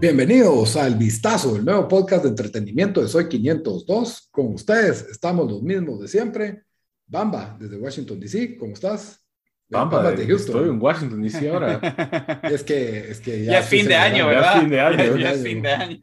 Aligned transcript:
Bienvenidos 0.00 0.76
al 0.76 0.94
Vistazo, 0.94 1.56
el 1.56 1.64
nuevo 1.66 1.86
podcast 1.86 2.22
de 2.22 2.30
entretenimiento 2.30 3.02
de 3.02 3.08
Soy 3.08 3.28
502. 3.28 4.28
Con 4.30 4.54
ustedes 4.54 5.06
estamos 5.10 5.52
los 5.52 5.62
mismos 5.62 6.00
de 6.00 6.08
siempre. 6.08 6.62
Bamba, 7.06 7.54
desde 7.60 7.76
Washington, 7.76 8.18
D.C., 8.18 8.56
¿cómo 8.56 8.72
estás? 8.72 9.22
Bamba, 9.68 10.10
de 10.12 10.26
Houston. 10.26 10.56
Estoy 10.56 10.70
en 10.70 10.80
Washington, 10.80 11.20
D.C. 11.20 11.50
ahora. 11.50 12.40
es 12.44 12.64
que, 12.64 13.10
es 13.10 13.20
que 13.20 13.44
ya, 13.44 13.58
es 13.58 13.66
fin 13.66 13.86
de 13.86 13.94
año, 13.94 14.26
¿verdad? 14.26 14.42
Ya 14.42 14.54
es 14.54 14.60
fin 14.60 14.70
de 14.70 14.80
año. 14.80 15.16
ya 15.18 15.32
es 15.32 15.42
fin 15.42 15.62
de 15.62 15.70
año. 15.70 15.98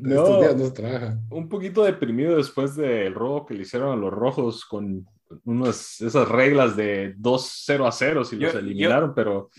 no, 0.00 0.22
estos 0.22 0.40
días 0.40 0.56
no 0.56 0.64
se 0.64 0.72
trabaja. 0.72 1.18
Un 1.28 1.50
poquito 1.50 1.84
deprimido 1.84 2.38
después 2.38 2.76
del 2.76 3.12
robo 3.12 3.44
que 3.44 3.52
le 3.52 3.62
hicieron 3.62 3.92
a 3.92 3.96
los 3.96 4.10
rojos 4.10 4.64
con 4.64 5.06
unas 5.44 6.00
esas 6.00 6.28
reglas 6.28 6.76
de 6.76 7.16
2-0 7.16 7.86
a 7.86 7.92
0 7.92 8.24
si 8.24 8.36
los 8.36 8.54
eliminaron, 8.54 9.14
pero 9.14 9.50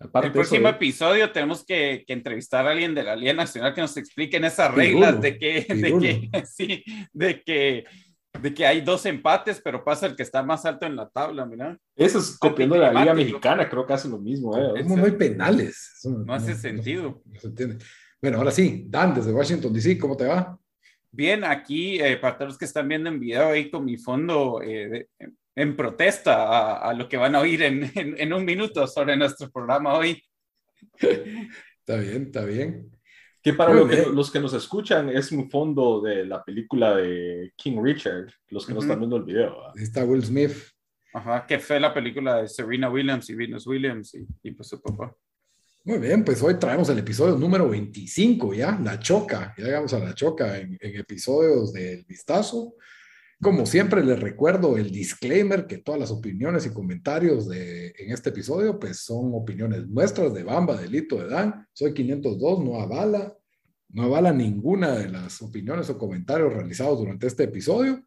el 0.00 0.32
próximo 0.32 0.68
episodio 0.68 1.30
tenemos 1.32 1.64
que, 1.64 2.04
que, 2.06 2.12
entrevistar 2.12 2.66
a 2.66 2.70
alguien 2.70 2.94
de 2.94 3.02
la 3.02 3.16
Liga 3.16 3.34
Nacional 3.34 3.74
que 3.74 3.80
nos 3.80 3.96
expliquen 3.96 4.44
esas 4.44 4.72
reglas 4.72 5.20
de 5.20 5.38
que, 5.38 5.66
de 5.68 5.98
que, 5.98 6.30
sí, 6.46 6.84
de 7.12 7.42
que, 7.42 7.84
de 8.40 8.54
que 8.54 8.66
hay 8.66 8.80
dos 8.80 9.06
empates, 9.06 9.60
pero 9.60 9.84
pasa 9.84 10.06
el 10.06 10.14
que 10.14 10.22
está 10.22 10.42
más 10.44 10.64
alto 10.64 10.86
en 10.86 10.94
la 10.94 11.08
tabla, 11.08 11.44
mira. 11.46 11.76
Eso 11.96 12.20
es 12.20 12.38
copiando 12.38 12.76
la 12.76 12.92
Liga 12.92 13.12
Mexicana, 13.12 13.68
creo 13.68 13.84
que 13.84 13.92
hace 13.92 14.08
lo 14.08 14.18
mismo. 14.18 14.56
¿eh? 14.56 14.84
no 14.84 15.04
hay 15.04 15.12
penales. 15.12 16.00
no, 16.04 16.32
hace 16.32 16.54
sentido. 16.54 17.20
se 17.40 17.48
entiende. 17.48 17.78
Bueno, 18.22 18.38
ahora 18.38 18.52
sí, 18.52 18.84
Dan, 18.88 19.14
desde 19.14 19.32
Washington 19.32 19.72
DC, 19.72 19.98
¿cómo 19.98 20.16
te 20.16 20.26
va? 20.26 20.56
Bien, 21.18 21.42
aquí, 21.42 21.98
eh, 21.98 22.16
para 22.16 22.36
todos 22.36 22.50
los 22.50 22.58
que 22.58 22.64
están 22.64 22.86
viendo 22.86 23.08
en 23.08 23.18
video 23.18 23.48
ahí 23.48 23.68
con 23.72 23.84
mi 23.84 23.96
fondo 23.96 24.62
eh, 24.62 25.08
en 25.56 25.74
protesta 25.74 26.76
a, 26.76 26.94
lo 26.94 27.08
que 27.08 27.16
van 27.16 27.34
a 27.34 27.40
oír 27.40 27.60
en, 27.62 27.90
en, 27.96 28.32
un 28.32 28.44
minuto 28.44 28.86
sobre 28.86 29.16
nuestro 29.16 29.50
programa 29.50 29.94
hoy. 29.94 30.22
Está 30.96 31.96
bien, 31.96 32.22
está 32.26 32.44
bien. 32.44 32.96
Que 33.42 33.52
para 33.52 33.74
los 33.74 34.30
que 34.30 34.38
nos 34.38 34.54
escuchan 34.54 35.08
es 35.08 35.32
un 35.32 35.50
fondo 35.50 36.00
de 36.00 36.24
la 36.24 36.44
película 36.44 36.94
de 36.94 37.52
King 37.56 37.82
Richard, 37.82 38.28
los 38.50 38.64
que 38.64 38.74
no 38.74 38.78
están 38.78 39.00
viendo 39.00 39.16
el 39.16 39.24
video. 39.24 39.74
Está 39.74 40.04
Will 40.04 40.22
Smith. 40.22 40.52
Ajá, 41.12 41.44
que 41.44 41.58
fue 41.58 41.80
la 41.80 41.92
película 41.92 42.42
de 42.42 42.48
Serena 42.48 42.88
Williams 42.88 43.28
y 43.28 43.34
Venus 43.34 43.66
Williams 43.66 44.14
y, 44.14 44.24
y 44.40 44.52
pues 44.52 44.68
su 44.68 44.80
papá. 44.80 45.12
Muy 45.88 46.00
bien, 46.00 46.22
pues 46.22 46.42
hoy 46.42 46.58
traemos 46.58 46.90
el 46.90 46.98
episodio 46.98 47.34
número 47.38 47.66
25 47.66 48.52
ya, 48.52 48.78
La 48.78 48.98
Choca. 48.98 49.54
Ya 49.56 49.64
llegamos 49.64 49.94
a 49.94 49.98
La 49.98 50.14
Choca 50.14 50.58
en, 50.58 50.76
episodios 50.82 51.72
del 51.72 52.04
Vistazo. 52.04 52.74
Como 53.40 53.64
siempre, 53.64 54.04
les 54.04 54.20
recuerdo 54.20 54.76
el 54.76 54.90
disclaimer 54.90 55.66
que 55.66 55.78
todas 55.78 55.98
las 55.98 56.10
opiniones 56.10 56.66
y 56.66 56.74
comentarios 56.74 57.48
de, 57.48 57.94
en 57.96 58.12
este 58.12 58.28
episodio, 58.28 58.78
pues 58.78 58.98
son 58.98 59.30
opiniones 59.32 59.88
nuestras 59.88 60.34
de 60.34 60.42
Bamba, 60.42 60.78
delito 60.78 61.16
de 61.16 61.30
Dan. 61.30 61.66
Soy 61.72 61.94
502, 61.94 62.62
no 62.62 62.82
avala, 62.82 63.34
no 63.88 64.02
avala 64.02 64.30
ninguna 64.30 64.92
de 64.94 65.08
las 65.08 65.40
opiniones 65.40 65.88
o 65.88 65.96
comentarios 65.96 66.52
realizados 66.52 66.98
durante 66.98 67.26
este 67.26 67.44
episodio. 67.44 68.06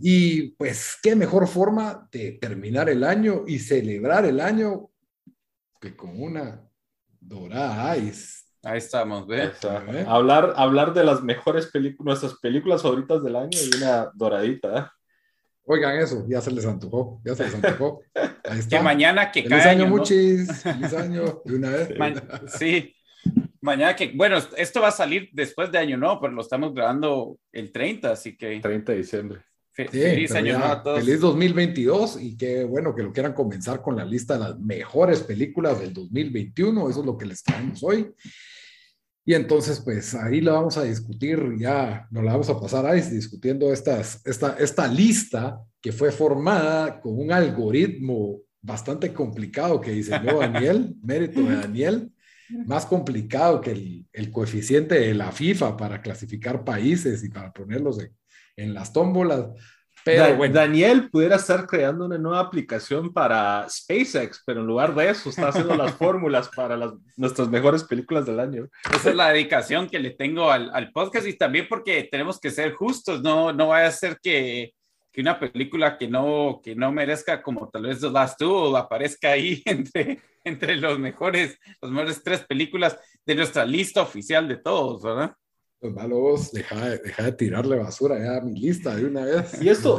Y 0.00 0.52
pues, 0.52 0.98
qué 1.02 1.16
mejor 1.16 1.48
forma 1.48 2.08
de 2.12 2.38
terminar 2.40 2.88
el 2.88 3.02
año 3.02 3.42
y 3.44 3.58
celebrar 3.58 4.24
el 4.24 4.38
año 4.38 4.92
que 5.84 5.94
con 5.94 6.20
una 6.20 6.66
dorada 7.20 7.96
ice 7.98 8.44
Ahí 8.62 8.78
estamos, 8.78 9.26
¿ves? 9.26 9.62
Hablar, 10.06 10.54
hablar 10.56 10.94
de 10.94 11.04
las 11.04 11.22
mejores 11.22 11.66
películas, 11.66 12.22
nuestras 12.22 12.40
películas 12.40 12.80
favoritas 12.80 13.22
del 13.22 13.36
año 13.36 13.50
y 13.52 13.76
una 13.76 14.10
doradita. 14.14 14.78
¿eh? 14.78 14.86
Oigan 15.64 15.98
eso, 15.98 16.24
ya 16.26 16.40
se 16.40 16.50
les 16.50 16.64
antojó, 16.64 17.20
ya 17.26 17.34
se 17.34 17.44
les 17.44 17.54
antojó. 17.56 18.00
Ahí 18.14 18.58
está. 18.60 18.78
Que 18.78 18.82
mañana 18.82 19.30
que 19.30 19.42
feliz 19.42 19.66
año, 19.66 19.86
muchis, 19.86 20.62
feliz 20.62 20.94
año, 20.94 21.42
de 21.44 21.56
una 21.56 21.68
vez. 21.68 21.88
sí, 22.46 22.96
mañana 23.60 23.94
que, 23.94 24.12
bueno, 24.14 24.38
esto 24.56 24.80
va 24.80 24.88
a 24.88 24.92
salir 24.92 25.28
después 25.34 25.70
de 25.70 25.76
año, 25.76 25.98
¿no? 25.98 26.18
Pero 26.18 26.32
lo 26.32 26.40
estamos 26.40 26.72
grabando 26.72 27.36
el 27.52 27.70
30, 27.70 28.12
así 28.12 28.34
que. 28.34 28.60
30 28.60 28.92
de 28.92 28.98
diciembre. 28.98 29.40
Feliz 29.74 30.32
año 30.32 30.58
a 30.58 30.82
todos. 30.82 31.00
Feliz 31.00 31.20
2022 31.20 32.22
y 32.22 32.36
qué 32.36 32.64
bueno 32.64 32.94
que 32.94 33.02
lo 33.02 33.12
quieran 33.12 33.32
comenzar 33.32 33.82
con 33.82 33.96
la 33.96 34.04
lista 34.04 34.34
de 34.34 34.40
las 34.40 34.58
mejores 34.58 35.20
películas 35.20 35.80
del 35.80 35.92
2021. 35.92 36.88
Eso 36.88 37.00
es 37.00 37.06
lo 37.06 37.18
que 37.18 37.26
les 37.26 37.42
traemos 37.42 37.82
hoy. 37.82 38.12
Y 39.26 39.34
entonces, 39.34 39.80
pues 39.80 40.14
ahí 40.14 40.40
la 40.40 40.52
vamos 40.52 40.76
a 40.76 40.84
discutir, 40.84 41.40
ya 41.58 42.06
nos 42.10 42.22
la 42.24 42.32
vamos 42.32 42.50
a 42.50 42.60
pasar 42.60 42.84
ahí 42.84 43.00
discutiendo 43.00 43.72
estas, 43.72 44.20
esta, 44.26 44.56
esta 44.58 44.86
lista 44.86 45.60
que 45.80 45.92
fue 45.92 46.12
formada 46.12 47.00
con 47.00 47.18
un 47.18 47.32
algoritmo 47.32 48.40
bastante 48.60 49.12
complicado 49.12 49.80
que 49.80 49.92
diseñó 49.92 50.38
Daniel, 50.40 50.94
mérito 51.02 51.42
de 51.42 51.56
Daniel, 51.56 52.12
más 52.66 52.84
complicado 52.84 53.62
que 53.62 53.70
el, 53.72 54.06
el, 54.12 54.30
coeficiente 54.30 54.94
de 55.00 55.14
la 55.14 55.32
FIFA 55.32 55.76
para 55.78 56.02
clasificar 56.02 56.62
países 56.62 57.24
y 57.24 57.30
para 57.30 57.50
ponerlos 57.50 57.98
en, 58.00 58.12
en 58.56 58.74
las 58.74 58.92
tómbolas. 58.92 59.46
Pero 60.04 60.36
bueno. 60.36 60.54
Daniel 60.54 61.08
pudiera 61.10 61.36
estar 61.36 61.66
creando 61.66 62.04
una 62.04 62.18
nueva 62.18 62.40
aplicación 62.40 63.12
para 63.12 63.66
SpaceX, 63.68 64.42
pero 64.44 64.60
en 64.60 64.66
lugar 64.66 64.94
de 64.94 65.08
eso 65.08 65.30
está 65.30 65.48
haciendo 65.48 65.74
las 65.74 65.94
fórmulas 65.96 66.50
para 66.54 66.76
las, 66.76 66.92
nuestras 67.16 67.48
mejores 67.48 67.84
películas 67.84 68.26
del 68.26 68.38
año. 68.38 68.68
Esa 68.94 69.10
es 69.10 69.16
la 69.16 69.30
dedicación 69.30 69.88
que 69.88 69.98
le 69.98 70.10
tengo 70.10 70.50
al, 70.50 70.70
al 70.74 70.92
podcast 70.92 71.26
y 71.26 71.38
también 71.38 71.66
porque 71.68 72.06
tenemos 72.10 72.38
que 72.38 72.50
ser 72.50 72.74
justos, 72.74 73.22
no, 73.22 73.52
no 73.54 73.68
vaya 73.68 73.88
a 73.88 73.92
ser 73.92 74.18
que, 74.22 74.74
que, 75.10 75.22
una 75.22 75.40
película 75.40 75.96
que 75.96 76.06
no, 76.06 76.60
que 76.62 76.76
no 76.76 76.92
merezca 76.92 77.42
como 77.42 77.70
tal 77.70 77.84
vez 77.84 78.00
The 78.00 78.10
Last 78.10 78.38
Two 78.38 78.76
aparezca 78.76 79.30
ahí 79.30 79.62
entre, 79.64 80.20
entre 80.44 80.76
los 80.76 80.98
mejores, 80.98 81.58
los 81.80 81.90
mejores 81.90 82.22
tres 82.22 82.44
películas 82.44 82.98
de 83.24 83.36
nuestra 83.36 83.64
lista 83.64 84.02
oficial 84.02 84.46
de 84.48 84.58
todos, 84.58 85.02
¿verdad? 85.02 85.34
Pues 85.84 85.94
malos, 85.94 86.50
deja, 86.50 86.96
deja, 86.96 87.24
de 87.24 87.32
tirarle 87.32 87.76
basura 87.76 88.18
ya 88.18 88.38
a 88.38 88.40
mi 88.40 88.58
lista 88.58 88.96
de 88.96 89.04
una 89.04 89.26
vez. 89.26 89.60
Y 89.60 89.68
esto 89.68 89.98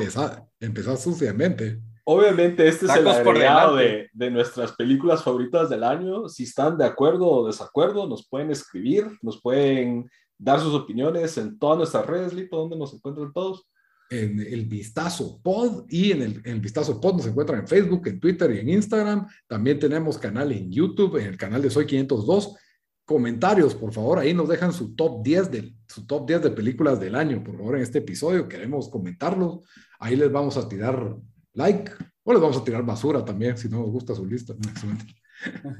empezó, 0.60 0.98
suciamente. 0.98 1.80
Obviamente 2.06 2.68
este 2.68 2.88
es 2.88 2.96
el 2.96 3.08
agregado 3.08 3.76
de, 3.76 4.10
de, 4.12 4.32
nuestras 4.32 4.72
películas 4.72 5.24
favoritas 5.24 5.70
del 5.70 5.84
año. 5.84 6.28
Si 6.28 6.46
están 6.46 6.76
de 6.80 6.86
acuerdo 6.86 7.28
o 7.28 7.46
desacuerdo, 7.46 8.08
nos 8.08 8.28
pueden 8.28 8.50
escribir, 8.50 9.06
nos 9.22 9.40
pueden 9.40 10.10
dar 10.40 10.60
sus 10.60 10.74
opiniones 10.74 11.38
en 11.38 11.60
todas 11.60 11.78
nuestras 11.78 12.08
redes, 12.08 12.34
Lito, 12.34 12.58
donde 12.58 12.78
nos 12.78 12.92
encuentran 12.92 13.32
todos. 13.32 13.68
En 14.10 14.40
el 14.40 14.66
Vistazo 14.66 15.40
Pod 15.44 15.86
y 15.88 16.14
en 16.14 16.24
el, 16.24 16.42
en 16.46 16.54
el, 16.54 16.62
Vistazo 16.62 17.00
Pod 17.00 17.18
nos 17.18 17.28
encuentran 17.28 17.60
en 17.60 17.68
Facebook, 17.68 18.08
en 18.08 18.20
Twitter 18.20 18.50
y 18.56 18.60
en 18.60 18.70
Instagram. 18.70 19.28
También 19.48 19.78
tenemos 19.78 20.18
canal 20.18 20.52
en 20.52 20.72
YouTube, 20.72 21.18
en 21.18 21.28
el 21.28 21.38
canal 21.38 21.62
de 21.62 21.70
Soy 21.70 21.86
502 21.86 22.56
comentarios, 23.06 23.76
por 23.76 23.94
favor, 23.94 24.20
ahí 24.20 24.34
nos 24.34 24.50
dejan 24.50 24.74
su 24.74 24.96
top 24.96 25.24
10 25.24 25.52
de, 25.52 25.74
su 25.88 26.06
top 26.06 26.28
10 26.28 26.42
de 26.44 26.52
películas 26.52 27.00
del 27.00 27.16
año, 27.16 27.44
por 27.44 27.56
favor, 27.56 27.76
en 27.76 27.84
este 27.84 28.00
episodio, 28.00 28.50
queremos 28.50 28.90
comentarlos, 28.90 29.60
ahí 30.00 30.16
les 30.16 30.32
vamos 30.32 30.58
a 30.58 30.68
tirar 30.68 31.16
like, 31.54 31.92
o 32.24 32.34
les 32.34 32.42
vamos 32.42 32.58
a 32.58 32.64
tirar 32.64 32.84
basura 32.84 33.24
también, 33.24 33.58
si 33.58 33.70
no 33.70 33.80
nos 33.80 33.92
gusta 33.92 34.16
su 34.16 34.26
lista. 34.26 34.56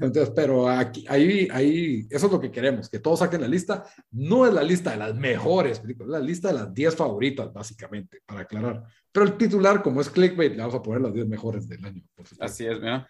Entonces, 0.00 0.30
pero 0.36 0.68
aquí, 0.68 1.04
ahí, 1.08 1.48
ahí, 1.50 2.06
eso 2.10 2.26
es 2.26 2.32
lo 2.32 2.40
que 2.40 2.52
queremos, 2.52 2.88
que 2.88 3.00
todos 3.00 3.18
saquen 3.18 3.40
la 3.40 3.48
lista. 3.48 3.84
No 4.12 4.46
es 4.46 4.52
la 4.52 4.62
lista 4.62 4.92
de 4.92 4.98
las 4.98 5.16
mejores 5.16 5.80
películas, 5.80 6.08
es 6.08 6.20
la 6.20 6.26
lista 6.26 6.48
de 6.48 6.54
las 6.54 6.72
10 6.72 6.94
favoritas, 6.94 7.52
básicamente, 7.52 8.20
para 8.24 8.42
aclarar. 8.42 8.84
Pero 9.10 9.26
el 9.26 9.36
titular, 9.36 9.82
como 9.82 10.00
es 10.00 10.10
clickbait, 10.10 10.52
le 10.52 10.58
vamos 10.58 10.74
a 10.74 10.82
poner 10.82 11.00
las 11.00 11.14
10 11.14 11.26
mejores 11.26 11.66
del 11.66 11.84
año. 11.84 12.02
Así 12.38 12.66
es, 12.66 12.78
mira 12.78 13.08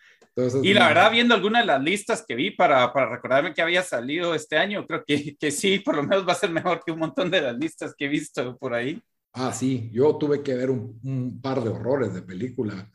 y 0.62 0.74
la 0.74 0.88
verdad, 0.88 1.10
viendo 1.10 1.34
algunas 1.34 1.62
de 1.62 1.66
las 1.66 1.82
listas 1.82 2.24
que 2.26 2.34
vi 2.34 2.50
para, 2.50 2.92
para 2.92 3.08
recordarme 3.08 3.54
que 3.54 3.62
había 3.62 3.82
salido 3.82 4.34
este 4.34 4.58
año, 4.58 4.86
creo 4.86 5.02
que, 5.06 5.34
que, 5.36 5.50
sí, 5.50 5.78
por 5.78 5.96
lo 5.96 6.02
menos 6.02 6.28
va 6.28 6.32
a 6.32 6.36
ser 6.36 6.50
mejor 6.50 6.82
que 6.84 6.92
un 6.92 6.98
montón 6.98 7.30
de 7.30 7.40
las 7.40 7.56
listas 7.56 7.94
que 7.96 8.04
he 8.04 8.08
visto 8.08 8.56
por 8.58 8.74
ahí. 8.74 9.00
Ah, 9.32 9.52
sí, 9.52 9.90
yo 9.92 10.16
tuve 10.16 10.42
que 10.42 10.54
ver 10.54 10.70
un, 10.70 11.00
un 11.04 11.40
par 11.40 11.62
de 11.62 11.70
horrores 11.70 12.12
de 12.12 12.22
película 12.22 12.90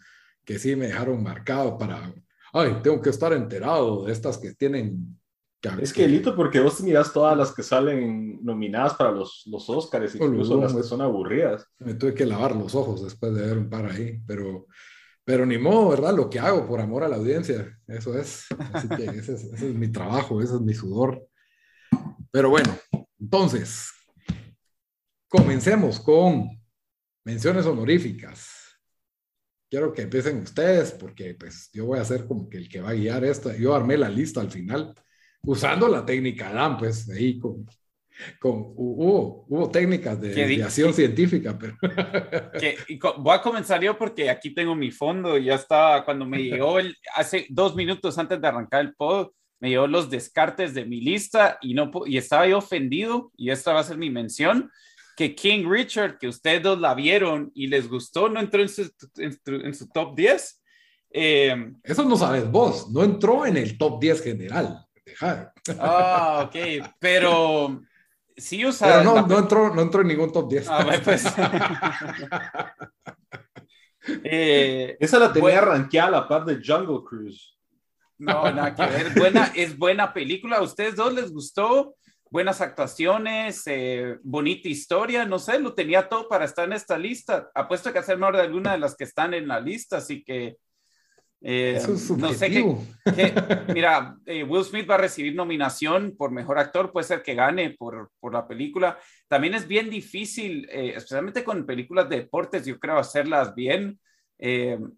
que 0.46 0.60
sí 0.60 0.76
me 0.76 0.88
dejaron 0.88 1.22
marcado 1.24 1.78
para, 1.78 2.14
ay, 2.54 2.78
tengo 2.84 3.02
que 3.02 3.10
estar 3.10 3.34
enterado 3.34 4.06
de 4.06 4.12
estas 4.12 4.38
que 4.38 4.54
tienen... 4.54 5.20
es 5.80 5.94
que, 5.94 6.08
Lito, 6.08 6.36
porque 6.36 6.60
vos 6.60 6.82
miras 6.82 7.14
todas 7.14 7.38
las 7.38 7.54
que 7.54 7.64
salen 7.64 8.40
nominadas 8.44 8.94
para 8.96 9.12
los, 9.12 9.44
los 9.48 9.70
Oscars, 9.70 10.16
incluso 10.16 10.60
las 10.60 10.74
que 10.74 10.84
son 10.84 11.02
aburridas. 11.02 11.66
Me 11.80 11.94
tuve 11.94 12.14
que 12.14 12.26
lavar 12.26 12.56
los 12.56 12.76
ojos 12.76 13.04
después 13.04 13.34
de 13.34 13.46
ver 13.46 13.58
un 13.58 13.70
par 13.70 13.86
ahí, 13.86 14.20
pero 14.28 14.68
Pero 15.24 15.46
ni 15.46 15.58
modo, 15.58 15.90
¿verdad? 15.90 16.16
Lo 16.16 16.30
que 16.30 16.40
hago 16.40 16.68
por 16.68 16.82
amor 16.82 17.04
a 17.04 17.08
la 17.08 17.18
audiencia, 17.18 17.80
eso 17.88 18.18
es. 18.18 18.46
Así 18.74 18.88
que 18.90 19.04
ese 19.20 19.34
es, 19.34 19.44
ese 19.44 19.70
es 19.70 19.76
mi 19.76 19.92
trabajo, 19.92 20.42
ese 20.42 20.56
es 20.56 20.62
mi 20.62 20.74
sudor. 20.74 21.28
Pero 22.32 22.50
bueno, 22.50 22.74
entonces, 23.20 23.90
comencemos 25.28 26.00
con 26.00 26.50
menciones 27.24 27.66
honoríficas. 27.66 28.50
Quiero 29.70 29.94
que 29.94 30.02
empiecen 30.02 30.40
ustedes, 30.40 30.92
porque 30.92 31.36
pues 31.36 31.70
yo 31.72 31.86
voy 31.86 32.00
a 32.00 32.06
ser 32.06 32.26
como 32.26 32.50
que 32.50 32.58
el 32.58 32.68
que 32.68 32.82
va 32.82 32.90
a 32.90 32.94
guiar 32.94 33.24
esta. 33.24 33.56
Yo 33.56 33.74
armé 33.74 33.98
la 33.98 34.10
lista 34.10 34.42
al 34.42 34.52
final, 34.52 34.94
usando 35.44 35.88
la 35.88 36.06
técnica 36.06 36.52
Dan, 36.52 36.78
pues 36.78 37.10
ahí 37.10 37.40
con, 37.40 37.66
con, 38.40 38.74
hubo, 38.76 39.46
hubo 39.48 39.70
técnicas 39.70 40.20
de 40.20 40.30
desviación 40.30 40.94
científica, 40.94 41.58
pero... 41.58 41.76
Que, 42.60 42.78
voy 43.18 43.36
a 43.36 43.42
comenzar 43.42 43.82
yo 43.82 43.98
porque 43.98 44.30
aquí 44.30 44.54
tengo 44.54 44.76
mi 44.76 44.92
fondo 44.92 45.38
y 45.38 45.46
ya 45.46 45.56
estaba, 45.56 46.04
cuando 46.06 46.26
me 46.26 46.44
llegó, 46.44 46.80
el, 46.80 46.96
hace 47.16 47.46
dos 47.50 47.76
minutos 47.76 48.18
antes 48.18 48.40
de 48.40 48.48
arrancar 48.48 48.82
el 48.82 48.94
pod, 48.94 49.30
me 49.60 49.70
llegó 49.70 49.88
los 49.88 50.10
descartes 50.10 50.74
de 50.74 50.86
mi 50.86 51.02
lista 51.02 51.58
y, 51.62 51.74
no, 51.74 51.92
y 52.06 52.18
estaba 52.18 52.48
yo 52.48 52.58
ofendido, 52.58 53.32
y 53.38 53.52
esta 53.52 53.74
va 53.74 53.82
a 53.82 53.84
ser 53.84 53.98
mi 53.98 54.10
mención, 54.10 54.70
que 55.16 55.36
King 55.36 55.66
Richard, 55.70 56.18
que 56.18 56.28
ustedes 56.28 56.64
dos 56.64 56.80
la 56.80 56.96
vieron 56.96 57.52
y 57.54 57.68
les 57.68 57.88
gustó, 57.88 58.28
no 58.28 58.40
entró 58.40 58.62
en 58.62 58.70
su, 58.70 58.92
en 59.18 59.74
su, 59.74 59.88
top 59.90 60.16
10. 60.16 60.64
Eh, 61.12 61.74
Eso 61.84 62.04
no 62.06 62.18
sabes 62.18 62.50
vos, 62.50 62.90
no 62.90 63.04
entró 63.04 63.46
en 63.46 63.58
el 63.58 63.78
top 63.78 64.02
10 64.02 64.24
general. 64.24 64.86
Ah, 65.78 66.48
ok, 66.48 66.88
pero 67.00 67.82
Sí, 68.38 68.64
o 68.66 68.72
sea. 68.72 69.00
Pero 69.00 69.04
no, 69.04 69.28
no, 69.28 69.40
entró, 69.40 69.74
no 69.74 69.82
entró 69.82 70.02
en 70.02 70.08
ningún 70.08 70.32
top 70.32 70.50
10. 70.50 70.68
Ah, 70.70 70.86
pues. 71.04 71.26
eh, 74.24 74.98
Esa 75.00 75.20
la 75.20 75.34
tenía 75.34 75.60
bueno, 75.60 75.74
rankeada 75.74 76.08
a 76.08 76.12
la 76.12 76.28
par 76.28 76.46
de 76.46 76.62
Jungle 76.64 77.04
Cruise. 77.08 77.58
No, 78.18 78.52
nada 78.52 78.76
que 78.76 78.86
ver. 78.86 79.14
Buena, 79.18 79.52
es 79.56 79.78
buena 79.78 80.14
película. 80.14 80.58
¿A 80.58 80.62
ustedes 80.62 80.96
dos 80.96 81.14
les 81.14 81.32
gustó? 81.32 81.96
Buenas 82.30 82.62
actuaciones, 82.62 83.64
eh, 83.66 84.18
bonita 84.24 84.70
historia, 84.70 85.26
no 85.26 85.38
sé, 85.38 85.60
lo 85.60 85.74
tenía 85.74 86.08
todo 86.08 86.30
para 86.30 86.46
estar 86.46 86.66
en 86.66 86.72
esta 86.72 86.98
lista. 86.98 87.52
Apuesto 87.54 87.92
que 87.92 88.00
hacer 88.00 88.18
mejor 88.18 88.38
de 88.38 88.44
alguna 88.44 88.72
de 88.72 88.78
las 88.78 88.96
que 88.96 89.04
están 89.04 89.34
en 89.34 89.50
la 89.50 89.60
lista, 89.60 89.98
así 89.98 90.24
que 90.24 90.56
eh, 91.44 91.82
no 92.18 92.34
sé 92.34 92.52
qué, 92.52 92.76
mira, 93.74 94.16
eh, 94.28 94.44
Will 94.44 94.64
Smith 94.64 94.88
va 94.88 94.94
a 94.96 95.00
recibir 95.00 95.34
nominación 95.34 96.16
por 96.16 96.30
mejor 96.30 96.60
actor, 96.60 96.92
puede 96.92 97.08
ser 97.08 97.24
que 97.24 97.34
gane 97.34 97.72
por, 97.72 98.12
por 98.20 98.34
la 98.34 98.48
película. 98.48 99.00
También 99.28 99.56
es 99.56 99.68
bien 99.68 99.90
difícil, 99.90 100.68
eh, 100.70 100.94
especialmente 100.96 101.44
con 101.44 101.66
películas 101.66 102.08
de 102.10 102.18
deportes, 102.18 102.66
yo 102.66 102.80
creo 102.80 103.00
hacerlas 103.00 103.56
bien. 103.56 104.00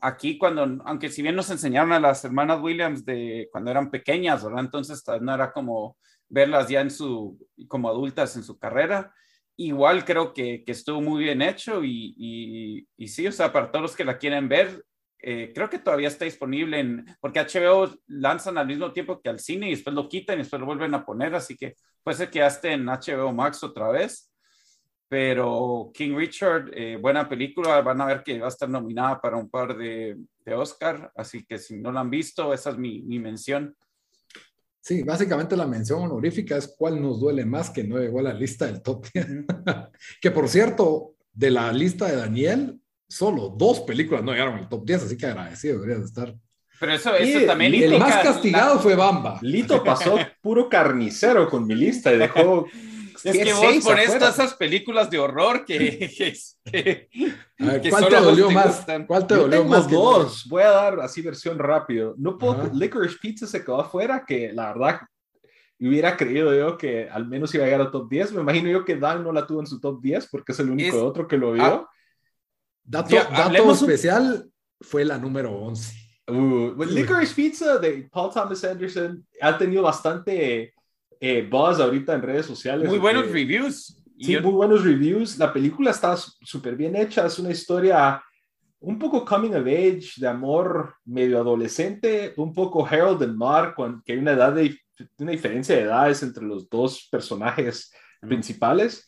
aquí 0.01 0.37
cuando, 0.37 0.81
aunque 0.85 1.09
si 1.09 1.21
bien 1.21 1.35
nos 1.35 1.49
enseñaron 1.49 1.93
a 1.93 1.99
las 1.99 2.23
hermanas 2.25 2.61
Williams 2.61 3.05
de 3.05 3.47
cuando 3.51 3.71
eran 3.71 3.89
pequeñas, 3.89 4.43
¿verdad? 4.43 4.61
Entonces 4.65 5.03
no 5.21 5.33
era 5.33 5.51
como 5.51 5.97
verlas 6.29 6.67
ya 6.67 6.81
en 6.81 6.91
su, 6.91 7.37
como 7.67 7.89
adultas 7.89 8.35
en 8.35 8.43
su 8.43 8.57
carrera. 8.57 9.13
Igual 9.55 10.03
creo 10.03 10.33
que, 10.33 10.63
que 10.65 10.71
estuvo 10.71 10.99
muy 11.01 11.23
bien 11.23 11.41
hecho 11.41 11.83
y, 11.83 12.13
y, 12.17 12.87
y 12.97 13.07
sí, 13.07 13.27
o 13.27 13.31
sea, 13.31 13.53
para 13.53 13.71
todos 13.71 13.83
los 13.83 13.95
que 13.95 14.05
la 14.05 14.17
quieren 14.17 14.49
ver, 14.49 14.83
eh, 15.25 15.53
creo 15.55 15.69
que 15.69 15.79
todavía 15.79 16.09
está 16.09 16.25
disponible 16.25 16.79
en, 16.79 17.05
porque 17.21 17.39
HBO 17.39 17.95
lanzan 18.07 18.57
al 18.57 18.67
mismo 18.67 18.91
tiempo 18.91 19.21
que 19.21 19.29
al 19.29 19.39
cine 19.39 19.67
y 19.67 19.71
después 19.71 19.95
lo 19.95 20.09
quitan 20.09 20.35
y 20.35 20.39
después 20.39 20.59
lo 20.59 20.65
vuelven 20.65 20.93
a 20.93 21.05
poner, 21.05 21.33
así 21.33 21.55
que 21.55 21.77
puede 22.03 22.17
ser 22.17 22.29
que 22.29 22.39
ya 22.39 22.47
esté 22.47 22.73
en 22.73 22.85
HBO 22.85 23.31
Max 23.31 23.63
otra 23.63 23.89
vez. 23.89 24.29
Pero 25.07 25.91
King 25.93 26.15
Richard, 26.17 26.71
eh, 26.73 26.97
buena 26.97 27.29
película, 27.29 27.81
van 27.81 28.01
a 28.01 28.05
ver 28.05 28.23
que 28.23 28.39
va 28.39 28.47
a 28.47 28.49
estar 28.49 28.67
nominada 28.67 29.21
para 29.21 29.37
un 29.37 29.49
par 29.49 29.77
de, 29.77 30.17
de 30.43 30.53
Oscar, 30.55 31.09
así 31.15 31.45
que 31.45 31.57
si 31.57 31.77
no 31.77 31.91
la 31.91 32.01
han 32.01 32.09
visto, 32.09 32.53
esa 32.53 32.71
es 32.71 32.77
mi, 32.77 33.01
mi 33.03 33.19
mención. 33.19 33.73
Sí, 34.81 35.03
básicamente 35.03 35.55
la 35.55 35.67
mención 35.67 36.01
honorífica 36.01 36.57
es 36.57 36.75
cuál 36.77 37.01
nos 37.01 37.21
duele 37.21 37.45
más 37.45 37.69
que 37.69 37.85
no 37.85 37.97
llegó 37.97 38.19
a 38.19 38.23
la 38.23 38.33
lista 38.33 38.65
del 38.65 38.81
top 38.81 39.05
10. 39.13 39.27
que 40.21 40.31
por 40.31 40.49
cierto, 40.49 41.15
de 41.31 41.51
la 41.51 41.71
lista 41.71 42.07
de 42.07 42.17
Daniel, 42.17 42.81
solo 43.07 43.53
dos 43.55 43.81
películas 43.81 44.23
no 44.23 44.31
llegaron 44.31 44.55
al 44.55 44.69
top 44.69 44.85
10, 44.85 45.03
así 45.03 45.17
que 45.17 45.25
agradecido 45.25 45.75
deberías 45.75 45.99
de 45.99 46.05
estar. 46.05 46.35
Pero 46.79 46.93
eso, 46.93 47.15
eso 47.15 47.45
también. 47.45 47.73
El 47.75 47.99
más 47.99 48.23
castigado 48.23 48.79
fue 48.79 48.95
Bamba. 48.95 49.39
Lito 49.41 49.83
pasó 49.83 50.17
puro 50.41 50.67
carnicero 50.67 51.49
con 51.49 51.65
mi 51.65 51.75
lista 51.75 52.13
y 52.13 52.17
dejó. 52.17 52.67
Es 53.23 53.37
que 53.37 53.53
vos 53.53 53.85
pones 53.85 54.19
todas 54.19 54.33
esas 54.33 54.53
películas 54.55 55.09
de 55.09 55.17
horror 55.17 55.63
que. 55.63 56.11
que, 56.69 57.09
¿Cuál 57.89 58.09
te 58.09 58.19
dolió 58.19 58.51
más? 58.51 58.85
¿Cuál 59.07 59.27
te 59.27 59.35
dolió 59.35 59.63
más? 59.63 59.89
dos. 59.89 60.45
Voy 60.49 60.63
a 60.63 60.71
dar 60.71 60.99
así 60.99 61.21
versión 61.21 61.57
rápido. 61.57 62.15
No 62.17 62.37
puedo. 62.37 62.69
Licorice 62.73 63.15
Pizza 63.21 63.47
se 63.47 63.63
quedó 63.63 63.79
afuera, 63.79 64.25
que 64.27 64.51
la 64.51 64.73
verdad 64.73 64.99
hubiera 65.79 66.17
creído 66.17 66.53
yo 66.53 66.77
que 66.77 67.09
al 67.09 67.27
menos 67.27 67.53
iba 67.55 67.63
a 67.63 67.67
llegar 67.67 67.81
al 67.81 67.91
top 67.91 68.09
10. 68.09 68.33
Me 68.33 68.41
imagino 68.41 68.69
yo 68.69 68.83
que 68.83 68.97
Dan 68.97 69.23
no 69.23 69.31
la 69.31 69.47
tuvo 69.47 69.61
en 69.61 69.67
su 69.67 69.79
top 69.79 70.01
10 70.01 70.27
porque 70.27 70.51
es 70.51 70.59
el 70.59 70.69
único 70.69 71.05
otro 71.05 71.27
que 71.27 71.37
lo 71.37 71.53
vio. 71.53 71.87
Dato, 72.83 73.15
dato 73.15 73.71
especial 73.71 74.49
fue 74.81 75.05
la 75.05 75.17
número 75.17 75.51
11. 75.51 76.03
Uh, 76.27 76.83
Licorice 76.85 77.33
Pizza 77.33 77.77
de 77.79 78.07
Paul 78.11 78.31
Thomas 78.33 78.63
Anderson 78.63 79.25
ha 79.41 79.57
tenido 79.57 79.83
bastante 79.83 80.73
eh, 81.19 81.47
buzz 81.49 81.79
ahorita 81.79 82.13
en 82.13 82.21
redes 82.21 82.45
sociales. 82.45 82.87
Muy 82.87 82.99
buenos 82.99 83.29
reviews. 83.29 83.97
Sí, 84.19 84.37
muy 84.39 84.53
buenos 84.53 84.83
reviews. 84.83 85.37
La 85.37 85.51
película 85.51 85.91
está 85.91 86.15
súper 86.15 86.75
bien 86.75 86.95
hecha. 86.95 87.25
Es 87.25 87.39
una 87.39 87.51
historia 87.51 88.23
un 88.79 88.99
poco 88.99 89.23
coming 89.23 89.53
of 89.53 89.65
age, 89.65 90.11
de 90.17 90.27
amor 90.27 90.95
medio 91.05 91.39
adolescente, 91.39 92.33
un 92.37 92.53
poco 92.53 92.85
Harold 92.85 93.23
and 93.23 93.35
Mark, 93.35 93.75
que 94.05 94.13
hay 94.13 94.19
una, 94.19 94.33
edad 94.33 94.53
de, 94.53 94.77
una 95.17 95.31
diferencia 95.31 95.75
de 95.75 95.83
edades 95.83 96.21
entre 96.23 96.43
los 96.43 96.69
dos 96.69 97.07
personajes 97.09 97.91
principales. 98.21 99.07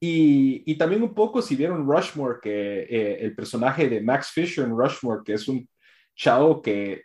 Y, 0.00 0.76
también 0.76 1.02
un 1.02 1.12
poco 1.12 1.42
si 1.42 1.56
vieron 1.56 1.86
Rushmore, 1.86 2.38
que 2.40 2.82
eh, 2.82 3.18
el 3.20 3.34
personaje 3.34 3.88
de 3.88 4.00
Max 4.00 4.30
Fisher 4.30 4.64
en 4.64 4.76
Rushmore, 4.76 5.22
que 5.24 5.34
es 5.34 5.48
un 5.48 5.68
chavo 6.14 6.62
que 6.62 7.02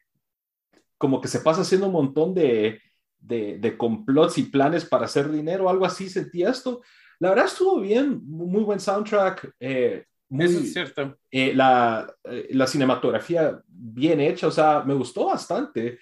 como 0.98 1.20
que 1.20 1.28
se 1.28 1.40
pasa 1.40 1.62
haciendo 1.62 1.88
un 1.88 1.94
montón 1.94 2.34
de, 2.34 2.80
de, 3.20 3.78
complots 3.78 4.38
y 4.38 4.44
planes 4.44 4.86
para 4.86 5.06
hacer 5.06 5.30
dinero, 5.30 5.70
algo 5.70 5.86
así, 5.86 6.10
sentía 6.10 6.52
esto. 6.52 6.82
La 7.20 7.30
verdad 7.30 7.46
estuvo 7.46 7.82
bien, 7.82 8.22
muy 8.24 8.64
buen 8.64 8.80
soundtrack. 8.80 9.56
Eh, 9.60 10.06
muy, 10.30 10.46
Eso 10.46 10.60
es 10.60 10.74
cierto. 10.74 11.18
Eh, 11.30 11.54
la, 11.54 12.08
la, 12.24 12.68
cinematografía 12.68 13.60
bien 13.68 14.22
hecha, 14.22 14.48
o 14.48 14.52
sea, 14.52 14.84
me 14.86 14.94
gustó 14.94 15.26
bastante 15.26 16.00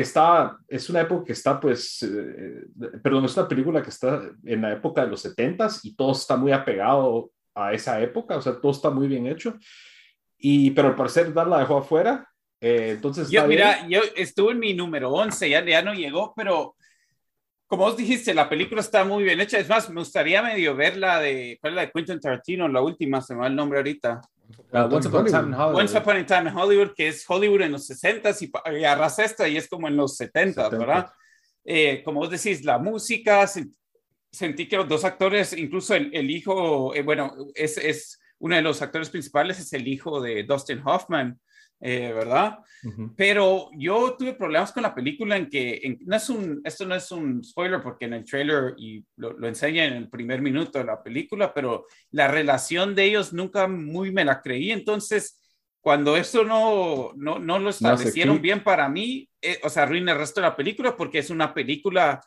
está, 0.00 0.58
es 0.66 0.90
una 0.90 1.02
época 1.02 1.26
que 1.26 1.32
está, 1.32 1.60
pues, 1.60 2.02
eh, 2.02 2.64
perdón, 3.02 3.24
es 3.24 3.36
una 3.36 3.48
película 3.48 3.82
que 3.82 3.90
está 3.90 4.22
en 4.44 4.62
la 4.62 4.72
época 4.72 5.04
de 5.04 5.10
los 5.10 5.24
70s 5.24 5.80
y 5.84 5.94
todo 5.94 6.12
está 6.12 6.36
muy 6.36 6.52
apegado 6.52 7.30
a 7.54 7.72
esa 7.72 8.00
época, 8.00 8.36
o 8.36 8.42
sea, 8.42 8.60
todo 8.60 8.72
está 8.72 8.90
muy 8.90 9.06
bien 9.06 9.26
hecho. 9.26 9.56
Y, 10.36 10.72
pero 10.72 10.88
al 10.88 10.96
parecer 10.96 11.32
Dan 11.32 11.50
la 11.50 11.60
dejó 11.60 11.78
afuera, 11.78 12.28
eh, 12.60 12.90
entonces... 12.90 13.30
Yo, 13.30 13.46
mira, 13.46 13.86
yo 13.88 14.00
estuve 14.16 14.52
en 14.52 14.58
mi 14.58 14.74
número 14.74 15.10
11, 15.10 15.48
ya, 15.48 15.64
ya 15.64 15.82
no 15.82 15.94
llegó, 15.94 16.34
pero 16.34 16.74
como 17.66 17.84
vos 17.84 17.96
dijiste, 17.96 18.34
la 18.34 18.48
película 18.48 18.80
está 18.80 19.04
muy 19.04 19.24
bien 19.24 19.40
hecha. 19.40 19.58
Es 19.58 19.68
más, 19.68 19.88
me 19.88 20.00
gustaría 20.00 20.42
medio 20.42 20.76
ver 20.76 20.96
la 20.96 21.20
de, 21.20 21.58
¿cuál 21.60 21.72
es 21.72 21.76
la 21.76 21.82
de 21.82 21.90
Quentin 21.92 22.20
Tarantino? 22.20 22.68
La 22.68 22.82
última, 22.82 23.20
se 23.20 23.34
me 23.34 23.40
va 23.40 23.46
el 23.46 23.56
nombre 23.56 23.78
ahorita. 23.78 24.20
Once, 24.72 25.06
Upon 25.06 25.26
a 25.26 25.30
Time 25.30 25.46
in 25.48 25.52
Hollywood. 25.52 25.74
Once 25.76 25.96
Upon 25.96 26.16
a 26.16 26.26
Time 26.26 26.48
in 26.48 26.56
Hollywood, 26.56 26.94
que 26.94 27.08
es 27.08 27.24
Hollywood 27.28 27.62
en 27.62 27.72
los 27.72 27.88
60s 27.88 28.42
y, 28.42 28.78
y 28.78 28.84
arrasa 28.84 29.24
esta 29.24 29.48
y 29.48 29.56
es 29.56 29.68
como 29.68 29.88
en 29.88 29.96
los 29.96 30.16
70, 30.16 30.68
¿verdad? 30.70 31.12
Eh, 31.64 32.02
como 32.04 32.20
vos 32.20 32.30
decís, 32.30 32.64
la 32.64 32.78
música, 32.78 33.46
sentí 34.30 34.68
que 34.68 34.76
los 34.76 34.88
dos 34.88 35.04
actores, 35.04 35.52
incluso 35.52 35.94
el, 35.94 36.14
el 36.14 36.30
hijo, 36.30 36.94
eh, 36.94 37.02
bueno, 37.02 37.34
es, 37.54 37.78
es 37.78 38.20
uno 38.38 38.56
de 38.56 38.62
los 38.62 38.82
actores 38.82 39.10
principales, 39.10 39.58
es 39.58 39.72
el 39.72 39.86
hijo 39.88 40.20
de 40.20 40.42
Dustin 40.42 40.82
Hoffman, 40.84 41.40
eh, 41.86 42.14
¿verdad? 42.14 42.60
Pero 43.14 43.68
yo 43.76 44.16
tuve 44.18 44.32
problemas 44.32 44.72
con 44.72 44.82
la 44.82 44.94
película 44.94 45.36
en 45.36 45.50
que, 45.50 45.98
no 46.00 46.16
es 46.16 46.30
un, 46.30 46.62
esto 46.64 46.86
no 46.86 46.94
es 46.94 47.10
un 47.12 47.44
spoiler 47.44 47.82
porque 47.82 48.06
en 48.06 48.14
el 48.14 48.24
trailer 48.24 48.74
y 48.78 49.04
lo, 49.16 49.34
lo 49.34 49.46
enseña 49.46 49.84
en 49.84 49.92
el 49.92 50.08
primer 50.08 50.40
minuto 50.40 50.78
de 50.78 50.86
la 50.86 51.02
película, 51.02 51.52
pero 51.52 51.86
la 52.10 52.26
relación 52.26 52.94
de 52.94 53.04
ellos 53.04 53.34
nunca 53.34 53.68
muy 53.68 54.12
me 54.12 54.24
la 54.24 54.40
creí, 54.40 54.72
entonces 54.72 55.42
cuando 55.82 56.16
eso 56.16 56.42
no, 56.42 57.12
no, 57.16 57.38
no 57.38 57.58
lo 57.58 57.68
establecieron 57.68 58.40
bien 58.40 58.64
para 58.64 58.88
mí, 58.88 59.28
eh, 59.42 59.60
o 59.62 59.68
sea, 59.68 59.82
arruina 59.82 60.12
el 60.12 60.18
resto 60.18 60.40
de 60.40 60.46
la 60.46 60.56
película 60.56 60.96
porque 60.96 61.18
es 61.18 61.28
una 61.28 61.52
película 61.52 62.22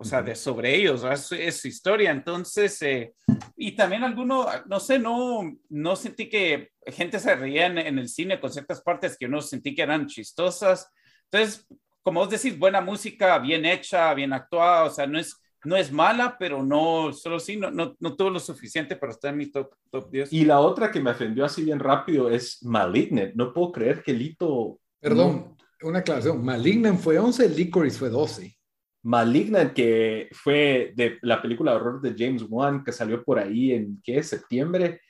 o 0.00 0.04
sea, 0.04 0.22
de 0.22 0.36
sobre 0.36 0.76
ellos, 0.76 1.04
es, 1.30 1.60
su 1.60 1.68
historia. 1.68 2.12
Entonces, 2.12 2.80
eh, 2.82 3.14
y 3.56 3.72
también 3.72 4.04
alguno, 4.04 4.46
no 4.66 4.78
sé, 4.78 4.98
no, 4.98 5.52
no 5.68 5.96
sentí 5.96 6.28
que 6.28 6.70
gente 6.86 7.18
se 7.18 7.34
reía 7.34 7.66
en, 7.66 7.98
el 7.98 8.08
cine 8.08 8.38
con 8.38 8.52
ciertas 8.52 8.80
partes 8.80 9.16
que 9.18 9.26
no 9.26 9.42
sentí 9.42 9.74
que 9.74 9.82
eran 9.82 10.06
chistosas. 10.06 10.88
Entonces, 11.24 11.66
como 12.04 12.20
vos 12.20 12.30
decís, 12.30 12.56
buena 12.56 12.80
música, 12.80 13.38
bien 13.40 13.66
hecha, 13.66 14.14
bien 14.14 14.32
actuada, 14.32 14.84
o 14.84 14.90
sea, 14.90 15.08
no 15.08 15.18
es, 15.18 15.36
no 15.64 15.76
es 15.76 15.90
mala, 15.90 16.36
pero 16.38 16.62
no, 16.62 17.12
solo 17.12 17.40
sí, 17.40 17.56
no, 17.56 17.72
no, 17.72 17.96
no, 17.98 18.14
tuvo 18.14 18.30
lo 18.30 18.40
suficiente 18.40 18.94
para 18.94 19.12
estar 19.12 19.32
en 19.32 19.38
mi 19.38 19.50
top, 19.50 19.74
top 19.90 20.10
10. 20.12 20.32
Y 20.32 20.44
la 20.44 20.60
otra 20.60 20.92
que 20.92 21.00
me 21.00 21.10
ofendió 21.10 21.44
así 21.44 21.64
bien 21.64 21.80
rápido 21.80 22.30
es 22.30 22.62
Malignant. 22.62 23.34
No 23.34 23.52
puedo 23.52 23.72
creer 23.72 24.04
que 24.04 24.12
Lito... 24.12 24.78
Perdón, 25.00 25.56
una 25.82 25.98
aclaración. 25.98 26.44
Malignant 26.44 27.00
fue 27.00 27.18
11, 27.18 27.48
Licorice 27.48 27.98
fue 27.98 28.10
12. 28.10 28.57
Malignant, 29.02 29.72
que 29.72 30.28
fue 30.32 30.92
de 30.96 31.18
la 31.22 31.40
película 31.40 31.72
de 31.72 31.76
horror 31.76 32.00
de 32.00 32.14
James 32.16 32.44
Wan, 32.48 32.84
que 32.84 32.92
salió 32.92 33.22
por 33.22 33.38
ahí 33.38 33.72
en, 33.72 34.00
¿qué? 34.02 34.22
Septiembre 34.22 35.00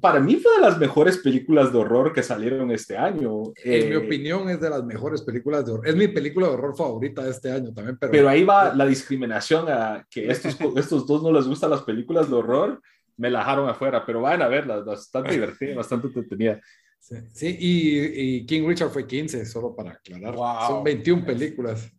para 0.00 0.20
mí 0.20 0.36
fue 0.36 0.56
de 0.56 0.60
las 0.60 0.78
mejores 0.78 1.18
películas 1.18 1.72
de 1.72 1.78
horror 1.78 2.12
que 2.12 2.22
salieron 2.22 2.70
este 2.70 2.96
año. 2.96 3.44
En 3.64 3.88
mi 3.88 3.94
eh, 3.94 3.96
opinión 3.96 4.48
es 4.50 4.60
de 4.60 4.70
las 4.70 4.84
mejores 4.84 5.22
películas 5.22 5.64
de 5.64 5.72
horror. 5.72 5.88
Es 5.88 5.96
mi 5.96 6.08
película 6.08 6.46
de 6.46 6.54
horror 6.54 6.76
favorita 6.76 7.24
de 7.24 7.30
este 7.30 7.50
año 7.50 7.72
también. 7.72 7.96
Pero, 7.98 8.12
pero 8.12 8.28
ahí 8.28 8.44
va 8.44 8.74
la 8.74 8.86
discriminación 8.86 9.66
a 9.68 10.06
que 10.10 10.28
estos, 10.30 10.56
estos 10.76 11.06
dos 11.06 11.22
no 11.22 11.32
les 11.32 11.46
gustan 11.46 11.70
las 11.70 11.82
películas 11.82 12.28
de 12.28 12.36
horror. 12.36 12.82
Me 13.16 13.30
la 13.30 13.40
dejaron 13.40 13.68
afuera, 13.68 14.04
pero 14.04 14.20
van 14.20 14.42
a 14.42 14.48
verlas, 14.48 14.84
bastante 14.84 15.32
divertida, 15.32 15.74
bastante 15.74 16.08
entretenida. 16.08 16.60
Sí, 17.00 17.56
y, 17.58 18.46
King 18.46 18.66
Richard 18.66 18.90
fue 18.90 19.06
15, 19.06 19.46
solo 19.46 19.74
para 19.74 19.92
aclarar. 19.92 20.34
Son 20.66 20.84
21 20.84 21.24
películas 21.24 21.90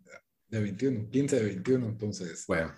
de 0.49 0.59
21, 0.59 1.09
15 1.09 1.35
de 1.35 1.43
21, 1.43 1.85
entonces, 1.87 2.45
bueno, 2.47 2.71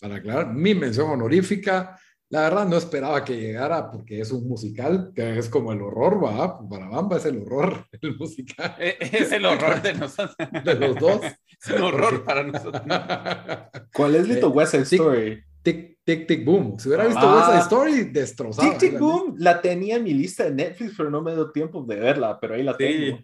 para 0.00 0.16
aclarar, 0.16 0.52
mi 0.52 0.74
mención 0.74 1.10
honorífica 1.10 1.98
la 2.34 2.40
verdad 2.40 2.66
no 2.66 2.76
esperaba 2.76 3.24
que 3.24 3.36
llegara 3.36 3.92
porque 3.92 4.20
es 4.20 4.32
un 4.32 4.48
musical, 4.48 5.12
que 5.14 5.38
es 5.38 5.48
como 5.48 5.72
el 5.72 5.80
horror, 5.80 6.24
va, 6.24 6.68
para 6.68 6.88
Bamba 6.88 7.18
es 7.18 7.26
el 7.26 7.38
horror, 7.38 7.86
el 8.00 8.16
musical. 8.16 8.74
E, 8.80 8.96
es 9.00 9.30
el 9.30 9.44
horror 9.46 9.80
de 9.80 9.94
nosotros. 9.94 10.34
De 10.64 10.74
los 10.74 10.96
dos. 10.96 11.20
Es 11.22 11.70
un 11.70 11.82
horror 11.82 12.24
para 12.24 12.42
nosotros. 12.42 12.82
¿Cuál 13.94 14.16
es 14.16 14.26
Little 14.26 14.48
West 14.48 14.72
Side 14.72 14.82
Story? 14.82 15.44
Tic, 15.62 15.98
tic, 16.02 16.26
tic, 16.26 16.44
boom. 16.44 16.76
Si 16.76 16.88
hubiera 16.88 17.06
visto 17.06 17.20
ah, 17.20 17.36
West 17.36 17.50
Side 17.50 17.60
Story, 17.60 18.10
destrozado. 18.10 18.68
Tic, 18.68 18.78
tic, 18.78 18.98
boom. 18.98 19.36
La 19.38 19.60
tenía 19.60 19.94
en 19.94 20.02
mi 20.02 20.12
lista 20.12 20.42
de 20.42 20.50
Netflix, 20.50 20.94
pero 20.96 21.10
no 21.10 21.22
me 21.22 21.34
dio 21.34 21.52
tiempo 21.52 21.84
de 21.84 22.00
verla, 22.00 22.38
pero 22.40 22.54
ahí 22.54 22.64
la 22.64 22.76
tengo. 22.76 23.20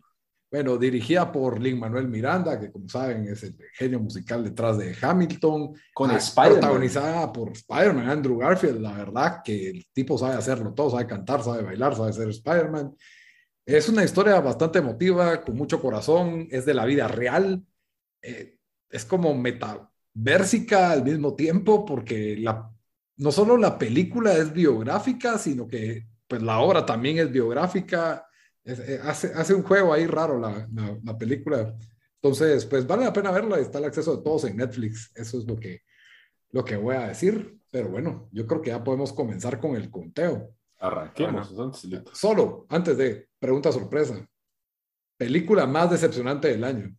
Bueno, 0.50 0.76
dirigida 0.76 1.30
por 1.30 1.60
Lin 1.60 1.78
Manuel 1.78 2.08
Miranda, 2.08 2.58
que 2.58 2.72
como 2.72 2.88
saben 2.88 3.28
es 3.28 3.44
el 3.44 3.56
genio 3.72 4.00
musical 4.00 4.42
detrás 4.42 4.78
de 4.78 4.96
Hamilton. 5.00 5.74
Con 5.94 6.10
ah, 6.10 6.16
Spider-Man. 6.16 6.58
Protagonizada 6.58 7.32
por 7.32 7.52
Spider-Man, 7.52 8.10
Andrew 8.10 8.38
Garfield. 8.38 8.80
La 8.80 8.92
verdad 8.92 9.42
que 9.44 9.70
el 9.70 9.86
tipo 9.92 10.18
sabe 10.18 10.34
hacerlo 10.34 10.74
todo, 10.74 10.90
sabe 10.90 11.06
cantar, 11.06 11.44
sabe 11.44 11.62
bailar, 11.62 11.94
sabe 11.94 12.12
ser 12.12 12.28
Spider-Man. 12.30 12.96
Es 13.64 13.88
una 13.88 14.02
historia 14.02 14.40
bastante 14.40 14.80
emotiva, 14.80 15.40
con 15.42 15.56
mucho 15.56 15.80
corazón, 15.80 16.48
es 16.50 16.66
de 16.66 16.74
la 16.74 16.84
vida 16.84 17.06
real. 17.06 17.62
Eh, 18.20 18.56
es 18.90 19.04
como 19.04 19.32
metaversica 19.34 20.90
al 20.90 21.04
mismo 21.04 21.36
tiempo, 21.36 21.84
porque 21.84 22.36
la, 22.36 22.72
no 23.18 23.30
solo 23.30 23.56
la 23.56 23.78
película 23.78 24.32
es 24.32 24.52
biográfica, 24.52 25.38
sino 25.38 25.68
que 25.68 26.08
pues 26.26 26.42
la 26.42 26.58
obra 26.58 26.84
también 26.84 27.18
es 27.18 27.30
biográfica 27.30 28.26
eh, 28.64 29.00
hace, 29.02 29.32
hace 29.34 29.54
un 29.54 29.62
juego 29.62 29.92
ahí 29.92 30.06
raro 30.06 30.38
la, 30.38 30.68
la, 31.02 31.18
película. 31.18 31.74
Entonces, 32.22 32.66
pues 32.66 32.86
vale 32.86 33.04
la 33.04 33.12
pena 33.12 33.30
verla. 33.30 33.58
Está 33.58 33.78
el 33.78 33.86
acceso 33.86 34.16
de 34.16 34.22
todos 34.22 34.44
en 34.44 34.56
Netflix. 34.56 35.10
Eso 35.14 35.38
es 35.38 35.46
lo 35.46 35.56
que, 35.56 35.82
lo 36.50 36.64
que 36.64 36.76
voy 36.76 36.96
a 36.96 37.08
decir. 37.08 37.58
Pero 37.70 37.88
bueno, 37.88 38.28
yo 38.32 38.46
creo 38.46 38.60
que 38.60 38.70
ya 38.70 38.84
podemos 38.84 39.12
comenzar 39.12 39.58
con 39.60 39.76
el 39.76 39.90
conteo. 39.90 40.54
Arranquemos. 40.78 41.54
solo, 42.12 42.66
antes 42.68 42.96
de 42.96 43.28
pregunta 43.38 43.70
sorpresa. 43.70 44.26
Película 45.16 45.66
más 45.66 45.90
decepcionante 45.90 46.48
del 46.48 46.64
año. 46.64 46.96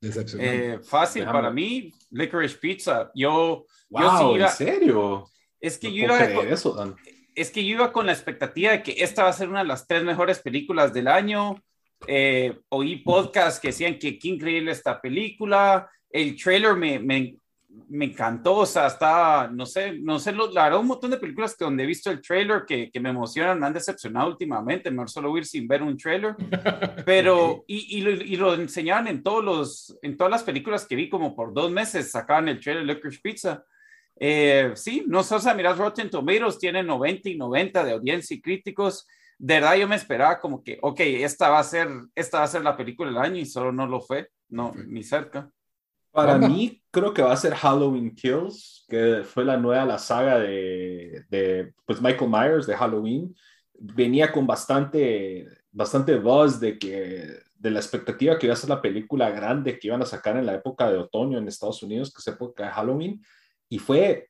Decepcionante. 0.00 0.74
Eh, 0.74 0.78
fácil 0.78 1.24
para 1.24 1.50
mí, 1.50 1.92
Licorice 2.10 2.56
Pizza. 2.56 3.10
Yo, 3.14 3.66
wow, 3.90 4.36
¿en 4.36 4.48
serio? 4.48 5.28
Es 5.60 5.78
que 5.78 5.92
yo 5.92 6.04
iba, 6.04 6.18
eso, 6.44 6.72
Dan 6.72 6.96
es 7.40 7.50
que 7.50 7.64
yo 7.64 7.74
iba 7.74 7.92
con 7.92 8.06
la 8.06 8.12
expectativa 8.12 8.72
de 8.72 8.82
que 8.82 8.96
esta 8.98 9.24
va 9.24 9.30
a 9.30 9.34
ser 9.34 9.48
una 9.48 9.60
de 9.60 9.68
las 9.68 9.86
tres 9.86 10.04
mejores 10.04 10.40
películas 10.40 10.92
del 10.92 11.08
año. 11.08 11.56
Eh, 12.06 12.58
oí 12.68 12.96
podcasts 12.96 13.60
que 13.60 13.68
decían 13.68 13.98
que 13.98 14.18
qué 14.18 14.28
increíble 14.28 14.72
esta 14.72 15.00
película. 15.00 15.90
El 16.10 16.36
trailer 16.36 16.74
me, 16.74 16.98
me, 16.98 17.36
me 17.88 18.06
encantó, 18.06 18.56
o 18.56 18.66
sea, 18.66 18.88
está, 18.88 19.48
no 19.48 19.64
sé, 19.64 19.92
no 19.92 20.18
sé, 20.18 20.32
la 20.32 20.64
verdad, 20.64 20.80
un 20.80 20.88
montón 20.88 21.10
de 21.10 21.18
películas 21.18 21.56
que 21.56 21.64
donde 21.64 21.84
he 21.84 21.86
visto 21.86 22.10
el 22.10 22.20
trailer 22.20 22.64
que, 22.66 22.90
que 22.90 23.00
me 23.00 23.10
emocionan, 23.10 23.60
me 23.60 23.66
han 23.66 23.72
decepcionado 23.72 24.28
últimamente, 24.28 24.90
mejor 24.90 25.10
solo 25.10 25.36
ir 25.36 25.46
sin 25.46 25.68
ver 25.68 25.82
un 25.82 25.96
trailer, 25.96 26.34
pero, 27.06 27.64
y, 27.68 27.98
y, 27.98 28.00
lo, 28.00 28.10
y, 28.10 28.36
lo, 28.36 28.54
enseñaban 28.54 29.06
en, 29.06 29.22
todos 29.22 29.44
los, 29.44 29.98
en 30.02 30.16
todas 30.16 30.30
las 30.30 30.42
películas 30.42 30.86
que 30.86 30.96
vi, 30.96 31.08
como 31.08 31.34
por 31.36 31.54
dos 31.54 31.70
meses, 31.70 32.10
sacaban 32.10 32.48
el 32.48 32.60
trailer 32.60 32.84
Licorice 32.84 33.20
Pizza, 33.22 33.64
eh, 34.16 34.72
sí, 34.74 35.04
no 35.06 35.22
sé, 35.22 35.34
o 35.34 35.40
sea, 35.40 35.54
mirad, 35.54 35.76
Rotten 35.76 36.10
Tomatoes 36.10 36.58
tiene 36.58 36.82
90 36.82 37.28
y 37.30 37.36
90 37.36 37.84
de 37.84 37.92
audiencia 37.92 38.36
y 38.36 38.40
críticos. 38.40 39.06
De 39.38 39.54
verdad, 39.54 39.76
yo 39.76 39.88
me 39.88 39.96
esperaba 39.96 40.38
como 40.38 40.62
que, 40.62 40.78
ok, 40.82 41.00
esta 41.00 41.48
va 41.48 41.58
a 41.58 41.64
ser, 41.64 41.88
esta 42.14 42.38
va 42.38 42.44
a 42.44 42.48
ser 42.48 42.62
la 42.62 42.76
película 42.76 43.08
del 43.08 43.18
año 43.18 43.40
y 43.40 43.46
solo 43.46 43.72
no 43.72 43.86
lo 43.86 44.00
fue, 44.00 44.28
no, 44.50 44.72
ni 44.86 45.02
cerca. 45.02 45.50
Para 46.12 46.36
mí, 46.36 46.82
creo 46.90 47.14
que 47.14 47.22
va 47.22 47.32
a 47.32 47.36
ser 47.36 47.54
Halloween 47.54 48.14
Kills, 48.14 48.84
que 48.88 49.22
fue 49.24 49.44
la 49.44 49.56
nueva 49.56 49.84
la 49.84 49.98
saga 49.98 50.40
de, 50.40 51.24
de 51.30 51.72
pues 51.86 52.02
Michael 52.02 52.30
Myers 52.30 52.66
de 52.66 52.76
Halloween. 52.76 53.34
Venía 53.74 54.32
con 54.32 54.46
bastante, 54.46 55.46
bastante 55.70 56.16
buzz 56.16 56.58
de 56.58 56.78
que 56.78 57.38
de 57.56 57.70
la 57.70 57.78
expectativa 57.78 58.38
que 58.38 58.46
iba 58.46 58.54
a 58.54 58.56
ser 58.56 58.70
la 58.70 58.82
película 58.82 59.30
grande 59.30 59.78
que 59.78 59.86
iban 59.86 60.02
a 60.02 60.06
sacar 60.06 60.36
en 60.36 60.46
la 60.46 60.54
época 60.54 60.90
de 60.90 60.98
otoño 60.98 61.38
en 61.38 61.46
Estados 61.46 61.82
Unidos, 61.82 62.12
que 62.12 62.18
es 62.18 62.26
época 62.26 62.64
de 62.64 62.70
Halloween 62.70 63.22
y 63.70 63.78
fue 63.78 64.28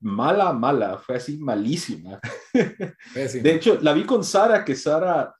mala, 0.00 0.52
mala, 0.52 0.98
fue 0.98 1.16
así 1.16 1.36
malísima. 1.36 2.20
De 3.14 3.54
hecho, 3.54 3.78
la 3.82 3.92
vi 3.92 4.04
con 4.04 4.24
Sara, 4.24 4.64
que 4.64 4.74
Sara 4.74 5.34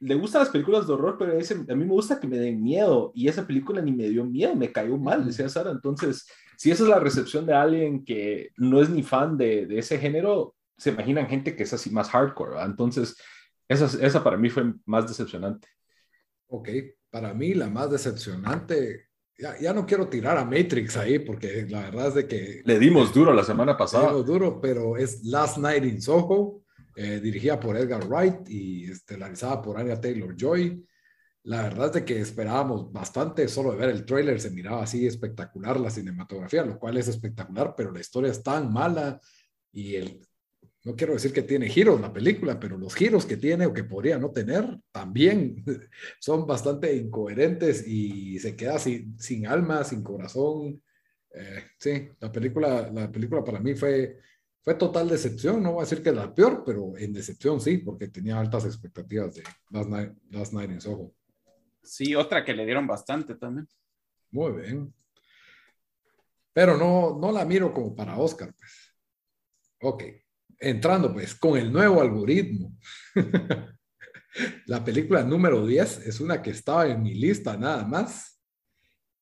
le 0.00 0.14
gustan 0.14 0.40
las 0.40 0.48
películas 0.48 0.86
de 0.86 0.94
horror, 0.94 1.16
pero 1.18 1.32
a 1.32 1.74
mí 1.76 1.84
me 1.84 1.92
gusta 1.92 2.18
que 2.18 2.26
me 2.26 2.38
den 2.38 2.60
miedo 2.62 3.12
y 3.14 3.28
esa 3.28 3.46
película 3.46 3.80
ni 3.80 3.92
me 3.92 4.08
dio 4.08 4.24
miedo, 4.24 4.56
me 4.56 4.72
cayó 4.72 4.96
mal, 4.96 5.24
decía 5.24 5.48
Sara. 5.48 5.70
Entonces, 5.70 6.26
si 6.56 6.70
esa 6.70 6.82
es 6.84 6.88
la 6.88 6.98
recepción 6.98 7.46
de 7.46 7.54
alguien 7.54 8.04
que 8.04 8.50
no 8.56 8.80
es 8.80 8.88
ni 8.90 9.02
fan 9.02 9.36
de, 9.36 9.66
de 9.66 9.78
ese 9.78 9.98
género, 9.98 10.56
se 10.78 10.90
imaginan 10.90 11.28
gente 11.28 11.54
que 11.54 11.64
es 11.64 11.72
así 11.72 11.90
más 11.90 12.08
hardcore. 12.08 12.60
Entonces, 12.62 13.16
esa, 13.68 13.84
esa 14.04 14.24
para 14.24 14.38
mí 14.38 14.48
fue 14.48 14.72
más 14.86 15.06
decepcionante. 15.06 15.68
Ok, 16.48 16.70
para 17.10 17.34
mí 17.34 17.52
la 17.52 17.68
más 17.68 17.90
decepcionante 17.90 19.07
ya, 19.38 19.72
no 19.72 19.86
quiero 19.86 20.08
tirar 20.08 20.36
a 20.36 20.44
Matrix 20.44 20.96
ahí 20.96 21.18
porque 21.20 21.66
la 21.68 21.82
verdad 21.82 22.08
es 22.08 22.14
de 22.14 22.26
que... 22.26 22.62
Le 22.64 22.78
dimos 22.78 23.14
duro 23.14 23.32
la 23.32 23.44
semana 23.44 23.76
pasada. 23.76 24.04
Le 24.04 24.10
dimos 24.10 24.26
duro, 24.26 24.60
pero 24.60 24.96
es 24.96 25.24
Last 25.24 25.58
Night 25.58 25.84
in 25.84 26.02
Soho, 26.02 26.62
eh, 26.96 27.20
dirigida 27.20 27.60
por 27.60 27.76
Edgar 27.76 28.06
Wright 28.08 28.48
y 28.48 28.90
estelarizada 28.90 29.62
por 29.62 29.78
Anya 29.78 30.00
Taylor-Joy. 30.00 30.84
La 31.44 31.62
verdad 31.62 31.86
es 31.86 31.92
de 31.92 32.04
que 32.04 32.20
esperábamos 32.20 32.92
bastante, 32.92 33.46
solo 33.48 33.70
de 33.70 33.78
ver 33.78 33.90
el 33.90 34.04
tráiler 34.04 34.40
se 34.40 34.50
miraba 34.50 34.82
así 34.82 35.06
espectacular 35.06 35.78
la 35.78 35.90
cinematografía, 35.90 36.64
lo 36.64 36.78
cual 36.78 36.96
es 36.96 37.08
espectacular, 37.08 37.74
pero 37.76 37.92
la 37.92 38.00
historia 38.00 38.30
es 38.30 38.42
tan 38.42 38.72
mala 38.72 39.20
y 39.72 39.94
el, 39.94 40.20
no 40.84 40.94
quiero 40.94 41.14
decir 41.14 41.32
que 41.32 41.42
tiene 41.42 41.68
giros 41.68 42.00
la 42.00 42.12
película, 42.12 42.58
pero 42.58 42.78
los 42.78 42.94
giros 42.94 43.26
que 43.26 43.36
tiene 43.36 43.66
o 43.66 43.74
que 43.74 43.84
podría 43.84 44.18
no 44.18 44.30
tener 44.30 44.78
también 44.92 45.64
son 46.20 46.46
bastante 46.46 46.94
incoherentes 46.94 47.86
y 47.86 48.38
se 48.38 48.54
queda 48.54 48.78
sin, 48.78 49.18
sin 49.18 49.46
alma, 49.46 49.82
sin 49.82 50.02
corazón. 50.02 50.80
Eh, 51.34 51.64
sí, 51.78 52.08
la 52.20 52.30
película, 52.30 52.90
la 52.92 53.10
película 53.10 53.42
para 53.42 53.58
mí 53.58 53.74
fue, 53.74 54.20
fue 54.62 54.74
total 54.74 55.08
decepción. 55.08 55.62
No 55.62 55.72
voy 55.72 55.80
a 55.80 55.84
decir 55.84 56.02
que 56.02 56.12
la 56.12 56.32
peor, 56.32 56.62
pero 56.64 56.96
en 56.96 57.12
decepción 57.12 57.60
sí, 57.60 57.78
porque 57.78 58.08
tenía 58.08 58.38
altas 58.38 58.64
expectativas 58.64 59.34
de 59.34 59.42
Last 59.70 59.90
Night, 59.90 60.12
Last 60.30 60.52
Night 60.52 60.70
in 60.70 60.80
Soho. 60.80 61.12
Sí, 61.82 62.14
otra 62.14 62.44
que 62.44 62.54
le 62.54 62.64
dieron 62.64 62.86
bastante 62.86 63.34
también. 63.34 63.66
Muy 64.30 64.52
bien. 64.52 64.94
Pero 66.52 66.76
no, 66.76 67.18
no 67.18 67.32
la 67.32 67.44
miro 67.44 67.72
como 67.72 67.94
para 67.96 68.16
Oscar, 68.16 68.54
pues. 68.54 68.94
Ok 69.80 70.02
entrando 70.58 71.12
pues 71.12 71.34
con 71.34 71.58
el 71.58 71.72
nuevo 71.72 72.00
algoritmo. 72.00 72.72
la 74.66 74.84
película 74.84 75.22
número 75.22 75.66
10 75.66 76.06
es 76.06 76.20
una 76.20 76.42
que 76.42 76.50
estaba 76.50 76.86
en 76.86 77.02
mi 77.02 77.14
lista 77.14 77.56
nada 77.56 77.84
más 77.84 78.40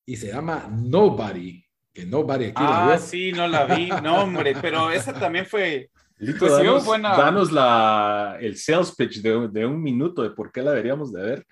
y 0.04 0.16
se 0.16 0.28
llama 0.28 0.68
Nobody, 0.70 1.64
que 1.92 2.06
Nobody 2.06 2.46
aquí 2.46 2.54
ah, 2.56 2.88
la 2.90 2.98
sí, 2.98 3.32
no 3.32 3.48
la 3.48 3.64
vi, 3.64 3.88
no 4.02 4.22
hombre, 4.22 4.54
pero 4.60 4.90
esa 4.90 5.12
también 5.12 5.46
fue... 5.46 5.90
Pues, 6.38 6.52
danos, 6.52 6.86
buena... 6.86 7.14
danos 7.14 7.52
la, 7.52 8.38
el 8.40 8.56
sales 8.56 8.94
pitch 8.96 9.20
de, 9.20 9.48
de 9.48 9.66
un 9.66 9.82
minuto 9.82 10.22
de 10.22 10.30
por 10.30 10.50
qué 10.50 10.62
la 10.62 10.70
deberíamos 10.70 11.12
de 11.12 11.22
ver. 11.22 11.46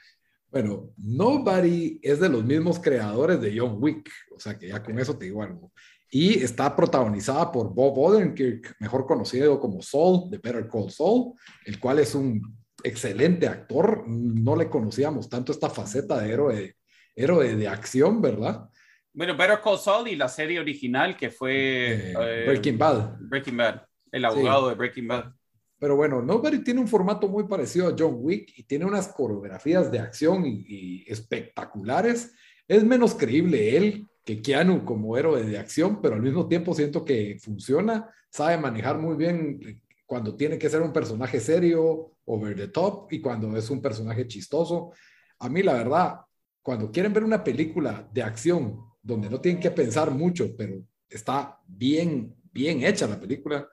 Bueno, 0.48 0.90
Nobody 0.96 1.98
es 2.00 2.20
de 2.20 2.30
los 2.30 2.44
mismos 2.44 2.78
creadores 2.78 3.40
de 3.40 3.58
John 3.58 3.76
Wick, 3.78 4.08
o 4.34 4.40
sea 4.40 4.58
que 4.58 4.68
ya 4.68 4.82
con 4.82 4.98
eso 4.98 5.18
te 5.18 5.26
digo 5.26 5.42
algo 5.42 5.70
y 6.10 6.42
está 6.42 6.74
protagonizada 6.74 7.50
por 7.50 7.74
Bob 7.74 7.98
Odenkirk, 7.98 8.76
mejor 8.80 9.06
conocido 9.06 9.58
como 9.58 9.82
Saul 9.82 10.30
de 10.30 10.38
Better 10.38 10.68
Call 10.68 10.90
Saul, 10.90 11.32
el 11.64 11.80
cual 11.80 11.98
es 11.98 12.14
un 12.14 12.40
excelente 12.82 13.48
actor. 13.48 14.04
No 14.06 14.54
le 14.54 14.68
conocíamos 14.68 15.28
tanto 15.28 15.52
esta 15.52 15.70
faceta 15.70 16.20
de 16.20 16.32
héroe, 16.32 16.76
héroe 17.16 17.56
de 17.56 17.68
acción, 17.68 18.22
¿verdad? 18.22 18.68
Bueno, 19.12 19.36
Better 19.36 19.60
Call 19.62 19.78
Saul 19.78 20.08
y 20.08 20.16
la 20.16 20.28
serie 20.28 20.60
original 20.60 21.16
que 21.16 21.30
fue 21.30 21.52
eh, 21.52 22.14
eh, 22.20 22.44
Breaking 22.46 22.78
Bad. 22.78 23.16
Breaking 23.20 23.56
Bad, 23.56 23.82
el 24.10 24.24
abogado 24.24 24.68
de 24.68 24.74
Breaking 24.74 25.08
Bad. 25.08 25.32
Pero 25.78 25.96
bueno, 25.96 26.22
Nobody 26.22 26.64
tiene 26.64 26.80
un 26.80 26.88
formato 26.88 27.28
muy 27.28 27.44
parecido 27.44 27.88
a 27.88 27.94
John 27.98 28.16
Wick 28.18 28.52
y 28.56 28.62
tiene 28.62 28.84
unas 28.84 29.08
coreografías 29.08 29.92
de 29.92 29.98
acción 29.98 30.44
y, 30.46 31.04
espectaculares. 31.06 32.34
Es 32.66 32.82
menos 32.82 33.14
creíble 33.14 33.76
él 33.76 34.06
que 34.24 34.40
Keanu 34.40 34.84
como 34.84 35.16
héroe 35.16 35.42
de 35.44 35.58
acción, 35.58 36.00
pero 36.00 36.14
al 36.14 36.22
mismo 36.22 36.48
tiempo 36.48 36.74
siento 36.74 37.04
que 37.04 37.36
funciona, 37.40 38.10
sabe 38.30 38.56
manejar 38.56 38.98
muy 38.98 39.16
bien 39.16 39.82
cuando 40.06 40.34
tiene 40.34 40.58
que 40.58 40.70
ser 40.70 40.80
un 40.80 40.92
personaje 40.92 41.40
serio, 41.40 42.12
over 42.24 42.56
the 42.56 42.68
top, 42.68 43.12
y 43.12 43.20
cuando 43.20 43.56
es 43.56 43.68
un 43.70 43.82
personaje 43.82 44.26
chistoso. 44.26 44.92
A 45.40 45.48
mí, 45.48 45.62
la 45.62 45.74
verdad, 45.74 46.20
cuando 46.62 46.90
quieren 46.90 47.12
ver 47.12 47.24
una 47.24 47.44
película 47.44 48.08
de 48.12 48.22
acción 48.22 48.80
donde 49.02 49.28
no 49.28 49.40
tienen 49.40 49.60
que 49.60 49.70
pensar 49.70 50.10
mucho, 50.10 50.56
pero 50.56 50.82
está 51.08 51.60
bien, 51.66 52.34
bien 52.50 52.82
hecha 52.82 53.06
la 53.06 53.20
película, 53.20 53.68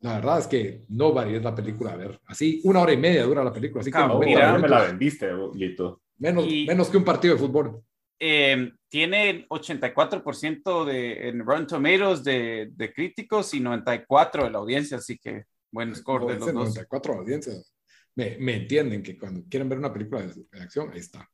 la 0.00 0.14
verdad 0.14 0.38
es 0.38 0.46
que 0.46 0.84
no 0.88 1.20
es 1.20 1.42
la 1.42 1.54
película 1.54 1.92
a 1.92 1.96
ver. 1.96 2.20
Así, 2.26 2.60
una 2.62 2.80
hora 2.80 2.92
y 2.92 2.96
media 2.96 3.24
dura 3.24 3.42
la 3.42 3.52
película. 3.52 3.80
Así 3.80 3.90
que 3.90 3.98
mira, 4.24 4.56
me 4.56 4.68
la 4.68 4.84
vendiste, 4.84 5.28
Lito. 5.54 6.02
Menos, 6.18 6.46
menos 6.46 6.88
que 6.88 6.96
un 6.96 7.04
partido 7.04 7.34
de 7.34 7.40
fútbol. 7.40 7.82
Eh, 8.18 8.72
tiene 8.88 9.46
84% 9.48 10.84
de, 10.84 11.28
en 11.28 11.40
Rotten 11.44 11.66
Tomatoes 11.66 12.24
de, 12.24 12.70
de, 12.72 12.92
críticos 12.92 13.52
y 13.54 13.60
94% 13.60 14.44
de 14.44 14.50
la 14.50 14.58
audiencia, 14.58 14.96
así 14.96 15.18
que 15.18 15.44
buen 15.70 15.94
score 15.94 16.26
de 16.26 16.38
los 16.38 16.52
94 16.52 17.12
dos. 17.12 17.20
audiencias. 17.20 17.74
Me, 18.14 18.36
me, 18.38 18.56
entienden 18.56 19.02
que 19.02 19.18
cuando 19.18 19.44
quieren 19.48 19.68
ver 19.68 19.78
una 19.78 19.92
película 19.92 20.22
de, 20.22 20.60
acción, 20.60 20.90
ahí 20.92 21.00
está. 21.00 21.28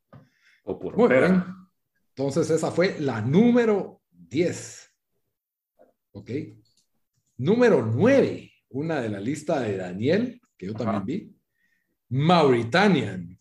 O 0.65 0.79
por 0.79 0.97
Muy 0.97 1.09
bien. 1.09 1.45
Entonces, 2.09 2.51
esa 2.51 2.71
fue 2.71 2.97
la 3.01 3.21
número 3.21 4.03
10. 4.11 4.91
¿Ok? 6.13 6.31
Número 7.37 7.85
9 7.85 8.55
una 8.75 9.01
de 9.01 9.09
la 9.09 9.21
lista 9.21 9.61
de 9.61 9.77
Daniel, 9.77 10.41
que 10.59 10.67
yo 10.67 10.75
también 10.75 11.05
vi. 11.05 11.37
Mauritanian. 12.09 13.39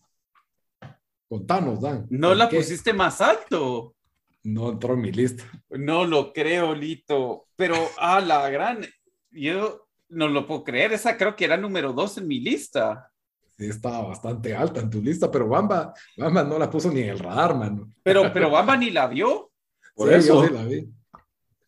Contanos, 1.28 1.80
Dan. 1.80 2.06
No 2.10 2.34
la 2.34 2.48
pusiste 2.48 2.92
más 2.92 3.20
alto. 3.20 3.96
No 4.44 4.70
entró 4.70 4.94
en 4.94 5.00
mi 5.00 5.10
lista. 5.10 5.44
No 5.70 6.04
lo 6.04 6.32
creo, 6.32 6.74
Lito. 6.74 7.46
Pero, 7.56 7.76
a 7.98 8.20
la 8.20 8.48
gran. 8.50 8.84
Yo 9.30 9.88
no 10.10 10.28
lo 10.28 10.46
puedo 10.46 10.62
creer. 10.62 10.92
Esa 10.92 11.16
creo 11.16 11.34
que 11.34 11.46
era 11.46 11.56
número 11.56 11.92
dos 11.92 12.18
en 12.18 12.28
mi 12.28 12.40
lista. 12.40 13.10
Sí, 13.56 13.66
estaba 13.66 14.08
bastante 14.08 14.54
alta 14.54 14.80
en 14.80 14.90
tu 14.90 15.00
lista, 15.00 15.30
pero 15.30 15.48
Bamba, 15.48 15.94
Bamba 16.16 16.42
no 16.42 16.58
la 16.58 16.68
puso 16.68 16.90
ni 16.90 17.02
en 17.02 17.10
el 17.10 17.18
radar, 17.18 17.56
mano. 17.56 17.90
Pero, 18.02 18.32
pero 18.32 18.50
Bamba 18.50 18.76
ni 18.76 18.90
la 18.90 19.06
vio. 19.06 19.50
Por 19.94 20.12
eso. 20.12 20.46
la 20.50 20.64
vi. 20.64 20.88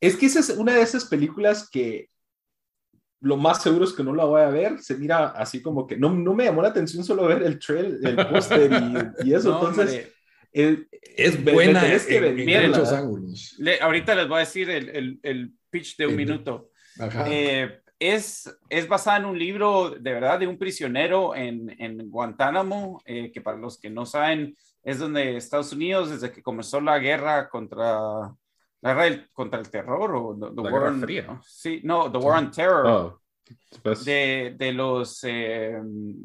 Es 0.00 0.16
que 0.16 0.26
esa 0.26 0.40
es 0.40 0.50
una 0.50 0.74
de 0.74 0.82
esas 0.82 1.06
películas 1.06 1.70
que 1.70 2.10
lo 3.20 3.36
más 3.36 3.62
seguro 3.62 3.84
es 3.84 3.92
que 3.92 4.04
no 4.04 4.14
la 4.14 4.24
voy 4.24 4.42
a 4.42 4.50
ver. 4.50 4.80
Se 4.80 4.96
mira 4.96 5.28
así 5.28 5.62
como 5.62 5.86
que 5.86 5.96
no, 5.96 6.10
no 6.10 6.34
me 6.34 6.44
llamó 6.44 6.60
la 6.60 6.68
atención 6.68 7.04
solo 7.04 7.24
ver 7.26 7.42
el 7.42 7.58
trail, 7.58 7.98
el 8.02 8.16
póster 8.26 8.70
y, 9.24 9.32
eso. 9.32 9.54
Entonces, 9.54 10.12
es 10.52 11.44
buena 11.44 11.86
es 11.92 12.06
que 12.06 12.16
en, 12.16 12.70
muchos 12.70 12.92
ángulos. 12.92 13.56
ahorita 13.80 14.14
les 14.14 14.28
voy 14.28 14.36
a 14.36 14.40
decir 14.40 14.70
el, 14.70 14.88
el, 14.88 15.20
el 15.22 15.52
pitch 15.70 15.96
de 15.96 16.06
un 16.06 16.16
minuto. 16.16 16.70
Eh, 17.26 17.80
es, 17.98 18.58
es 18.68 18.88
basada 18.88 19.18
en 19.18 19.24
un 19.26 19.38
libro 19.38 19.90
de 19.90 20.12
verdad 20.12 20.38
de 20.38 20.46
un 20.46 20.58
prisionero 20.58 21.34
en, 21.34 21.74
en 21.78 22.10
Guantánamo, 22.10 23.00
eh, 23.04 23.30
que 23.32 23.40
para 23.40 23.56
los 23.56 23.78
que 23.78 23.90
no 23.90 24.06
saben 24.06 24.54
es 24.82 24.98
donde 24.98 25.36
Estados 25.36 25.72
Unidos, 25.72 26.10
desde 26.10 26.30
que 26.30 26.42
comenzó 26.42 26.80
la 26.80 26.98
guerra 26.98 27.48
contra 27.48 28.34
la 28.82 28.94
guerra 28.94 29.26
contra 29.32 29.58
el 29.58 29.68
terror 29.68 30.14
o 30.14 30.52
the, 30.54 30.60
War 30.60 30.84
on, 30.84 31.00
fría. 31.00 31.40
Sí, 31.44 31.80
no, 31.82 32.10
The 32.10 32.18
War 32.18 32.38
on 32.38 32.50
Terror. 32.50 32.86
Oh, 32.86 33.20
de, 34.04 34.54
de, 34.56 34.72
los, 34.72 35.22
eh, 35.24 35.76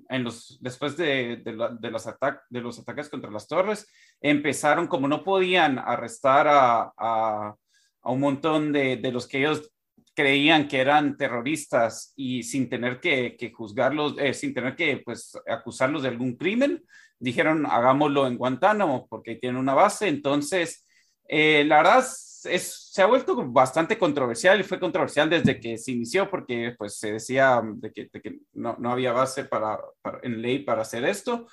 en 0.09 0.23
los, 0.23 0.57
después 0.61 0.97
de, 0.97 1.37
de, 1.37 1.51
de 1.79 1.91
los 1.91 2.05
de 2.49 2.61
los 2.61 2.79
ataques 2.79 3.09
contra 3.09 3.31
las 3.31 3.47
torres, 3.47 3.87
empezaron, 4.21 4.87
como 4.87 5.07
no 5.07 5.23
podían 5.23 5.79
arrestar 5.79 6.47
a, 6.47 6.93
a, 6.97 7.55
a 8.01 8.11
un 8.11 8.19
montón 8.19 8.71
de, 8.71 8.97
de 8.97 9.11
los 9.11 9.27
que 9.27 9.39
ellos 9.39 9.71
creían 10.13 10.67
que 10.67 10.79
eran 10.79 11.17
terroristas 11.17 12.13
y 12.15 12.43
sin 12.43 12.69
tener 12.69 12.99
que, 12.99 13.37
que 13.37 13.51
juzgarlos, 13.51 14.15
eh, 14.19 14.33
sin 14.33 14.53
tener 14.53 14.75
que 14.75 14.97
pues, 14.97 15.31
acusarlos 15.47 16.03
de 16.03 16.09
algún 16.09 16.35
crimen, 16.35 16.83
dijeron 17.19 17.65
hagámoslo 17.65 18.27
en 18.27 18.37
Guantánamo 18.37 19.07
porque 19.07 19.35
tiene 19.35 19.59
una 19.59 19.73
base. 19.73 20.07
Entonces, 20.07 20.87
eh, 21.27 21.63
la 21.65 21.77
verdad 21.77 21.99
se 22.41 23.01
ha 23.01 23.05
vuelto 23.05 23.35
bastante 23.51 23.97
controversial 23.97 24.59
y 24.59 24.63
fue 24.63 24.79
controversial 24.79 25.29
desde 25.29 25.59
que 25.59 25.77
se 25.77 25.91
inició 25.91 26.29
porque 26.29 26.73
pues 26.77 26.97
se 26.97 27.13
decía 27.13 27.61
de 27.63 27.91
que, 27.93 28.09
no, 28.53 28.75
no, 28.79 28.91
había 28.91 29.11
base 29.11 29.43
para, 29.43 29.79
en 30.23 30.41
ley 30.41 30.59
para 30.59 30.81
hacer 30.81 31.05
esto. 31.05 31.47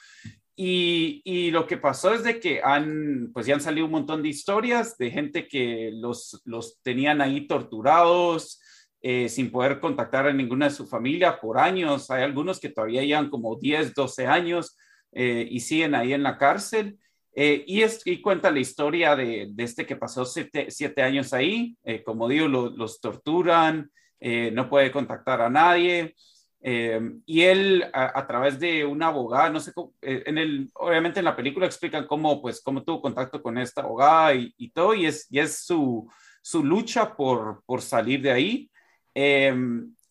Y, 0.56 1.20
y, 1.24 1.52
lo 1.52 1.66
que 1.66 1.76
pasó 1.76 2.12
es 2.12 2.24
de 2.24 2.40
que 2.40 2.60
han, 2.64 3.30
pues 3.32 3.46
ya 3.46 3.54
han 3.54 3.60
salido 3.60 3.86
un 3.86 3.92
montón 3.92 4.22
de 4.22 4.30
historias 4.30 4.98
de 4.98 5.10
gente 5.10 5.46
que 5.46 5.90
los, 5.92 6.42
los 6.44 6.80
tenían 6.82 7.20
ahí 7.20 7.46
torturados, 7.46 8.60
eh, 9.00 9.28
sin 9.28 9.52
poder 9.52 9.78
contactar 9.78 10.26
a 10.26 10.32
ninguna 10.32 10.66
de 10.66 10.74
su 10.74 10.86
familia 10.86 11.38
por 11.38 11.58
años. 11.58 12.10
Hay 12.10 12.24
algunos 12.24 12.58
que 12.58 12.70
todavía 12.70 13.04
llevan 13.04 13.30
como 13.30 13.56
10, 13.56 13.94
12 13.94 14.26
años 14.26 14.76
eh, 15.12 15.46
y 15.48 15.60
siguen 15.60 15.94
ahí 15.94 16.12
en 16.12 16.24
la 16.24 16.36
cárcel. 16.36 16.98
Eh, 17.40 17.62
y, 17.68 17.82
es, 17.82 18.04
y 18.04 18.20
cuenta 18.20 18.50
la 18.50 18.58
historia 18.58 19.14
de, 19.14 19.46
de 19.52 19.62
este 19.62 19.86
que 19.86 19.94
pasó 19.94 20.24
siete, 20.24 20.72
siete 20.72 21.02
años 21.02 21.32
ahí. 21.32 21.76
Eh, 21.84 22.02
como 22.02 22.26
digo, 22.26 22.48
los 22.48 23.00
torturan, 23.00 23.92
eh, 24.18 24.50
no 24.50 24.68
puede 24.68 24.90
contactar 24.90 25.42
a 25.42 25.48
nadie. 25.48 26.16
y 26.60 27.40
él, 27.42 27.84
a, 27.92 28.26
través 28.26 28.58
de 28.58 28.84
un 28.84 29.00
abogado, 29.04 29.52
no 29.52 29.60
sé, 29.60 29.70
en 30.02 30.36
el, 30.36 30.68
obviamente 30.74 31.20
en 31.20 31.26
la 31.26 31.36
película 31.36 31.66
explican 31.66 32.08
cómo, 32.08 32.42
pues, 32.42 32.60
cómo 32.60 32.82
tuvo 32.82 33.02
contacto 33.02 33.40
con 33.40 33.56
esta 33.56 33.82
abogada 33.82 34.34
y, 34.34 34.52
y 34.56 34.70
todo, 34.70 34.92
y 34.94 35.06
es, 35.06 35.28
y 35.30 35.38
es 35.38 35.60
su, 35.60 36.10
su 36.42 36.64
lucha 36.64 37.14
por, 37.14 37.62
por 37.64 37.82
salir 37.82 38.20
de 38.20 38.32
ahí. 38.32 38.70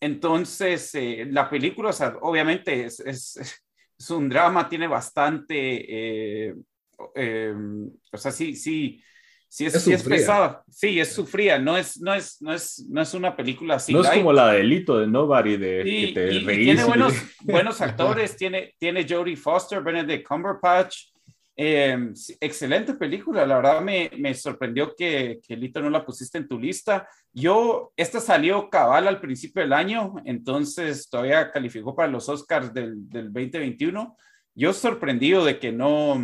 entonces, 0.00 0.92
la 1.30 1.50
película, 1.50 1.90
o 1.90 1.92
sea, 1.92 2.16
obviamente 2.22 2.86
es, 2.86 3.00
es, 3.00 3.36
es, 3.98 4.10
un 4.10 4.30
drama, 4.30 4.66
tiene 4.66 4.86
bastante 4.86 6.54
eh, 7.14 7.54
o 8.12 8.16
sea, 8.16 8.30
sí, 8.30 8.54
sí, 8.54 9.02
sí 9.48 9.66
es, 9.66 9.82
sí 9.82 9.92
es 9.92 10.02
pesada, 10.02 10.62
sí, 10.70 11.00
es 11.00 11.12
sufrida, 11.12 11.58
no 11.58 11.76
es, 11.76 12.00
no 12.00 12.14
es, 12.14 12.40
no 12.42 12.52
es, 12.52 12.86
no 12.88 13.00
es 13.00 13.14
una 13.14 13.36
película 13.36 13.76
así. 13.76 13.92
No 13.92 14.02
es 14.02 14.10
como 14.10 14.32
la 14.32 14.52
delito 14.52 14.98
de 14.98 15.06
Nobody 15.06 15.56
de 15.56 15.84
que 15.84 16.12
te 16.14 16.34
y, 16.34 16.44
tiene 16.44 16.84
buenos, 16.84 17.14
buenos 17.42 17.80
actores, 17.80 18.36
tiene, 18.36 18.74
tiene 18.78 19.06
Jodie 19.08 19.36
Foster, 19.36 19.82
Benedict 19.82 20.26
Cumberbatch, 20.26 21.08
eh, 21.60 22.12
excelente 22.38 22.94
película, 22.94 23.44
la 23.44 23.56
verdad 23.56 23.80
me, 23.80 24.08
me 24.16 24.32
sorprendió 24.32 24.94
que, 24.94 25.40
que, 25.44 25.56
Lito 25.56 25.80
no 25.80 25.90
la 25.90 26.06
pusiste 26.06 26.38
en 26.38 26.46
tu 26.46 26.56
lista. 26.56 27.08
Yo, 27.32 27.92
esta 27.96 28.20
salió 28.20 28.70
cabal 28.70 29.08
al 29.08 29.20
principio 29.20 29.62
del 29.62 29.72
año, 29.72 30.14
entonces 30.24 31.10
todavía 31.10 31.50
calificó 31.50 31.96
para 31.96 32.06
los 32.06 32.28
Oscars 32.28 32.72
del, 32.72 33.08
del 33.08 33.32
2021. 33.32 34.16
Yo 34.54 34.72
sorprendido 34.72 35.44
de 35.44 35.58
que 35.58 35.72
no, 35.72 36.22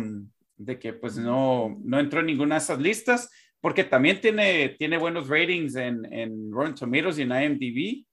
de 0.57 0.79
que 0.79 0.93
pues 0.93 1.17
no, 1.17 1.77
no 1.83 1.99
entró 1.99 2.19
en 2.19 2.27
ninguna 2.27 2.55
de 2.55 2.59
esas 2.61 2.79
listas, 2.79 3.29
porque 3.61 3.83
también 3.83 4.21
tiene, 4.21 4.75
tiene 4.77 4.97
buenos 4.97 5.27
ratings 5.27 5.75
en, 5.75 6.05
en 6.13 6.51
Rotten 6.51 6.75
Tomatoes 6.75 7.17
y 7.17 7.23
en 7.23 7.31
IMDb. 7.31 8.05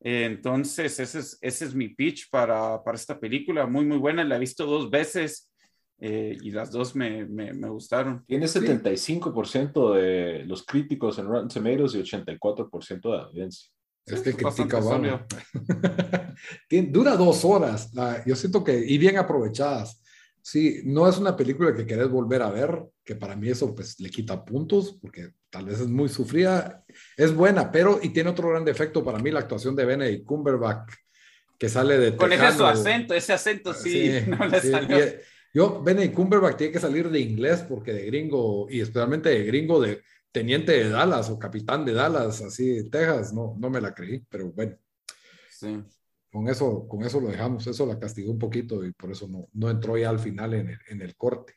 entonces, 0.00 0.98
ese 0.98 1.18
es, 1.18 1.38
ese 1.40 1.64
es 1.66 1.74
mi 1.74 1.88
pitch 1.88 2.30
para, 2.30 2.82
para, 2.82 2.96
esta 2.96 3.18
película, 3.18 3.66
muy, 3.66 3.84
muy 3.84 3.98
buena. 3.98 4.24
La 4.24 4.36
he 4.36 4.40
visto 4.40 4.66
dos 4.66 4.90
veces 4.90 5.50
eh, 6.00 6.36
y 6.40 6.50
las 6.50 6.70
dos 6.70 6.94
me, 6.96 7.26
me, 7.26 7.52
me 7.52 7.68
gustaron. 7.68 8.24
Tiene 8.26 8.46
75% 8.46 9.94
de 9.94 10.44
los 10.44 10.64
críticos 10.64 11.18
en 11.18 11.26
Rotten 11.26 11.48
Tomatoes 11.48 11.94
y 11.94 11.98
84% 11.98 13.00
de 13.10 13.22
audiencia. 13.22 13.70
Es 14.06 14.20
que 14.20 14.34
critica. 14.34 14.80
Dura 16.90 17.16
dos 17.16 17.44
horas. 17.44 17.90
Yo 18.26 18.36
siento 18.36 18.62
que, 18.62 18.84
y 18.86 18.98
bien 18.98 19.16
aprovechadas. 19.16 20.02
Sí, 20.46 20.82
no 20.84 21.08
es 21.08 21.16
una 21.16 21.34
película 21.34 21.74
que 21.74 21.86
querés 21.86 22.10
volver 22.10 22.42
a 22.42 22.50
ver, 22.50 22.84
que 23.02 23.16
para 23.16 23.34
mí 23.34 23.48
eso 23.48 23.74
pues 23.74 23.98
le 23.98 24.10
quita 24.10 24.44
puntos, 24.44 24.98
porque 25.00 25.30
tal 25.48 25.64
vez 25.64 25.80
es 25.80 25.88
muy 25.88 26.10
sufrida. 26.10 26.84
Es 27.16 27.34
buena, 27.34 27.72
pero, 27.72 27.98
y 28.02 28.10
tiene 28.10 28.28
otro 28.28 28.50
gran 28.50 28.62
defecto 28.62 29.02
para 29.02 29.18
mí, 29.18 29.30
la 29.30 29.40
actuación 29.40 29.74
de 29.74 29.86
Benedict 29.86 30.26
Cumberbatch, 30.26 30.92
que 31.58 31.66
sale 31.70 31.96
de 31.96 32.14
Con 32.14 32.30
ese 32.30 32.52
su 32.52 32.66
acento, 32.66 33.14
ese 33.14 33.32
acento 33.32 33.72
sí, 33.72 34.12
no 34.26 34.46
le 34.46 34.60
salió. 34.60 34.98
yo, 35.54 35.82
Benedict 35.82 36.14
Cumberbatch 36.14 36.58
tiene 36.58 36.74
que 36.74 36.80
salir 36.80 37.08
de 37.08 37.20
inglés, 37.20 37.64
porque 37.66 37.94
de 37.94 38.04
gringo, 38.04 38.66
y 38.68 38.82
especialmente 38.82 39.30
de 39.30 39.44
gringo 39.44 39.80
de 39.80 40.02
teniente 40.30 40.72
de 40.72 40.90
Dallas 40.90 41.30
o 41.30 41.38
capitán 41.38 41.86
de 41.86 41.94
Dallas, 41.94 42.42
así, 42.42 42.90
Texas, 42.90 43.32
no, 43.32 43.56
no 43.58 43.70
me 43.70 43.80
la 43.80 43.94
creí, 43.94 44.22
pero 44.28 44.52
bueno. 44.52 44.76
Sí 45.48 45.82
con 46.34 46.48
eso, 46.48 46.88
con 46.88 47.04
eso 47.04 47.20
lo 47.20 47.28
dejamos. 47.28 47.64
Eso 47.68 47.86
la 47.86 47.96
castigó 47.96 48.32
un 48.32 48.40
poquito 48.40 48.84
y 48.84 48.92
por 48.92 49.12
eso 49.12 49.28
no, 49.28 49.46
no 49.52 49.70
entró 49.70 49.96
ya 49.96 50.10
al 50.10 50.18
final 50.18 50.54
en 50.54 50.70
el, 50.70 50.78
en 50.88 51.00
el 51.00 51.14
corte. 51.14 51.54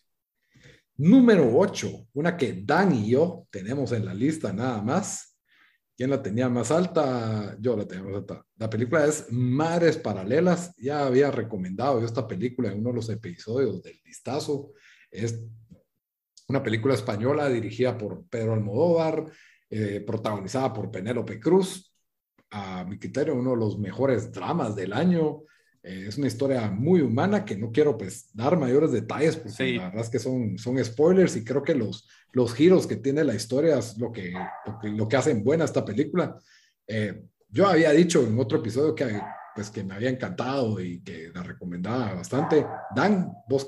Número 0.97 1.49
8, 1.57 2.09
una 2.13 2.37
que 2.37 2.61
Dan 2.63 2.93
y 2.93 3.09
yo 3.09 3.47
tenemos 3.49 3.91
en 3.91 4.05
la 4.05 4.13
lista 4.13 4.53
nada 4.53 4.79
más. 4.83 5.35
¿Quién 5.95 6.11
la 6.11 6.21
tenía 6.21 6.47
más 6.47 6.69
alta? 6.69 7.57
Yo 7.59 7.75
la 7.75 7.87
tenía 7.87 8.03
más 8.03 8.17
alta. 8.17 8.45
La 8.55 8.69
película 8.69 9.03
es 9.07 9.25
Mares 9.31 9.97
Paralelas. 9.97 10.75
Ya 10.77 11.07
había 11.07 11.31
recomendado 11.31 11.99
yo 11.99 12.05
esta 12.05 12.27
película 12.27 12.71
en 12.71 12.77
uno 12.77 12.89
de 12.89 12.97
los 12.97 13.09
episodios 13.09 13.81
del 13.81 13.99
listazo. 14.05 14.73
Es 15.09 15.43
una 16.49 16.61
película 16.61 16.93
española 16.93 17.49
dirigida 17.49 17.97
por 17.97 18.27
Pedro 18.27 18.53
Almodóvar, 18.53 19.25
eh, 19.71 20.03
protagonizada 20.05 20.71
por 20.71 20.91
Penélope 20.91 21.39
Cruz. 21.39 21.86
A 22.51 22.85
mi 22.85 22.97
criterio, 22.97 23.35
uno 23.35 23.51
de 23.51 23.57
los 23.57 23.77
mejores 23.77 24.31
dramas 24.31 24.75
del 24.75 24.93
año. 24.93 25.43
Eh, 25.83 26.05
es 26.07 26.17
una 26.17 26.27
historia 26.27 26.69
muy 26.69 27.01
humana 27.01 27.45
que 27.45 27.57
no 27.57 27.71
quiero 27.71 27.97
pues 27.97 28.29
dar 28.33 28.57
mayores 28.57 28.91
detalles 28.91 29.37
porque 29.37 29.77
la 29.77 29.85
verdad 29.85 30.03
es 30.03 30.09
que 30.09 30.19
son, 30.19 30.57
son 30.57 30.83
spoilers 30.83 31.35
y 31.35 31.43
creo 31.43 31.63
que 31.63 31.75
los, 31.75 32.07
los 32.31 32.53
giros 32.53 32.87
que 32.87 32.97
tiene 32.97 33.23
la 33.23 33.35
historia 33.35 33.77
es 33.77 33.97
lo 33.97 34.11
que, 34.11 34.33
lo 34.65 34.79
que, 34.79 34.89
lo 34.89 35.07
que 35.07 35.17
hacen 35.17 35.43
buena 35.43 35.65
esta 35.65 35.85
película. 35.85 36.37
Eh, 36.87 37.21
yo 37.49 37.67
había 37.67 37.91
dicho 37.91 38.21
en 38.21 38.37
otro 38.39 38.59
episodio 38.59 38.93
que, 38.93 39.19
pues, 39.55 39.69
que 39.69 39.83
me 39.83 39.95
había 39.95 40.09
encantado 40.09 40.79
y 40.79 41.01
que 41.01 41.31
la 41.33 41.43
recomendaba 41.43 42.15
bastante. 42.15 42.65
Dan, 42.95 43.31
vos 43.47 43.65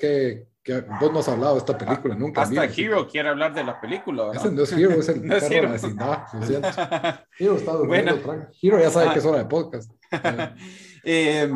que, 0.69 0.86
vos 0.99 1.12
no 1.12 1.19
has 1.19 1.27
hablado 1.27 1.53
de 1.53 1.60
esta 1.60 1.77
película 1.77 2.15
nunca. 2.15 2.43
Hasta 2.43 2.65
Hero 2.65 3.08
quiere 3.08 3.29
hablar 3.29 3.53
de 3.53 3.63
la 3.63 3.79
película. 3.79 4.32
Ese 4.34 4.51
no 4.51 4.63
es 4.63 4.71
Hero, 4.71 4.91
es 4.91 5.10
el 5.10 5.25
no 5.25 5.36
perro 5.36 5.49
de 5.49 5.62
la 5.62 5.71
vecindad, 5.71 6.23
Hero 7.39 7.55
está 7.55 7.71
durmiendo, 7.73 8.17
bueno. 8.17 8.47
Hero 8.62 8.79
ya 8.79 8.89
sabe 8.89 9.13
que 9.13 9.19
es 9.19 9.25
hora 9.25 9.39
de 9.39 9.45
podcast. 9.45 9.91
eh, 11.03 11.51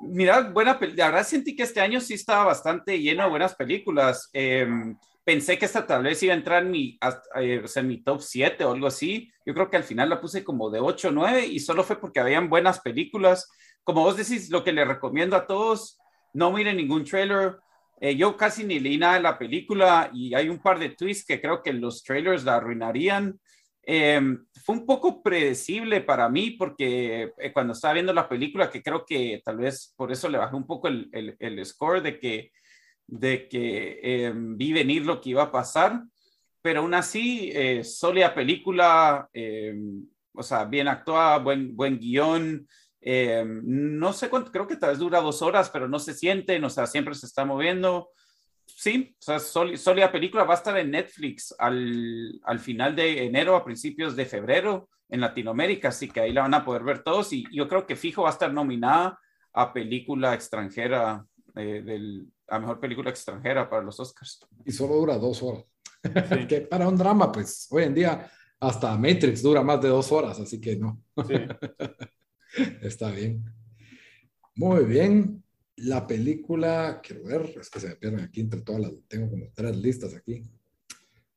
mira, 0.00 0.50
buena, 0.50 0.78
la 0.94 1.06
verdad 1.06 1.26
sentí 1.26 1.56
que 1.56 1.62
este 1.62 1.80
año 1.80 2.00
sí 2.00 2.14
estaba 2.14 2.44
bastante 2.44 3.00
lleno 3.00 3.24
de 3.24 3.30
buenas 3.30 3.54
películas. 3.54 4.28
Em, 4.32 4.96
pensé 5.24 5.58
que 5.58 5.64
esta 5.64 5.86
tal 5.86 6.02
vez 6.02 6.22
iba 6.22 6.34
a 6.34 6.36
entrar 6.36 6.62
en 6.62 6.70
mi, 6.70 6.98
eh, 7.36 7.62
o 7.64 7.68
sea, 7.68 7.80
en 7.80 7.88
mi 7.88 8.02
top 8.02 8.20
7 8.20 8.64
o 8.64 8.72
algo 8.72 8.86
así. 8.86 9.30
Yo 9.46 9.54
creo 9.54 9.70
que 9.70 9.78
al 9.78 9.84
final 9.84 10.10
la 10.10 10.20
puse 10.20 10.44
como 10.44 10.68
de 10.70 10.80
8 10.80 11.08
o 11.08 11.12
9 11.12 11.46
y 11.46 11.60
solo 11.60 11.84
fue 11.84 11.98
porque 11.98 12.20
habían 12.20 12.50
buenas 12.50 12.80
películas. 12.80 13.48
Como 13.82 14.02
vos 14.02 14.16
decís, 14.18 14.50
lo 14.50 14.62
que 14.62 14.72
le 14.72 14.84
recomiendo 14.84 15.36
a 15.36 15.46
todos, 15.46 15.98
no 16.34 16.52
miren 16.52 16.76
ningún 16.76 17.04
trailer. 17.04 17.56
Eh, 18.00 18.16
yo 18.16 18.36
casi 18.36 18.64
ni 18.64 18.78
leí 18.78 18.96
nada 18.96 19.14
de 19.14 19.20
la 19.20 19.38
película 19.38 20.10
y 20.14 20.34
hay 20.34 20.48
un 20.48 20.58
par 20.58 20.78
de 20.78 20.90
twists 20.90 21.26
que 21.26 21.40
creo 21.40 21.62
que 21.62 21.72
los 21.72 22.02
trailers 22.02 22.44
la 22.44 22.56
arruinarían. 22.56 23.38
Em, 23.82 24.46
fue 24.64 24.76
un 24.76 24.86
poco 24.86 25.22
predecible 25.22 26.02
para 26.02 26.28
mí 26.28 26.50
porque 26.50 27.32
eh, 27.38 27.52
cuando 27.52 27.72
estaba 27.72 27.94
viendo 27.94 28.12
la 28.12 28.28
película, 28.28 28.70
que 28.70 28.82
creo 28.82 29.04
que 29.06 29.40
tal 29.44 29.56
vez 29.56 29.94
por 29.96 30.12
eso 30.12 30.28
le 30.28 30.38
bajé 30.38 30.54
un 30.54 30.66
poco 30.66 30.88
el, 30.88 31.08
el, 31.12 31.64
score 31.64 32.02
de 32.02 32.18
que, 32.20 32.52
de 33.06 33.48
que 33.48 33.98
em, 34.02 34.56
vi 34.56 34.72
venir 34.72 35.06
lo 35.06 35.20
que 35.20 35.30
iba 35.30 35.44
a 35.44 35.52
pasar, 35.52 36.02
pero 36.60 36.80
aún 36.80 36.94
así, 36.94 37.50
eh, 37.54 37.82
sólida 37.82 38.34
película, 38.34 39.28
em, 39.32 40.06
o 40.34 40.42
sea, 40.42 40.64
bien 40.66 40.86
actuada, 40.88 41.38
buen, 41.38 41.74
buen 41.74 41.98
guion. 41.98 42.68
No 43.02 44.12
sé 44.12 44.28
cuánto, 44.28 44.50
creo 44.50 44.66
que 44.66 44.76
tal 44.76 44.90
vez 44.90 44.98
dura 44.98 45.20
dos 45.20 45.42
horas, 45.42 45.70
pero 45.70 45.88
no 45.88 45.98
se 45.98 46.14
siente, 46.14 46.62
o 46.62 46.70
sea, 46.70 46.86
siempre 46.86 47.14
se 47.14 47.26
está 47.26 47.44
moviendo 47.44 48.10
sí, 48.76 49.16
o 49.18 49.22
sea, 49.22 49.38
sólida 49.38 50.12
película. 50.12 50.44
Va 50.44 50.54
a 50.54 50.58
estar 50.58 50.76
en 50.78 50.90
Netflix 50.90 51.54
al, 51.58 52.40
al, 52.44 52.58
final 52.58 52.94
de 52.94 53.24
enero, 53.24 53.56
a 53.56 53.64
principios 53.64 54.16
de 54.16 54.26
febrero 54.26 54.88
en 55.08 55.20
Latinoamérica, 55.20 55.88
así 55.88 56.08
que 56.08 56.20
ahí 56.20 56.32
la 56.32 56.42
van 56.42 56.54
a 56.54 56.64
poder 56.64 56.84
ver 56.84 57.02
todos. 57.02 57.32
Y 57.32 57.44
yo 57.52 57.68
creo 57.68 57.86
que 57.86 57.96
fijo 57.96 58.22
va 58.22 58.28
a 58.28 58.32
estar 58.32 58.52
nominada 58.52 59.18
a 59.52 59.72
película 59.72 60.34
extranjera, 60.34 61.24
eh, 61.56 61.82
del, 61.84 62.26
a 62.48 62.58
mejor 62.58 62.78
película 62.78 63.10
extranjera 63.10 63.68
para 63.68 63.82
los 63.82 63.98
Oscars. 63.98 64.46
Y 64.64 64.72
solo 64.72 64.94
dura 64.94 65.18
dos 65.18 65.42
horas. 65.42 65.64
que 66.48 66.60
para 66.62 66.88
un 66.88 66.96
drama, 66.96 67.32
pues 67.32 67.66
hoy 67.70 67.84
en 67.84 67.94
día 67.94 68.30
hasta 68.60 68.96
Matrix 68.96 69.42
dura 69.42 69.62
más 69.62 69.80
de 69.80 69.88
dos 69.88 70.12
horas, 70.12 70.38
así 70.38 70.60
que 70.60 70.76
no. 70.76 71.02
Sí. 71.26 71.34
Está 72.82 73.10
bien. 73.10 73.44
Muy 74.54 74.84
bien 74.84 75.42
la 75.80 76.06
película, 76.06 77.00
quiero 77.02 77.24
ver, 77.24 77.54
es 77.60 77.70
que 77.70 77.80
se 77.80 77.88
me 77.88 77.96
pierden 77.96 78.20
aquí 78.20 78.40
entre 78.40 78.62
todas 78.62 78.80
las, 78.80 78.92
tengo 79.06 79.30
como 79.30 79.46
tres 79.54 79.76
listas 79.76 80.14
aquí. 80.14 80.42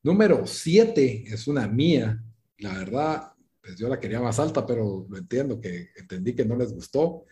Número 0.04 0.48
siete 0.48 1.24
es 1.28 1.48
una 1.48 1.68
mía, 1.68 2.22
la 2.58 2.74
verdad, 2.78 3.34
pues 3.62 3.78
yo 3.78 3.88
la 3.88 4.00
quería 4.00 4.20
más 4.20 4.40
alta, 4.40 4.66
pero 4.66 5.06
lo 5.08 5.18
entiendo 5.18 5.60
que 5.60 5.90
entendí 5.96 6.34
que 6.34 6.46
no 6.46 6.56
les 6.56 6.74
gustó. 6.74 7.26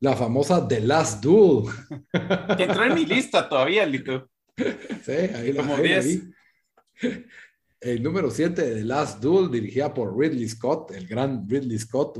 La 0.00 0.16
famosa 0.16 0.66
The 0.66 0.80
Last 0.80 1.22
Duel. 1.22 1.72
Que 2.56 2.64
entró 2.64 2.84
en 2.84 2.94
mi 2.94 3.06
lista 3.06 3.48
todavía, 3.48 3.86
Lito. 3.86 4.30
Sí, 4.56 5.12
ahí 5.12 5.52
la 5.52 5.62
Como 5.62 5.76
El 7.80 8.02
número 8.02 8.30
7 8.30 8.62
de 8.62 8.74
The 8.76 8.84
Last 8.84 9.22
Duel, 9.22 9.50
dirigida 9.50 9.92
por 9.92 10.18
Ridley 10.18 10.48
Scott, 10.48 10.92
el 10.92 11.06
gran 11.06 11.48
Ridley 11.48 11.78
Scott, 11.78 12.18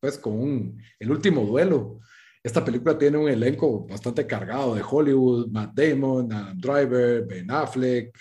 pues 0.00 0.18
con 0.18 0.78
el 0.98 1.10
último 1.10 1.42
duelo 1.42 2.00
esta 2.46 2.64
película 2.64 2.96
tiene 2.96 3.18
un 3.18 3.28
elenco 3.28 3.84
bastante 3.88 4.24
cargado 4.24 4.76
de 4.76 4.82
Hollywood, 4.88 5.48
Matt 5.48 5.74
Damon, 5.74 6.28
Driver, 6.56 7.26
Ben 7.26 7.50
Affleck, 7.50 8.16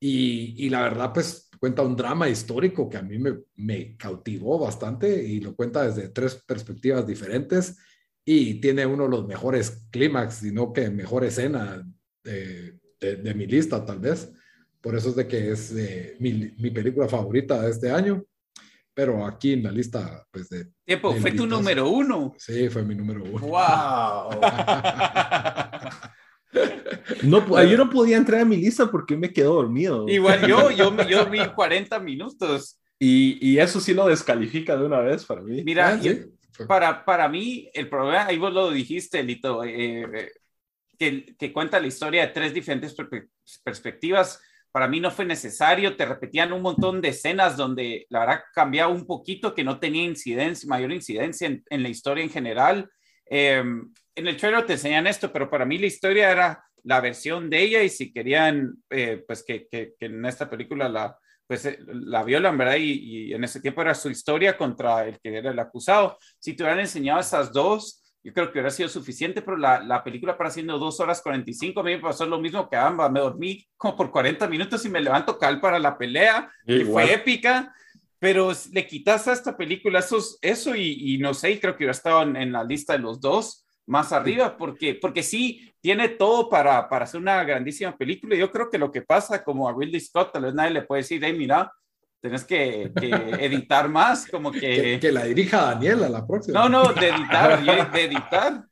y, 0.00 0.70
la 0.70 0.82
verdad, 0.82 1.12
pues 1.12 1.50
cuenta 1.60 1.82
un 1.82 1.94
drama 1.94 2.30
histórico 2.30 2.88
que 2.88 2.96
a 2.96 3.02
mí 3.02 3.18
me, 3.18 3.40
me 3.56 3.94
cautivó 3.96 4.58
bastante 4.58 5.22
y 5.22 5.38
lo 5.38 5.54
cuenta 5.54 5.86
desde 5.86 6.08
tres 6.08 6.42
perspectivas 6.46 7.06
diferentes 7.06 7.76
y 8.24 8.54
tiene 8.54 8.86
uno 8.86 9.04
de 9.04 9.10
los 9.10 9.28
mejores 9.28 9.86
clímax, 9.90 10.36
sino 10.36 10.72
que 10.72 10.88
mejor 10.90 11.22
escena 11.22 11.86
de, 12.24 12.80
de, 12.98 13.34
mi 13.34 13.46
lista, 13.46 13.84
tal 13.84 14.00
vez. 14.00 14.32
Por 14.80 14.96
eso 14.96 15.10
es 15.10 15.16
de 15.16 15.28
que 15.28 15.52
es 15.52 15.72
eh, 15.76 16.16
mi, 16.18 16.32
mi, 16.58 16.70
película 16.70 17.06
favorita 17.06 17.60
de 17.60 17.70
este 17.70 17.90
año 17.90 18.24
pero 18.94 19.24
aquí 19.26 19.54
en 19.54 19.62
la 19.62 19.70
lista, 19.70 20.26
pues 20.30 20.48
de... 20.50 20.66
Tiempo, 20.84 21.14
fue 21.14 21.32
tu 21.32 21.46
número 21.46 21.88
uno. 21.88 22.34
Sí, 22.38 22.68
fue 22.68 22.82
mi 22.82 22.94
número 22.94 23.22
uno. 23.24 23.46
¡Wow! 23.46 24.40
no, 27.22 27.64
yo 27.64 27.76
no 27.78 27.88
podía 27.90 28.16
entrar 28.18 28.40
a 28.42 28.44
mi 28.44 28.56
lista 28.56 28.90
porque 28.90 29.16
me 29.16 29.32
quedo 29.32 29.54
dormido. 29.54 30.06
Igual 30.08 30.46
yo, 30.46 30.70
yo, 30.70 30.94
yo 31.08 31.26
vi 31.26 31.38
40 31.38 31.98
minutos. 32.00 32.78
Y, 32.98 33.38
y, 33.40 33.58
eso 33.58 33.80
sí 33.80 33.94
lo 33.94 34.06
descalifica 34.06 34.76
de 34.76 34.84
una 34.84 35.00
vez 35.00 35.24
para 35.24 35.40
mí. 35.40 35.64
Mira, 35.64 35.98
ah, 36.00 36.66
para, 36.68 37.04
para 37.04 37.28
mí, 37.28 37.68
el 37.74 37.88
problema, 37.88 38.26
ahí 38.26 38.38
vos 38.38 38.52
lo 38.52 38.70
dijiste, 38.70 39.22
Lito, 39.24 39.64
eh, 39.64 40.02
eh, 40.02 40.30
que, 40.96 41.34
que, 41.36 41.52
cuenta 41.52 41.80
la 41.80 41.88
historia 41.88 42.26
de 42.26 42.32
tres 42.32 42.54
diferentes 42.54 42.94
perspectivas 43.64 44.40
para 44.72 44.88
mí 44.88 45.00
no 45.00 45.10
fue 45.10 45.26
necesario, 45.26 45.96
te 45.96 46.06
repetían 46.06 46.52
un 46.52 46.62
montón 46.62 47.02
de 47.02 47.08
escenas 47.08 47.56
donde 47.58 48.06
la 48.08 48.20
verdad 48.20 48.40
cambiaba 48.54 48.90
un 48.90 49.06
poquito, 49.06 49.54
que 49.54 49.64
no 49.64 49.78
tenía 49.78 50.02
incidencia, 50.02 50.66
mayor 50.68 50.92
incidencia 50.92 51.46
en, 51.46 51.82
la 51.82 51.88
historia 51.90 52.24
en 52.24 52.30
general. 52.30 52.90
Em, 53.26 53.92
en 54.14 54.26
el 54.26 54.36
trailer 54.36 54.64
te 54.64 54.72
enseñan 54.72 55.06
esto, 55.06 55.30
pero 55.30 55.50
para 55.50 55.66
mí 55.66 55.76
la 55.76 55.86
historia 55.86 56.30
era 56.30 56.64
la 56.84 57.00
versión 57.00 57.50
de 57.50 57.62
ella 57.62 57.82
y 57.82 57.90
si 57.90 58.12
querían, 58.12 58.82
eh, 58.90 59.22
pues 59.26 59.44
que, 59.44 59.68
que, 59.70 59.94
en 60.00 60.24
esta 60.24 60.48
película 60.48 60.88
la, 60.88 61.18
pues, 61.46 61.66
eh, 61.66 61.78
la 61.86 62.24
violan, 62.24 62.56
¿verdad? 62.56 62.76
Y, 62.76 63.28
y, 63.28 63.34
en 63.34 63.44
ese 63.44 63.60
tiempo 63.60 63.82
era 63.82 63.94
su 63.94 64.08
historia 64.08 64.56
contra 64.56 65.06
el 65.06 65.20
que 65.20 65.36
era 65.36 65.50
el 65.50 65.58
acusado. 65.58 66.16
Si 66.38 66.54
te 66.54 66.62
hubieran 66.62 66.80
enseñado 66.80 67.20
esas 67.20 67.52
dos, 67.52 68.01
yo 68.24 68.32
creo 68.32 68.46
que 68.46 68.52
hubiera 68.52 68.70
sido 68.70 68.88
suficiente, 68.88 69.42
pero 69.42 69.56
la, 69.56 69.82
la 69.82 70.04
película 70.04 70.36
para 70.36 70.48
haciendo 70.48 70.78
dos 70.78 71.00
horas 71.00 71.20
45, 71.22 71.80
a 71.80 71.82
mí 71.82 71.96
me 71.96 71.98
pasó 71.98 72.24
lo 72.24 72.38
mismo 72.38 72.68
que 72.68 72.76
ambas, 72.76 73.10
me 73.10 73.20
dormí 73.20 73.66
como 73.76 73.96
por 73.96 74.10
40 74.10 74.46
minutos 74.48 74.84
y 74.84 74.88
me 74.88 75.00
levanto 75.00 75.38
cal 75.38 75.60
para 75.60 75.78
la 75.78 75.98
pelea, 75.98 76.50
y 76.66 76.84
fue 76.84 77.12
épica, 77.12 77.74
pero 78.22 78.52
le 78.70 78.86
quitas 78.86 79.26
a 79.26 79.32
esta 79.32 79.56
película 79.56 79.98
eso, 79.98 80.18
eso 80.40 80.76
y, 80.76 81.14
y 81.14 81.18
no 81.18 81.34
sé, 81.34 81.58
creo 81.58 81.72
que 81.72 81.78
hubiera 81.78 81.90
estado 81.90 82.22
en, 82.22 82.52
la 82.52 82.62
lista 82.62 82.92
de 82.92 83.00
los 83.00 83.20
dos 83.20 83.66
más 83.86 84.12
arriba, 84.12 84.56
porque, 84.56 84.94
porque 84.94 85.24
sí, 85.24 85.74
tiene 85.80 86.08
todo 86.08 86.48
para, 86.48 86.88
para 86.88 87.04
hacer 87.04 87.20
una 87.20 87.42
grandísima 87.42 87.96
película. 87.96 88.36
Yo 88.36 88.52
creo 88.52 88.70
que 88.70 88.78
lo 88.78 88.92
que 88.92 89.02
pasa, 89.02 89.42
como 89.42 89.68
a 89.68 89.74
Ridley 89.76 89.98
Scott, 89.98 90.32
tal 90.32 90.44
vez 90.44 90.54
nadie 90.54 90.70
le 90.70 90.82
puede 90.82 91.02
decir, 91.02 91.20
hey, 91.24 91.34
mira, 91.36 91.72
Tienes 92.22 92.44
que, 92.44 92.92
editar 93.40 93.88
más, 93.88 94.28
como 94.28 94.52
que... 94.52 95.00
que... 95.00 95.10
la 95.10 95.24
dirija 95.24 95.72
Daniela 95.72 96.08
la 96.08 96.24
próxima. 96.24 96.60
No, 96.60 96.68
no, 96.68 96.92
de 96.92 97.08
editar, 97.10 97.90
de 97.90 98.04
editar. 98.04 98.64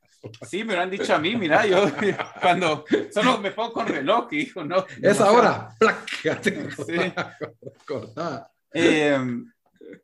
Sí, 0.49 0.63
me 0.63 0.77
lo 0.77 0.83
han 0.83 0.91
dicho 0.91 1.13
a 1.13 1.19
mí, 1.19 1.35
mira, 1.35 1.67
yo 1.67 1.85
cuando 2.41 2.85
solo 3.13 3.39
me 3.39 3.51
pongo 3.51 3.73
con 3.73 3.89
reloj 3.89 4.29
y 4.31 4.37
dijo, 4.37 4.63
no. 4.63 4.87
Es 5.03 5.21
ahora, 5.21 5.75
plac, 5.81 6.07
sí. 6.43 6.53
Eh, 8.73 9.19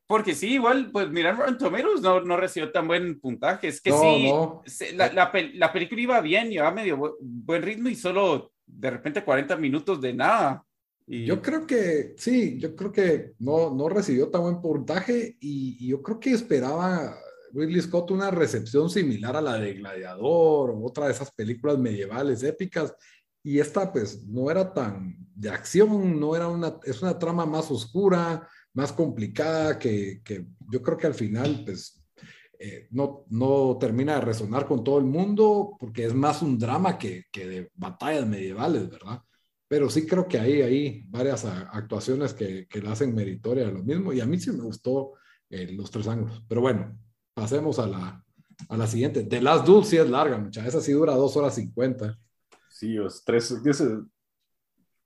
porque 0.09 0.35
sí, 0.35 0.55
igual, 0.55 0.91
pues 0.91 1.09
mirar 1.11 1.37
Rotten 1.37 1.59
Tomatoes 1.59 2.01
no, 2.01 2.21
no 2.23 2.37
recibió 2.37 2.73
tan 2.73 2.89
buen 2.89 3.21
puntaje. 3.21 3.69
Es 3.69 3.81
que 3.81 3.93
sí, 3.93 4.95
La, 4.97 5.13
la, 5.13 5.31
la, 5.55 5.73
película 5.73 6.01
iba 6.01 6.21
bien, 6.21 6.51
llevaba 6.51 6.75
medio 6.75 7.17
buen 7.21 7.63
ritmo 7.63 7.89
y 7.89 7.95
solo 7.95 8.51
de 8.67 8.91
repente 8.91 9.23
40 9.23 9.55
minutos 9.57 10.01
de 10.01 10.15
nada. 10.15 10.65
Yo 11.07 11.41
creo 11.41 11.67
que 11.67 12.15
sí, 12.19 12.59
yo 12.59 12.75
creo 12.75 12.91
que 12.91 13.35
no, 13.39 13.73
no 13.73 13.89
recibió 13.89 14.29
tan 14.29 14.43
buen 14.43 14.61
puntaje 14.61 15.37
y, 15.41 15.87
yo 15.87 16.03
creo 16.03 16.19
que 16.19 16.33
esperaba 16.33 17.17
Ridley 17.53 17.81
Scott 17.81 18.11
una 18.11 18.33
recepción 18.33 18.91
similar 18.91 19.37
a 19.37 19.41
la 19.41 19.55
de 19.55 19.75
Gladiador 19.75 20.71
o 20.71 20.85
otra 20.85 21.07
de 21.07 21.13
esas 21.13 21.31
películas 21.31 21.79
medievales 21.79 22.43
épicas 22.43 22.93
y 23.41 23.61
esta 23.61 23.93
pues 23.93 24.27
no 24.27 24.51
era 24.51 24.75
tan 24.75 25.17
de 25.33 25.49
acción, 25.49 26.19
no 26.19 26.35
era 26.35 26.49
una, 26.49 26.77
es 26.83 27.01
una 27.01 27.17
trama 27.17 27.47
más 27.47 27.71
oscura, 27.71 28.49
más 28.73 28.91
complicada, 28.91 29.79
que, 29.79 30.21
que 30.25 30.45
yo 30.69 30.83
creo 30.83 30.99
que 30.99 31.07
al 31.07 31.15
final 31.15 31.63
pues 31.65 32.05
eh, 32.59 32.89
no, 32.91 33.27
no 33.29 33.77
termina 33.79 34.17
de 34.17 34.23
resonar 34.23 34.67
con 34.67 34.83
todo 34.83 34.99
el 34.99 35.05
mundo 35.05 35.77
porque 35.79 36.07
es 36.07 36.15
más 36.15 36.43
un 36.43 36.59
drama 36.59 36.99
que, 36.99 37.27
que 37.31 37.47
de 37.47 37.71
batallas 37.75 38.27
medievales, 38.27 38.91
¿verdad? 38.91 39.23
Pero 39.69 39.91
sí 39.91 40.07
creo 40.07 40.29
que 40.29 40.39
hay, 40.39 40.63
hay 40.63 41.03
varias 41.09 41.45
actuaciones 41.45 42.35
que, 42.35 42.67
que 42.69 42.81
la 42.81 42.93
hacen 42.93 43.15
meritoria 43.15 43.67
de 43.67 43.73
lo 43.73 43.83
mismo 43.83 44.13
y 44.13 44.21
a 44.21 44.27
mí 44.27 44.39
sí 44.39 44.53
me 44.53 44.63
gustó 44.63 45.15
eh, 45.51 45.73
los 45.73 45.91
tres 45.91 46.07
ángulos. 46.07 46.43
Pero 46.49 46.61
bueno, 46.61 46.97
pasemos 47.35 47.79
a 47.79 47.87
la, 47.87 48.25
a 48.69 48.77
la 48.77 48.87
siguiente. 48.87 49.25
The 49.25 49.41
Last 49.41 49.67
Duel 49.67 49.85
sí 49.85 49.97
es 49.97 50.09
larga, 50.09 50.39
mucha. 50.39 50.67
Esa 50.67 50.81
sí 50.81 50.93
dura 50.93 51.15
dos 51.15 51.37
horas 51.37 51.55
cincuenta. 51.55 52.19
Sí, 52.69 52.95
los 52.95 53.25
tres, 53.25 53.51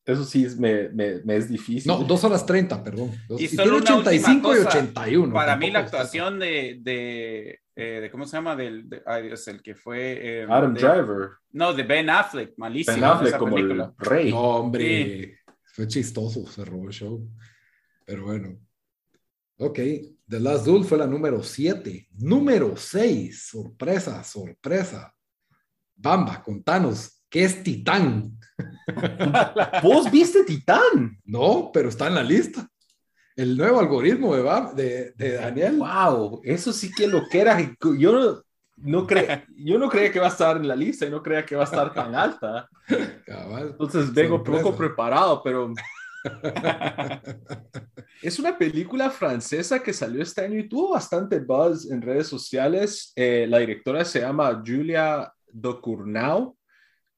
eso 0.05 0.25
sí 0.25 0.45
es, 0.45 0.59
me, 0.59 0.89
me, 0.89 1.23
me, 1.25 1.37
es 1.37 1.49
difícil. 1.49 1.87
No, 1.87 2.03
dos 2.03 2.25
horas 2.25 2.45
treinta, 2.45 2.83
perdón. 2.83 3.13
y, 3.39 3.45
y 3.45 3.49
tiene 3.49 3.71
85 3.71 4.57
y 4.57 4.59
81. 4.59 5.33
Para 5.33 5.57
mí 5.57 5.71
la 5.71 5.81
actuación 5.81 6.39
de, 6.39 6.79
de, 6.81 7.61
eh, 7.81 8.01
de, 8.01 8.11
¿cómo 8.11 8.27
se 8.27 8.37
llama? 8.37 8.55
Del, 8.55 8.89
de, 8.89 9.03
ay 9.07 9.25
Dios, 9.25 9.49
el 9.49 9.63
que 9.63 9.75
fue... 9.75 10.43
Eh, 10.43 10.47
Adam 10.49 10.75
Driver. 10.75 11.31
No, 11.53 11.73
de 11.73 11.83
Ben 11.83 12.11
Affleck, 12.11 12.53
malísimo. 12.57 12.97
Ben 12.97 13.05
Affleck 13.05 13.39
como 13.39 13.55
película. 13.57 13.95
el 13.99 14.07
rey. 14.07 14.31
No, 14.31 14.41
hombre, 14.41 15.25
sí. 15.25 15.53
fue 15.65 15.89
chistoso, 15.89 16.47
se 16.47 16.65
robó 16.65 16.87
el 16.87 16.93
show. 16.93 17.29
Pero 18.05 18.25
bueno. 18.25 18.59
Ok, 19.57 19.79
The 20.27 20.41
Last 20.41 20.65
Duel 20.65 20.85
fue 20.85 20.97
la 20.97 21.07
número 21.07 21.43
7. 21.43 22.09
Número 22.19 22.77
6, 22.77 23.49
sorpresa, 23.51 24.23
sorpresa. 24.25 25.15
Bamba, 25.95 26.43
contanos, 26.43 27.23
¿qué 27.29 27.45
es 27.45 27.63
Titán? 27.63 28.39
¿Vos 29.83 30.11
viste 30.11 30.45
Titán? 30.45 31.19
No, 31.25 31.71
pero 31.73 31.91
está 31.91 32.07
en 32.07 32.15
la 32.15 32.23
lista. 32.23 32.70
El 33.41 33.57
nuevo 33.57 33.81
algoritmo 33.81 34.37
de, 34.37 35.15
de, 35.17 35.33
Daniel. 35.33 35.79
Wow, 35.79 36.43
eso 36.45 36.75
sí 36.75 36.93
que 36.93 37.07
lo 37.07 37.27
que 37.27 37.41
era. 37.41 37.59
Yo 37.99 38.13
no, 38.13 38.43
no 38.77 39.07
yo 39.57 39.79
no 39.79 39.89
creía 39.89 40.13
que 40.13 40.21
va 40.21 40.27
a 40.27 40.31
estar 40.31 40.59
en 40.59 40.69
la 40.69 40.77
lista 40.77 41.07
y 41.07 41.11
no 41.11 41.23
creía 41.23 41.47
que 41.47 41.57
va 41.57 41.63
a 41.63 41.65
estar 41.65 41.95
tan 41.95 42.15
alta. 42.15 42.69
Entonces 42.87 44.13
vengo 44.13 44.45
poco 44.45 44.77
preparado, 44.77 45.41
pero 45.43 45.73
es 48.23 48.39
una 48.39 48.59
película 48.59 49.09
francesa 49.09 49.83
que 49.83 49.95
salió 49.95 50.23
este 50.23 50.43
año 50.43 50.59
y 50.59 50.69
tuvo 50.69 50.91
bastante 50.91 51.39
buzz 51.39 51.91
en 51.91 52.03
redes 52.03 52.29
sociales. 52.29 53.11
Eh, 53.17 53.47
la 53.49 53.61
directora 53.61 54.05
se 54.05 54.21
llama 54.21 54.63
Julia 54.63 55.33
Docournau 55.51 56.59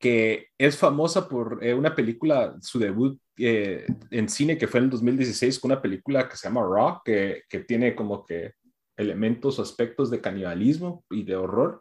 que 0.03 0.49
es 0.59 0.77
famosa 0.77 1.29
por 1.29 1.61
eh, 1.63 1.73
una 1.73 1.95
película, 1.95 2.57
su 2.61 2.81
debut 2.81 3.21
eh, 3.37 3.87
en 4.11 4.29
cine 4.29 4.59
que 4.59 4.67
fue 4.67 4.79
en 4.79 4.85
el 4.85 4.91
2016 4.91 5.61
con 5.61 5.71
una 5.71 5.81
película 5.81 6.29
que 6.29 6.37
se 6.37 6.49
llama 6.49 6.63
Rock, 6.63 7.03
que, 7.05 7.43
que 7.49 7.61
tiene 7.61 7.95
como 7.95 8.27
que 8.27 8.55
elementos 8.97 9.61
o 9.61 9.63
aspectos 9.63 10.11
de 10.11 10.21
canibalismo 10.21 11.05
y 11.09 11.23
de 11.23 11.37
horror. 11.37 11.81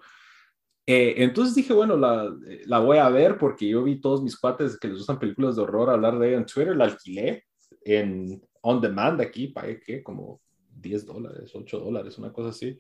Eh, 0.85 1.15
entonces 1.17 1.55
dije, 1.55 1.73
bueno, 1.73 1.97
la, 1.97 2.31
la, 2.67 2.77
voy 2.77 2.99
a 2.99 3.09
ver 3.09 3.39
porque 3.39 3.67
yo 3.67 3.83
vi 3.83 3.99
todos 3.99 4.21
mis 4.21 4.37
cuates 4.37 4.77
que 4.77 4.87
les 4.87 4.97
gustan 4.97 5.17
películas 5.17 5.55
de 5.55 5.63
horror 5.63 5.89
hablar 5.89 6.19
de 6.19 6.27
ella 6.27 6.37
en 6.37 6.45
Twitter, 6.45 6.75
la 6.75 6.85
alquilé 6.85 7.45
en 7.83 8.39
on 8.61 8.79
demand 8.79 9.19
aquí, 9.19 9.47
pagué 9.47 9.79
que 9.79 10.03
como 10.03 10.41
10 10.69 11.07
dólares, 11.07 11.51
8 11.55 11.79
dólares, 11.79 12.19
una 12.19 12.31
cosa 12.31 12.49
así. 12.49 12.77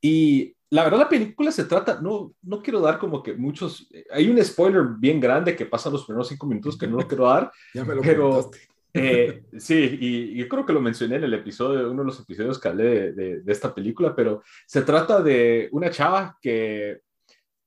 Y 0.00 0.56
la 0.70 0.84
verdad 0.84 1.00
la 1.00 1.08
película 1.08 1.50
se 1.50 1.64
trata, 1.64 2.00
no, 2.00 2.32
no 2.42 2.62
quiero 2.62 2.80
dar 2.80 2.98
como 2.98 3.22
que 3.22 3.34
muchos, 3.34 3.88
hay 4.10 4.28
un 4.30 4.42
spoiler 4.44 4.84
bien 4.98 5.20
grande 5.20 5.56
que 5.56 5.66
pasa 5.66 5.90
los 5.90 6.04
primeros 6.04 6.28
cinco 6.28 6.46
minutos 6.46 6.78
que 6.78 6.86
no 6.86 6.96
lo 6.96 7.08
quiero 7.08 7.26
dar, 7.26 7.50
ya 7.74 7.84
me 7.84 7.94
lo 7.94 8.02
pero 8.02 8.50
eh, 8.94 9.42
sí, 9.58 9.98
y, 10.00 10.36
yo 10.36 10.48
creo 10.48 10.64
que 10.64 10.72
lo 10.72 10.80
mencioné 10.80 11.16
en 11.16 11.24
el 11.24 11.34
episodio, 11.34 11.90
uno 11.90 12.02
de 12.02 12.06
los 12.06 12.20
episodios 12.20 12.58
que 12.58 12.68
hablé 12.68 13.12
de, 13.12 13.40
de, 13.40 13.52
esta 13.52 13.74
película, 13.74 14.14
pero 14.14 14.42
se 14.66 14.82
trata 14.82 15.20
de 15.20 15.68
una 15.72 15.90
chava 15.90 16.38
que 16.40 17.00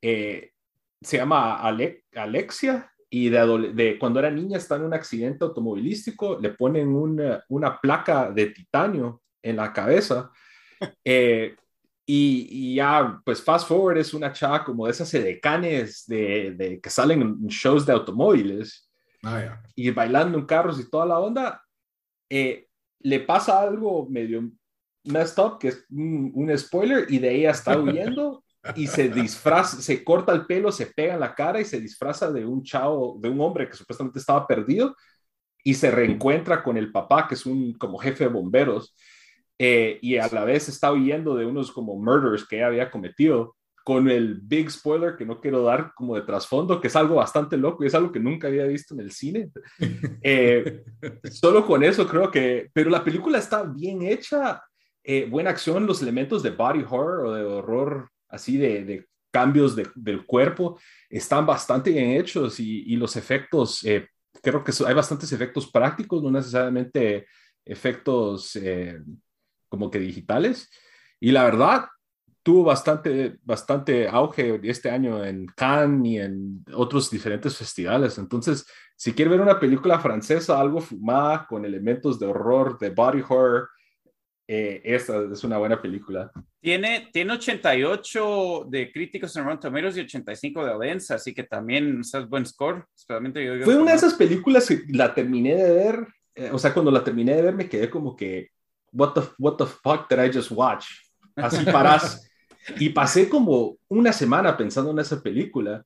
eh, 0.01 0.51
se 1.01 1.17
llama 1.17 1.59
Alexia 1.61 2.89
y 3.09 3.29
de, 3.29 3.71
de, 3.73 3.99
cuando 3.99 4.19
era 4.19 4.31
niña 4.31 4.57
está 4.57 4.77
en 4.77 4.83
un 4.83 4.93
accidente 4.93 5.43
automovilístico, 5.43 6.39
le 6.39 6.49
ponen 6.51 6.87
una, 6.87 7.43
una 7.49 7.79
placa 7.79 8.31
de 8.31 8.47
titanio 8.47 9.21
en 9.41 9.57
la 9.57 9.73
cabeza. 9.73 10.31
Eh, 11.05 11.55
y, 12.05 12.75
ya, 12.75 13.21
pues 13.23 13.41
fast 13.41 13.67
forward 13.67 13.97
es 13.97 14.13
una 14.13 14.33
chava 14.33 14.63
como 14.65 14.85
de 14.85 14.91
esas 14.91 15.13
edecanes 15.13 16.03
de, 16.05 16.53
de 16.57 16.81
que 16.81 16.89
salen 16.89 17.21
en 17.21 17.47
shows 17.47 17.85
de 17.85 17.93
automóviles 17.93 18.89
ah, 19.23 19.61
y 19.75 19.89
bailando 19.91 20.37
en 20.37 20.45
carros 20.45 20.79
y 20.79 20.89
toda 20.89 21.05
la 21.05 21.19
onda. 21.19 21.63
Eh, 22.29 22.67
le 22.99 23.19
pasa 23.21 23.61
algo 23.61 24.07
medio 24.09 24.49
messed 25.05 25.41
up, 25.43 25.59
que 25.59 25.69
es 25.69 25.85
un, 25.89 26.31
un 26.33 26.57
spoiler, 26.57 27.05
y 27.09 27.19
de 27.19 27.35
ella 27.35 27.51
está 27.51 27.77
huyendo 27.77 28.43
y 28.75 28.87
se 28.87 29.09
disfraza, 29.09 29.81
se 29.81 30.03
corta 30.03 30.33
el 30.33 30.45
pelo, 30.45 30.71
se 30.71 30.87
pega 30.87 31.13
en 31.13 31.19
la 31.21 31.35
cara 31.35 31.61
y 31.61 31.65
se 31.65 31.79
disfraza 31.79 32.31
de 32.31 32.45
un 32.45 32.63
chavo, 32.63 33.17
de 33.21 33.29
un 33.29 33.39
hombre 33.39 33.69
que 33.69 33.75
supuestamente 33.75 34.19
estaba 34.19 34.45
perdido 34.45 34.95
y 35.63 35.73
se 35.73 35.89
reencuentra 35.89 36.63
con 36.63 36.75
el 36.75 36.91
papá, 36.91 37.27
que 37.27 37.35
es 37.35 37.45
un 37.45 37.73
como 37.73 37.97
jefe 37.97 38.25
de 38.25 38.29
bomberos 38.29 38.93
eh, 39.65 39.97
y 40.01 40.17
a 40.17 40.27
la 40.27 40.43
vez 40.43 40.67
está 40.67 40.91
huyendo 40.91 41.37
de 41.37 41.45
unos 41.45 41.71
como 41.71 41.95
murders 41.95 42.45
que 42.45 42.57
ella 42.57 42.67
había 42.67 42.91
cometido 42.91 43.55
con 43.85 44.09
el 44.09 44.41
big 44.41 44.69
spoiler 44.69 45.15
que 45.15 45.25
no 45.25 45.39
quiero 45.39 45.63
dar 45.63 45.93
como 45.95 46.15
de 46.15 46.23
trasfondo, 46.23 46.81
que 46.81 46.87
es 46.87 46.95
algo 46.97 47.15
bastante 47.15 47.55
loco 47.55 47.81
y 47.81 47.87
es 47.87 47.95
algo 47.95 48.11
que 48.11 48.19
nunca 48.19 48.49
había 48.49 48.65
visto 48.65 48.93
en 48.93 48.99
el 48.99 49.11
cine. 49.11 49.51
Eh, 50.21 50.83
solo 51.31 51.65
con 51.65 51.81
eso 51.81 52.05
creo 52.05 52.29
que, 52.29 52.71
pero 52.73 52.89
la 52.89 53.05
película 53.05 53.37
está 53.37 53.63
bien 53.63 54.01
hecha, 54.01 54.61
eh, 55.01 55.27
buena 55.29 55.51
acción, 55.51 55.87
los 55.87 56.01
elementos 56.01 56.43
de 56.43 56.49
body 56.49 56.83
horror 56.83 57.25
o 57.27 57.33
de 57.33 57.43
horror 57.45 58.09
así 58.27 58.57
de, 58.57 58.83
de 58.83 59.07
cambios 59.31 59.77
de, 59.77 59.87
del 59.95 60.25
cuerpo 60.25 60.77
están 61.09 61.45
bastante 61.45 61.89
bien 61.89 62.11
hechos 62.11 62.59
y, 62.59 62.83
y 62.91 62.97
los 62.97 63.15
efectos, 63.15 63.79
creo 64.41 64.61
que 64.61 64.73
hay 64.85 64.93
bastantes 64.93 65.31
efectos 65.31 65.71
prácticos, 65.71 66.21
no 66.21 66.31
necesariamente 66.31 67.27
efectos 67.63 68.57
como 69.73 69.89
que 69.89 69.97
digitales. 69.97 70.69
Y 71.19 71.31
la 71.31 71.45
verdad, 71.45 71.85
tuvo 72.43 72.63
bastante, 72.63 73.39
bastante 73.41 74.07
auge 74.07 74.59
este 74.69 74.91
año 74.91 75.25
en 75.25 75.47
Cannes 75.47 76.05
y 76.05 76.19
en 76.19 76.63
otros 76.75 77.09
diferentes 77.09 77.57
festivales. 77.57 78.19
Entonces, 78.19 78.67
si 78.95 79.13
quiere 79.13 79.31
ver 79.31 79.41
una 79.41 79.59
película 79.59 79.97
francesa, 79.97 80.59
algo 80.59 80.79
fumada, 80.79 81.47
con 81.49 81.65
elementos 81.65 82.19
de 82.19 82.27
horror, 82.27 82.77
de 82.77 82.91
body 82.91 83.23
horror, 83.27 83.67
eh, 84.47 84.79
esta 84.83 85.23
es 85.23 85.43
una 85.43 85.57
buena 85.57 85.81
película. 85.81 86.31
Tiene, 86.61 87.09
tiene 87.11 87.33
88 87.33 88.67
de 88.69 88.91
críticos 88.91 89.35
en 89.35 89.45
Rotten 89.45 89.59
Tomatoes 89.59 89.97
y 89.97 90.01
85 90.01 90.65
de 90.65 90.71
audiencia, 90.71 91.15
así 91.15 91.33
que 91.33 91.45
también 91.45 92.01
es 92.01 92.29
buen 92.29 92.45
score. 92.45 92.85
Especialmente 92.95 93.43
yo, 93.43 93.65
Fue 93.65 93.75
una 93.75 93.89
de 93.89 93.97
esas 93.97 94.13
películas 94.13 94.67
que 94.67 94.83
la 94.89 95.15
terminé 95.15 95.55
de 95.55 95.71
ver, 95.71 96.07
eh, 96.35 96.51
o 96.53 96.59
sea, 96.59 96.71
cuando 96.75 96.91
la 96.91 97.03
terminé 97.03 97.35
de 97.35 97.41
ver 97.41 97.55
me 97.55 97.67
quedé 97.67 97.89
como 97.89 98.15
que 98.15 98.49
what 98.93 99.13
the, 99.13 99.21
what 99.37 99.57
the 99.57 99.65
fuck 99.65 100.07
did 100.09 100.19
I 100.19 100.31
just 100.31 100.51
watch? 100.51 100.85
Así 101.35 101.65
paras. 101.65 102.29
y 102.79 102.89
pasé 102.89 103.27
como 103.27 103.77
una 103.89 104.13
semana 104.13 104.55
pensando 104.55 104.91
en 104.91 104.99
esa 104.99 105.21
película. 105.21 105.83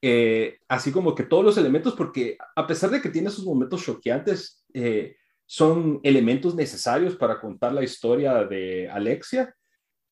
Eh, 0.00 0.58
así 0.68 0.90
como 0.90 1.14
que 1.14 1.22
todos 1.22 1.44
los 1.44 1.56
elementos, 1.56 1.94
porque 1.94 2.36
a 2.56 2.66
pesar 2.66 2.90
de 2.90 3.00
que 3.00 3.08
tiene 3.08 3.28
esos 3.28 3.44
momentos 3.44 3.84
choqueantes, 3.84 4.64
eh, 4.74 5.16
son 5.46 6.00
elementos 6.02 6.54
necesarios 6.54 7.16
para 7.16 7.40
contar 7.40 7.72
la 7.72 7.82
historia 7.82 8.44
de 8.44 8.88
Alexia. 8.88 9.54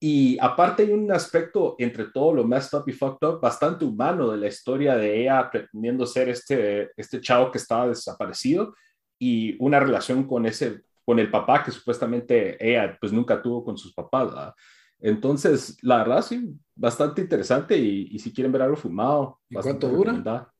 Y 0.02 0.38
aparte 0.40 0.82
hay 0.82 0.92
un 0.92 1.12
aspecto 1.12 1.76
entre 1.78 2.06
todo 2.06 2.32
lo 2.32 2.44
messed 2.44 2.78
up 2.78 2.84
y 2.86 2.92
fucked 2.92 3.26
up 3.28 3.40
bastante 3.40 3.84
humano 3.84 4.30
de 4.30 4.38
la 4.38 4.46
historia 4.46 4.96
de 4.96 5.22
ella 5.22 5.50
pretendiendo 5.50 6.06
ser 6.06 6.30
este, 6.30 6.90
este 6.96 7.20
chavo 7.20 7.50
que 7.50 7.58
estaba 7.58 7.88
desaparecido 7.88 8.74
y 9.18 9.56
una 9.62 9.78
relación 9.78 10.26
con 10.26 10.46
ese 10.46 10.82
con 11.10 11.18
el 11.18 11.28
papá 11.28 11.64
que 11.64 11.72
supuestamente 11.72 12.56
ella 12.64 12.96
pues 13.00 13.12
nunca 13.12 13.42
tuvo 13.42 13.64
con 13.64 13.76
sus 13.76 13.92
papás. 13.92 14.54
Entonces, 15.00 15.76
la 15.82 15.96
verdad, 15.98 16.22
sí, 16.22 16.56
bastante 16.72 17.22
interesante 17.22 17.76
y, 17.76 18.16
si 18.20 18.32
quieren 18.32 18.52
ver 18.52 18.62
algo 18.62 18.76
fumado. 18.76 19.40
¿Y 19.48 19.56
cuánto 19.56 19.88
dura? 19.88 20.54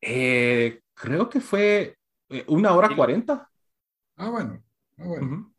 Eh, 0.00 0.80
creo 0.94 1.28
que 1.28 1.42
fue 1.42 1.98
eh, 2.30 2.44
una 2.48 2.74
hora 2.74 2.96
cuarenta. 2.96 3.46
Ah, 4.16 4.30
bueno, 4.30 4.64
ah, 4.96 5.06
bueno. 5.06 5.54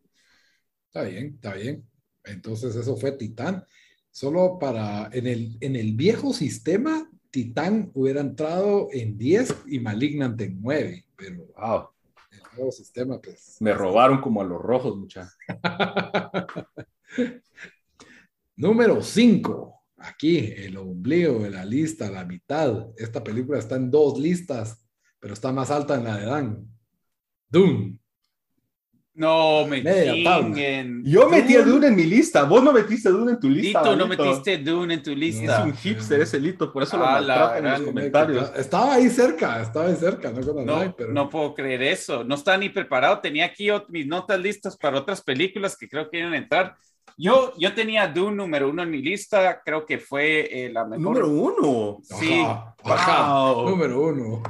Está 0.88 1.04
bien, 1.04 1.36
está 1.36 1.54
bien. 1.54 1.88
Entonces, 2.24 2.76
eso 2.76 2.98
fue 2.98 3.12
Titán. 3.12 3.64
Solo 4.10 4.58
para, 4.60 5.12
en 5.14 5.28
el, 5.28 5.56
en 5.62 5.76
el 5.76 5.94
viejo 5.94 6.34
sistema, 6.34 7.08
Titán 7.30 7.92
hubiera 7.94 8.22
entrado 8.22 8.88
en 8.92 9.20
10 9.20 9.66
y 9.68 9.80
Malignant 9.80 10.42
en 10.42 10.60
9, 10.60 11.06
pero 11.16 11.46
wow 11.56 11.90
sistema, 12.72 13.22
pues. 13.22 13.58
Me 13.60 13.74
robaron 13.74 14.22
como 14.22 14.42
a 14.42 14.46
los 14.46 14.62
rojos, 14.62 14.98
mucha. 14.98 15.32
Número 18.56 19.02
5. 19.02 19.76
aquí, 19.98 20.38
el 20.38 20.78
ombligo 20.78 21.40
de 21.40 21.50
la 21.50 21.66
lista, 21.66 22.10
la 22.10 22.26
mitad. 22.26 22.88
Esta 22.98 23.24
película 23.24 23.60
está 23.60 23.76
en 23.76 23.92
dos 23.92 24.20
listas, 24.20 24.86
pero 25.20 25.34
está 25.34 25.52
más 25.52 25.72
alta 25.72 25.96
en 25.96 26.04
la 26.04 26.18
de 26.18 26.26
Dan. 26.26 26.68
Dune. 27.50 27.99
No 29.20 29.68
me 29.68 29.84
chinguen. 29.84 31.04
Yo 31.04 31.28
metí 31.28 31.58
a 31.58 31.62
Dune 31.62 31.88
en 31.88 31.96
mi 31.98 32.06
lista. 32.06 32.44
Vos 32.44 32.64
no 32.64 32.72
metiste 32.72 33.10
Dune 33.10 33.34
en 33.34 33.40
tu 33.42 33.50
lista. 33.50 33.82
Lito, 33.82 33.96
no 33.98 34.08
metiste 34.08 34.58
Dune 34.60 34.94
en 34.94 35.04
tu 35.04 35.14
lista. 35.14 35.60
Es 35.60 35.66
un 35.66 35.74
hipster 35.74 36.22
ese 36.22 36.40
Lito, 36.40 36.72
por 36.72 36.84
eso 36.84 36.96
lo 36.96 37.04
maltrata 37.04 37.58
en 37.58 37.66
los 37.66 37.82
comentarios. 37.82 38.50
Estaba 38.56 38.94
ahí 38.94 39.10
cerca, 39.10 39.62
estaba 39.62 39.88
ahí 39.88 39.98
cerca. 39.98 40.32
No, 40.32 40.64
no, 40.64 40.96
pero... 40.96 41.12
no 41.12 41.30
puedo 41.30 41.54
creer 41.54 41.82
eso. 41.84 42.24
No 42.24 42.36
estaba 42.36 42.58
ni 42.58 42.70
preparado. 42.70 43.20
Tenía 43.20 43.44
aquí 43.44 43.68
mis 43.90 44.08
notas 44.08 44.40
listas 44.40 44.78
para 44.78 45.00
otras 45.00 45.22
películas 45.22 45.76
que 45.76 45.90
creo 45.90 46.10
que 46.10 46.20
iban 46.20 46.32
a 46.32 46.38
entrar. 46.38 46.78
Yo, 47.18 47.54
yo 47.58 47.74
tenía 47.74 48.08
Dune 48.08 48.36
número 48.36 48.70
uno 48.70 48.84
en 48.84 48.90
mi 48.90 49.02
lista, 49.02 49.62
creo 49.64 49.86
que 49.86 50.00
fue 50.00 50.66
eh, 50.66 50.70
la 50.70 50.86
mejor. 50.86 51.04
¿Número 51.04 51.30
uno? 51.30 51.98
Sí. 52.04 52.44
Número 52.84 54.02
uno. 54.02 54.44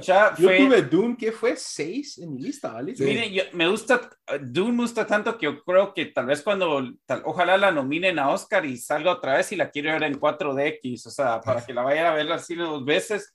Ya 0.00 0.34
yo 0.38 0.48
tuve 0.48 0.82
Dune, 0.82 1.16
que 1.16 1.32
fue 1.32 1.56
seis 1.56 2.18
en 2.18 2.34
mi 2.34 2.42
lista, 2.42 2.72
¿vale? 2.72 2.94
Miren, 2.98 3.48
me 3.52 3.68
gusta, 3.68 4.08
Dune 4.40 4.72
me 4.72 4.82
gusta 4.82 5.06
tanto 5.06 5.36
que 5.36 5.46
yo 5.46 5.62
creo 5.64 5.92
que 5.92 6.06
tal 6.06 6.26
vez 6.26 6.42
cuando, 6.42 6.82
ojalá 7.24 7.56
la 7.56 7.70
nominen 7.70 8.18
a 8.18 8.30
Oscar 8.30 8.64
y 8.64 8.76
salga 8.76 9.12
otra 9.12 9.36
vez 9.36 9.50
y 9.52 9.56
la 9.56 9.70
quiero 9.70 9.92
ver 9.92 10.04
en 10.04 10.20
4DX, 10.20 11.06
o 11.06 11.10
sea, 11.10 11.40
para 11.40 11.64
que 11.64 11.74
la 11.74 11.82
vayan 11.82 12.06
a 12.06 12.14
ver 12.14 12.30
así 12.32 12.54
dos 12.54 12.84
veces. 12.84 13.34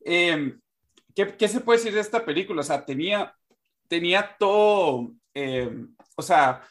Em, 0.00 0.60
¿qué, 1.14 1.26
¿qué, 1.36 1.48
se 1.48 1.60
puede 1.60 1.78
decir 1.78 1.94
de 1.94 2.00
esta 2.00 2.24
película? 2.24 2.60
O 2.60 2.64
sea, 2.64 2.84
tenía, 2.84 3.34
tenía 3.88 4.36
todo, 4.38 5.10
em, 5.34 5.94
o 6.16 6.22
sea, 6.22 6.62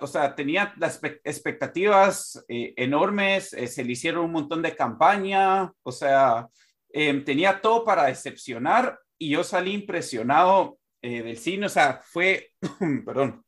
o 0.00 0.06
sea, 0.06 0.34
tenía 0.34 0.74
las 0.76 1.00
expectativas 1.24 2.44
eh, 2.48 2.74
enormes, 2.76 3.52
eh, 3.52 3.66
se 3.66 3.84
le 3.84 3.92
hicieron 3.92 4.24
un 4.24 4.32
montón 4.32 4.62
de 4.62 4.74
campaña, 4.74 5.72
o 5.82 5.92
sea, 5.92 6.48
em, 6.90 7.24
tenía 7.24 7.60
todo 7.60 7.84
para 7.84 8.04
decepcionar 8.04 8.98
y 9.18 9.30
yo 9.30 9.44
salí 9.44 9.72
impresionado 9.72 10.78
eh, 11.02 11.22
del 11.22 11.38
cine, 11.38 11.66
o 11.66 11.68
sea, 11.68 12.00
fue, 12.02 12.52
perdón, 13.04 13.44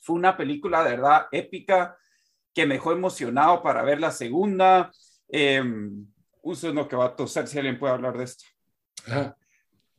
fue 0.00 0.16
una 0.16 0.36
película 0.36 0.84
de 0.84 0.90
verdad 0.90 1.26
épica 1.32 1.96
que 2.54 2.66
me 2.66 2.74
dejó 2.74 2.92
emocionado 2.92 3.62
para 3.62 3.82
ver 3.82 4.00
la 4.00 4.10
segunda. 4.10 4.90
un 5.30 6.56
segundo 6.56 6.88
que 6.88 6.96
va 6.96 7.06
a 7.06 7.16
toser 7.16 7.46
si 7.46 7.58
alguien 7.58 7.78
puede 7.78 7.92
hablar 7.92 8.16
de 8.16 8.24
esto. 8.24 8.44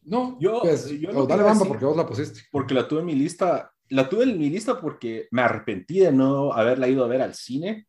No, 0.03 0.37
yo, 0.39 0.61
pues, 0.61 0.89
yo 0.89 1.25
dale 1.27 1.43
bamba 1.43 1.65
porque 1.65 1.85
vos 1.85 1.95
la 1.95 2.05
pusiste. 2.05 2.41
Porque 2.51 2.73
la 2.73 2.87
tuve 2.87 3.01
en 3.01 3.05
mi 3.05 3.15
lista 3.15 3.71
la 3.89 4.07
tuve 4.07 4.23
en 4.23 4.37
mi 4.37 4.49
lista 4.49 4.79
porque 4.79 5.27
me 5.31 5.41
arrepentí 5.41 5.99
de 5.99 6.11
no 6.11 6.53
haberla 6.53 6.87
ido 6.87 7.03
a 7.03 7.07
ver 7.07 7.21
al 7.21 7.33
cine, 7.33 7.87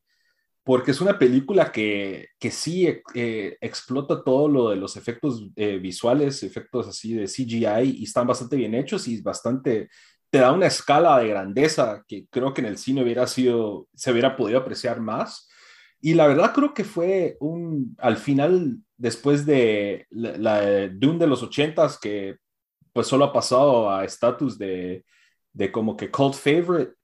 porque 0.63 0.91
es 0.91 1.01
una 1.01 1.19
película 1.19 1.73
que, 1.73 2.29
que 2.39 2.51
sí 2.51 2.87
eh, 3.15 3.57
explota 3.61 4.23
todo 4.23 4.49
lo 4.49 4.71
de 4.71 4.77
los 4.77 4.97
efectos 4.97 5.49
eh, 5.57 5.79
visuales, 5.79 6.43
efectos 6.43 6.89
así 6.89 7.15
de 7.15 7.27
CGI, 7.27 7.99
y 7.99 8.05
están 8.05 8.27
bastante 8.27 8.57
bien 8.57 8.75
hechos 8.75 9.09
y 9.09 9.21
bastante, 9.21 9.89
te 10.31 10.39
da 10.39 10.53
una 10.53 10.67
escala 10.67 11.19
de 11.19 11.29
grandeza 11.29 12.05
que 12.07 12.27
creo 12.31 12.55
que 12.55 12.61
en 12.61 12.69
el 12.69 12.79
cine 12.79 13.03
hubiera 13.03 13.27
sido, 13.27 13.89
se 13.95 14.13
hubiera 14.13 14.37
podido 14.37 14.61
apreciar 14.61 15.01
más. 15.01 15.49
Y 16.01 16.15
la 16.15 16.27
verdad 16.27 16.53
creo 16.55 16.73
que 16.73 16.85
fue 16.85 17.37
un, 17.41 17.95
al 17.99 18.17
final, 18.17 18.79
después 18.97 19.45
de 19.45 20.07
la, 20.11 20.37
la 20.39 20.89
Dune 20.89 21.19
de 21.19 21.27
los 21.27 21.43
ochentas, 21.43 21.99
que 21.99 22.37
pues 22.93 23.07
solo 23.07 23.27
ha 23.27 23.33
pasado 23.33 23.91
a 23.91 24.05
estatus 24.05 24.59
de, 24.59 25.05
de 25.53 25.73
como 25.73 25.97
que 25.97 26.11
cult 26.11 26.35
favorite 26.35 26.95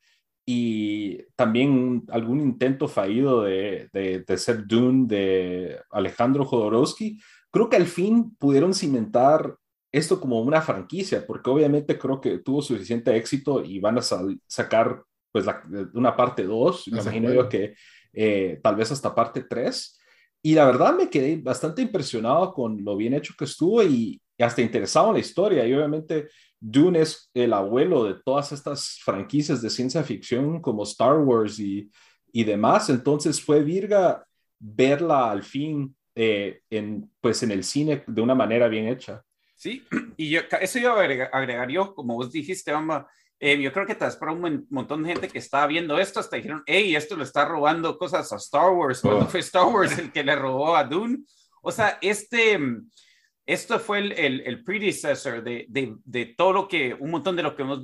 y 0.47 1.23
también 1.35 2.05
algún 2.09 2.41
intento 2.41 2.87
fallido 2.87 3.43
de, 3.43 3.89
de, 3.93 4.39
ser 4.39 4.67
Dune 4.67 5.07
de 5.09 5.81
Alejandro 5.91 6.45
Jodorowsky, 6.45 7.21
creo 7.51 7.69
que 7.69 7.77
al 7.77 7.87
fin 7.87 8.37
pudieron 8.37 8.73
cimentar 8.73 9.57
esto 9.91 10.21
como 10.21 10.41
una 10.41 10.61
franquicia, 10.61 11.27
porque 11.27 11.51
obviamente 11.51 11.99
creo 11.99 12.21
que 12.21 12.39
tuvo 12.39 12.63
suficiente 12.63 13.17
éxito 13.17 13.65
y 13.65 13.81
van 13.81 13.99
a 13.99 14.03
sacar 14.03 15.03
pues 15.33 15.47
una 15.95 16.15
parte 16.15 16.45
2, 16.45 16.89
me 16.89 17.01
imagino 17.01 17.33
yo 17.33 17.49
que 17.49 17.75
eh, 18.13 18.61
tal 18.63 18.77
vez 18.77 18.93
hasta 18.93 19.15
parte 19.15 19.43
3. 19.43 19.99
Y 20.43 20.55
la 20.55 20.65
verdad 20.65 20.97
me 20.97 21.11
quedé 21.11 21.37
bastante 21.37 21.83
impresionado 21.83 22.53
con 22.53 22.85
lo 22.85 22.97
bien 22.97 23.15
hecho 23.15 23.35
que 23.37 23.47
estuvo 23.47 23.83
y, 23.83 24.21
y 24.39 24.43
hasta 24.43 24.63
interesado 24.63 25.09
en 25.09 25.15
la 25.15 25.21
historia. 25.21 25.67
Y 25.67 25.75
obviamente 25.75 26.29
Dune 26.61 27.01
es 27.01 27.31
el 27.35 27.53
abuelo 27.53 28.05
de 28.05 28.15
todas 28.25 28.53
estas 28.53 28.99
franquicias 29.05 29.63
de 29.63 29.71
ciencia 29.71 30.03
ficción 30.03 30.61
como 30.61 30.85
Star 30.85 31.19
Wars 31.19 31.59
y, 31.59 31.91
y 32.33 32.45
demás. 32.45 32.89
Entonces 32.91 33.41
fue 33.41 33.63
virga 33.63 34.27
verla 34.59 35.31
al 35.31 35.43
fin 35.43 35.95
eh, 36.15 36.61
en, 36.71 37.11
pues 37.21 37.43
en 37.43 37.51
el 37.51 37.63
cine 37.63 38.03
de 38.07 38.23
una 38.23 38.35
manera 38.35 38.69
bien 38.69 38.89
hecha. 38.89 39.23
Sí, 39.55 39.87
y 40.17 40.31
yo, 40.31 40.41
eso 40.61 40.79
yo 40.79 40.93
agregaría, 40.93 41.81
como 41.95 42.15
vos 42.15 42.31
dijiste, 42.31 42.73
Bamba, 42.73 43.09
eh, 43.39 43.61
yo 43.61 43.73
creo 43.73 43.87
que 43.87 43.95
te 43.95 44.07
para 44.13 44.33
un 44.33 44.67
montón 44.71 45.03
de 45.03 45.11
gente 45.11 45.29
que 45.29 45.39
estaba 45.39 45.67
viendo 45.67 45.99
esto, 45.99 46.21
hasta 46.21 46.37
dijeron, 46.37 46.63
hey, 46.67 46.95
esto 46.95 47.17
le 47.17 47.25
está 47.25 47.47
robando 47.47 47.99
cosas 47.99 48.33
a 48.33 48.37
Star 48.37 48.71
Wars, 48.71 49.01
cuando 49.01 49.25
oh. 49.25 49.29
fue 49.29 49.41
Star 49.41 49.67
Wars 49.67 49.99
el 49.99 50.13
que 50.13 50.25
le 50.25 50.37
robó 50.37 50.77
a 50.77 50.85
Dune. 50.85 51.19
O 51.63 51.73
sea, 51.73 51.99
este, 52.01 52.59
esto 53.47 53.79
fue 53.79 54.01
el, 54.01 54.41
el, 54.41 54.65
predecessor 54.65 55.43
de, 55.43 55.67
de, 55.69 56.27
todo 56.37 56.53
lo 56.53 56.69
que, 56.69 56.95
un 56.95 57.13
montón 57.13 57.37
de 57.37 57.45
lo 57.45 57.55
que 57.55 57.63
hemos, 57.63 57.81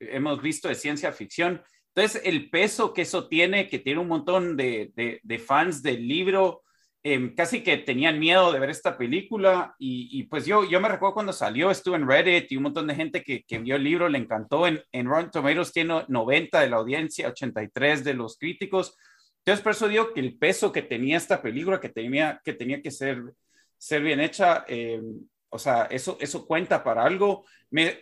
hemos 0.00 0.42
visto 0.42 0.68
de 0.68 0.74
ciencia 0.74 1.12
ficción. 1.12 1.62
Entonces, 1.94 2.20
el 2.24 2.50
peso 2.50 2.92
que 2.92 3.02
eso 3.02 3.26
tiene, 3.26 3.68
que 3.68 3.78
tiene 3.78 4.00
un 4.00 4.08
montón 4.08 4.56
de, 4.56 4.92
de 5.22 5.38
fans 5.38 5.82
del 5.82 6.06
libro, 6.06 6.62
em, 7.02 7.34
casi 7.34 7.62
que 7.62 7.78
tenían 7.78 8.18
miedo 8.18 8.52
de 8.52 8.58
ver 8.58 8.68
esta 8.68 8.98
película. 8.98 9.74
Y, 9.78 10.24
pues 10.24 10.44
yo, 10.44 10.68
yo 10.68 10.78
me 10.78 10.88
recuerdo 10.88 11.14
cuando 11.14 11.32
salió, 11.32 11.70
estuve 11.70 11.96
en 11.96 12.06
Reddit 12.06 12.52
y 12.52 12.58
un 12.58 12.64
montón 12.64 12.86
de 12.86 12.94
gente 12.94 13.22
que, 13.22 13.44
que 13.44 13.58
vio 13.58 13.76
el 13.76 13.84
libro 13.84 14.10
le 14.10 14.18
encantó. 14.18 14.66
En, 14.66 14.82
en 14.92 15.06
Rotten 15.06 15.30
Tomatoes 15.30 15.72
tiene 15.72 16.04
90 16.06 16.60
de 16.60 16.68
la 16.68 16.76
audiencia, 16.76 17.28
83 17.28 18.04
de 18.04 18.12
los 18.12 18.36
críticos. 18.36 18.94
Entonces, 19.38 19.62
por 19.62 19.72
eso 19.72 19.88
digo 19.88 20.12
que 20.12 20.20
el 20.20 20.36
peso 20.36 20.70
que 20.70 20.82
tenía 20.82 21.16
esta 21.16 21.40
película, 21.40 21.80
que 21.80 21.88
tenía 21.88 22.42
que, 22.44 22.52
tenía 22.52 22.82
que 22.82 22.90
ser 22.90 23.22
ser 23.78 24.02
bien 24.02 24.20
hecha, 24.20 24.64
eh, 24.68 25.00
o 25.50 25.58
sea, 25.58 25.84
eso, 25.90 26.18
eso 26.20 26.46
cuenta 26.46 26.84
para 26.84 27.04
algo. 27.04 27.44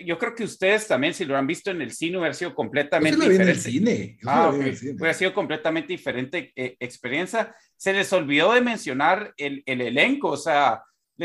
yo 0.04 0.18
creo 0.18 0.34
que 0.34 0.44
ustedes 0.44 0.88
también, 0.88 1.14
si 1.14 1.24
lo 1.24 1.36
han 1.36 1.46
visto 1.46 1.70
en 1.70 1.80
el 1.80 1.92
cine, 1.92 2.18
hubiera 2.18 2.34
sido 2.34 2.54
completamente 2.54 3.16
diferente. 3.16 3.42
En 3.42 3.48
el 3.48 3.60
cine. 3.60 4.18
Ah, 4.26 4.50
Hubiera 4.52 5.14
sido 5.14 5.32
completamente 5.32 5.92
diferente 5.92 6.52
eh, 6.56 6.76
experiencia. 6.80 7.54
Se 7.76 7.92
les 7.92 8.12
olvidó 8.12 8.52
de 8.52 8.60
mencionar 8.60 9.32
el, 9.36 9.62
el 9.66 9.80
elenco, 9.80 10.30
o 10.30 10.36
sea, 10.36 10.82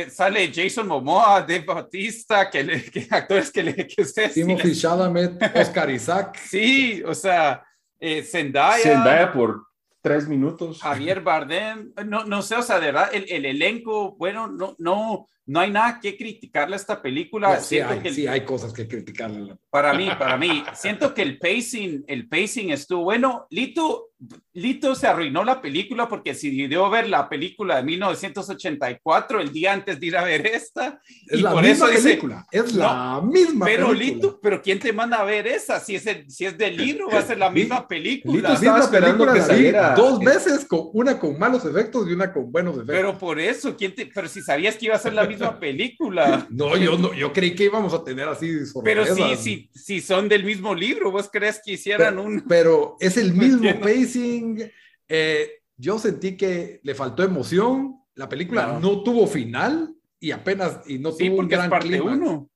sale 0.09 0.51
Jason 0.53 0.87
Momoa, 0.87 1.41
Dave 1.41 1.65
Bautista, 1.65 2.49
que, 2.49 2.59
actores 3.09 3.51
que, 3.51 3.63
le, 3.63 3.87
que 3.87 4.01
ustedes... 4.01 4.33
Timothy 4.33 4.75
Chalamet, 4.75 5.41
Oscar 5.55 5.89
Isaac. 5.89 6.37
Sí, 6.37 7.01
o 7.05 7.13
sea, 7.13 7.63
eh, 7.99 8.23
Zendaya. 8.23 8.83
Zendaya 8.83 9.33
por 9.33 9.70
tres 10.01 10.27
minutos. 10.27 10.81
Javier 10.81 11.21
Bardem, 11.23 11.93
no, 12.05 12.25
no 12.25 12.41
sé, 12.41 12.55
o 12.55 12.61
sea, 12.61 12.79
de 12.79 12.87
verdad, 12.87 13.09
el, 13.13 13.25
el 13.29 13.45
elenco, 13.45 14.15
bueno, 14.15 14.47
no, 14.47 14.75
no, 14.79 15.29
no 15.45 15.59
hay 15.59 15.71
nada 15.71 15.99
que 15.99 16.17
criticarle 16.17 16.75
a 16.75 16.77
esta 16.77 17.01
película. 17.01 17.59
sí, 17.59 17.79
hay, 17.79 18.13
sí, 18.13 18.27
hay 18.27 18.45
cosas 18.45 18.73
que 18.73 18.87
criticarle. 18.87 19.57
Para 19.69 19.93
mí, 19.93 20.09
para 20.17 20.37
mí, 20.37 20.63
siento 20.73 21.13
que 21.13 21.21
el 21.23 21.37
pacing, 21.37 22.05
el 22.07 22.27
pacing 22.27 22.71
estuvo 22.71 23.03
bueno. 23.03 23.47
Lito, 23.49 24.11
Lito 24.53 24.93
se 24.95 25.07
arruinó 25.07 25.43
la 25.43 25.62
película 25.62 26.07
porque 26.07 26.31
decidió 26.31 26.89
ver 26.89 27.10
la 27.10 27.27
película 27.27 27.77
de 27.77 27.84
1984 27.84 29.41
el 29.41 29.51
día 29.51 29.73
antes 29.73 29.99
de 29.99 30.05
ir 30.05 30.17
a 30.17 30.23
ver 30.23 30.45
esta. 30.45 31.01
Es 31.27 31.39
y 31.39 31.41
la 31.41 31.51
por 31.53 31.63
misma 31.63 31.89
eso 31.89 32.03
película, 32.03 32.47
es 32.51 32.73
la 32.73 33.21
misma 33.21 33.65
pero 33.65 33.88
película. 33.89 34.13
Lito, 34.13 34.39
pero 34.41 34.62
¿quién 34.62 34.79
te 34.79 34.93
manda 34.93 35.19
a 35.19 35.23
ver 35.23 35.47
esa? 35.47 35.79
Si 35.79 35.95
es, 35.95 36.05
el, 36.05 36.29
si 36.29 36.45
es 36.45 36.57
del 36.57 36.77
libro, 36.77 37.10
va 37.10 37.19
a 37.19 37.21
ser 37.23 37.39
la 37.39 37.49
misma 37.49 37.88
película. 37.88 38.36
Lito 38.36 38.53
estaba 38.53 38.79
esperando 38.79 39.34
que 39.34 39.41
saliera. 39.41 39.95
Dos 39.95 40.19
veces, 40.19 40.65
con, 40.65 40.89
una 40.93 41.17
con 41.17 41.39
malos 41.39 41.65
efectos 41.65 42.07
y 42.07 42.13
una 42.13 42.31
con 42.31 42.51
buenos 42.51 42.75
efectos. 42.75 42.95
Pero 42.95 43.17
por 43.17 43.39
eso, 43.39 43.75
¿quién 43.75 43.95
te, 43.95 44.05
pero 44.05 44.27
si 44.27 44.41
sabías 44.41 44.75
que 44.75 44.86
iba 44.86 44.95
a 44.95 44.99
ser 44.99 45.13
la 45.13 45.25
misma 45.25 45.60
película. 45.60 46.47
No, 46.62 46.75
yo 46.75 46.97
no, 46.97 47.13
yo 47.13 47.31
creí 47.31 47.55
que 47.55 47.65
íbamos 47.65 47.93
a 47.93 48.03
tener 48.03 48.27
así 48.27 48.51
Pero 48.84 49.05
sí, 49.05 49.23
sí, 49.38 49.69
sí 49.73 50.01
son 50.01 50.27
del 50.27 50.43
mismo 50.43 50.75
libro, 50.75 51.10
¿vos 51.10 51.29
crees 51.31 51.62
que 51.63 51.73
hicieran 51.73 52.19
un...? 52.19 52.43
Pero 52.47 52.97
es 52.99 53.17
el 53.17 53.34
mismo 53.41 53.79
pacing. 54.12 54.71
Eh, 55.07 55.62
yo 55.77 55.97
sentí 55.99 56.37
que 56.37 56.79
le 56.83 56.95
faltó 56.95 57.23
emoción. 57.23 57.97
La 58.15 58.29
película 58.29 58.79
no, 58.79 59.03
tuvo 59.03 59.25
final 59.25 59.95
y 60.19 60.31
apenas 60.31 60.81
y 60.87 60.99
no 60.99 61.12
tuvo 61.12 61.39
un 61.39 61.47
gran 61.47 61.69
parte 61.69 61.99
uno. 61.99 62.49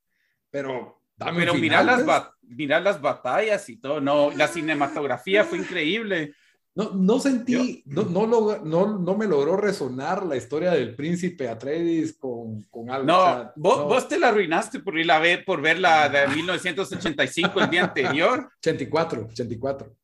Pero 0.52 1.02
dame 1.16 1.40
Pero 1.40 1.56
mirar 1.56 1.86
las, 1.86 2.04
pues. 2.04 2.70
las 2.70 3.02
batallas 3.02 3.68
y 3.70 3.78
todo, 3.78 4.00
no, 4.00 4.32
la 4.32 4.48
cinematografía 4.48 5.44
fue 5.44 5.58
increíble. 5.58 6.34
No, 6.76 6.92
no 6.92 7.20
sentí, 7.20 7.84
no, 7.86 8.04
no, 8.04 8.28
no, 8.28 9.00
no, 9.00 9.18
me 9.18 9.28
logró 9.28 9.56
resonar 9.56 10.26
la 10.26 10.36
historia 10.36 10.72
del 10.72 10.94
príncipe 10.94 11.48
Atreides 11.48 12.18
con, 12.18 12.64
con 12.64 12.90
algo. 12.90 13.08
No, 13.08 13.54
vos, 13.56 13.86
vos, 13.86 14.08
te 14.10 14.20
la 14.20 14.28
arruinaste 14.28 14.82
por 14.82 15.00
ir 15.00 15.10
a 15.10 15.20
ver, 15.20 15.46
por 15.46 15.62
ver 15.62 15.80
la 15.80 16.10
de 16.10 16.28
1985 16.28 17.62
el 17.62 17.70
día 17.70 17.86
anterior. 17.86 18.52
84, 18.60 19.28
84. 19.32 19.96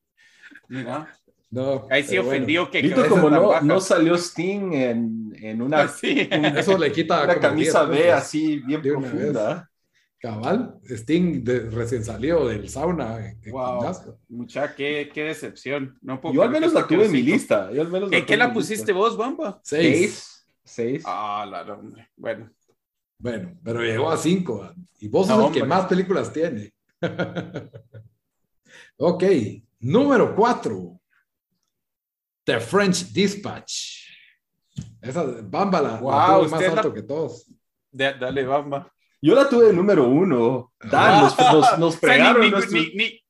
Mira. 0.69 1.20
No, 1.51 1.85
Ahí 1.89 2.03
sí 2.03 2.17
ofendió 2.17 2.71
que... 2.71 2.81
Lito, 2.81 3.07
como 3.09 3.29
no, 3.29 3.59
no, 3.59 3.79
salió 3.81 4.15
Sting 4.15 4.71
en, 4.73 5.33
en 5.35 5.61
una, 5.61 5.87
sí. 5.89 6.29
eso 6.31 6.77
le 6.77 6.93
quita 6.93 7.25
una 7.25 7.39
camisa 7.39 7.83
B 7.83 8.09
así 8.09 8.59
bien 8.59 8.81
profunda. 8.81 9.69
Cabal, 10.17 10.79
Sting 10.87 11.43
de, 11.43 11.61
recién 11.71 12.05
salió 12.05 12.47
del 12.47 12.69
sauna. 12.69 13.35
wow. 13.47 14.17
Mucha, 14.29 14.75
qué, 14.75 15.09
qué 15.13 15.23
decepción. 15.23 15.97
No 16.01 16.21
yo 16.31 16.43
al 16.43 16.51
menos 16.51 16.73
la 16.73 16.87
tuve 16.87 17.05
en 17.05 17.11
mi 17.11 17.23
lista. 17.23 17.71
Yo 17.71 17.81
al 17.81 17.89
menos 17.89 18.09
¿Qué, 18.11 18.23
¿qué 18.23 18.37
la 18.37 18.53
pusiste 18.53 18.93
vos, 18.93 19.17
Bamba? 19.17 19.59
Seis. 19.63 20.45
Seis. 20.63 21.03
Ah, 21.05 21.45
la 21.49 21.63
hombre. 21.73 22.09
Bueno. 22.15 22.51
Bueno, 23.17 23.57
pero 23.63 23.81
llegó 23.81 24.11
a 24.11 24.17
cinco. 24.17 24.71
Y 24.99 25.07
vos 25.07 25.27
sos 25.27 25.47
el 25.47 25.53
que 25.53 25.67
más 25.67 25.87
películas 25.87 26.31
tiene. 26.31 26.71
ok, 28.97 29.23
número 29.79 30.35
cuatro. 30.35 31.00
The 32.51 32.59
French 32.59 33.13
Dispatch. 33.13 34.01
Esa 35.01 35.23
Bamba 35.41 35.81
la, 35.81 35.95
wow, 35.97 36.49
más 36.49 36.61
alto 36.61 36.93
que 36.93 37.03
todos. 37.03 37.49
dale, 37.91 38.45
Bamba. 38.45 38.91
Yo 39.21 39.35
la 39.35 39.47
tuve 39.47 39.67
de 39.67 39.73
número 39.73 40.05
uno. 40.07 40.73
Dan, 40.83 41.21
nos, 41.21 41.37
nos, 41.37 41.79
nos 41.79 41.97
fregaron. 41.97 42.51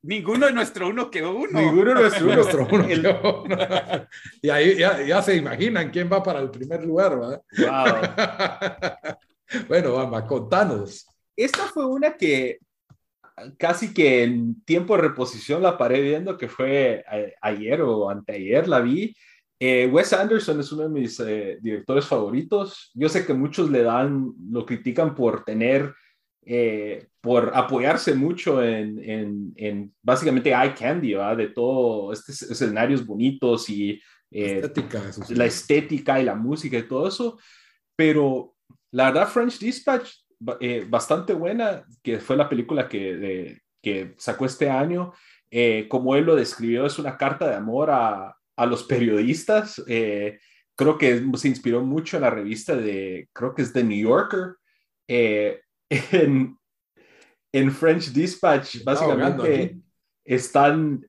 ninguno 0.02 0.46
de 0.46 0.52
nuestro 0.52 0.88
uno 0.88 1.08
quedó 1.10 1.36
uno. 1.36 1.60
Ninguno 1.60 1.94
de 1.94 2.00
nuestro 2.00 2.24
uno. 2.26 2.34
nuestro 2.34 2.66
uno 2.68 2.86
quedó 2.88 3.42
uno. 3.44 3.56
Y 4.42 4.48
ahí 4.48 4.76
ya, 4.78 5.02
ya, 5.02 5.22
se 5.22 5.36
imaginan 5.36 5.90
quién 5.90 6.10
va 6.10 6.22
para 6.22 6.40
el 6.40 6.50
primer 6.50 6.82
lugar, 6.82 7.16
¿verdad? 7.18 7.42
Wow. 7.58 7.94
bueno, 9.68 9.92
Bamba, 9.92 10.26
contanos. 10.26 11.06
Esta 11.36 11.64
fue 11.66 11.86
una 11.86 12.16
que 12.16 12.58
casi 13.58 13.94
que 13.94 14.24
en 14.24 14.62
tiempo 14.64 14.96
de 14.96 15.02
reposición 15.02 15.62
la 15.62 15.78
paré 15.78 16.00
viendo, 16.00 16.36
que 16.36 16.48
fue 16.48 17.04
ayer 17.40 17.82
o 17.82 18.10
anteayer 18.10 18.68
la 18.68 18.80
vi. 18.80 19.14
Eh, 19.58 19.86
Wes 19.86 20.12
Anderson 20.12 20.58
es 20.58 20.72
uno 20.72 20.82
de 20.82 20.88
mis 20.88 21.20
eh, 21.20 21.58
directores 21.60 22.04
favoritos. 22.04 22.90
Yo 22.94 23.08
sé 23.08 23.24
que 23.24 23.32
muchos 23.32 23.70
le 23.70 23.82
dan, 23.82 24.32
lo 24.50 24.66
critican 24.66 25.14
por 25.14 25.44
tener, 25.44 25.94
eh, 26.44 27.06
por 27.20 27.52
apoyarse 27.54 28.14
mucho 28.14 28.62
en, 28.62 28.98
en, 28.98 29.52
en, 29.56 29.94
básicamente 30.02 30.50
eye 30.50 30.74
candy, 30.74 31.14
¿va? 31.14 31.36
de 31.36 31.48
todo 31.48 32.12
estos 32.12 32.42
escenarios 32.42 33.06
bonitos 33.06 33.70
y 33.70 34.00
estética, 34.30 35.02
la 35.28 35.44
estética 35.44 36.20
y 36.20 36.24
la 36.24 36.34
música 36.34 36.78
y 36.78 36.88
todo 36.88 37.06
eso. 37.06 37.38
Pero 37.94 38.56
la 38.90 39.12
verdad, 39.12 39.28
French 39.28 39.58
Dispatch 39.58 40.10
eh, 40.60 40.86
bastante 40.88 41.34
buena, 41.34 41.84
que 42.02 42.18
fue 42.18 42.36
la 42.36 42.48
película 42.48 42.88
que, 42.88 43.60
que 43.82 44.14
sacó 44.16 44.46
este 44.46 44.70
año. 44.70 45.12
Eh, 45.50 45.86
como 45.88 46.16
él 46.16 46.24
lo 46.24 46.34
describió, 46.34 46.86
es 46.86 46.98
una 46.98 47.16
carta 47.16 47.48
de 47.48 47.56
amor 47.56 47.90
a, 47.90 48.36
a 48.56 48.66
los 48.66 48.84
periodistas. 48.84 49.82
Eh, 49.86 50.38
creo 50.74 50.98
que 50.98 51.22
se 51.34 51.48
inspiró 51.48 51.82
mucho 51.82 52.16
en 52.16 52.22
la 52.22 52.30
revista 52.30 52.74
de, 52.74 53.28
creo 53.32 53.54
que 53.54 53.62
es 53.62 53.72
The 53.72 53.84
New 53.84 54.08
Yorker. 54.08 54.56
en, 55.08 56.56
en, 57.52 57.72
French 57.72 58.12
Dispatch, 58.12 58.82
básicamente 58.82 59.76
están, 60.24 61.04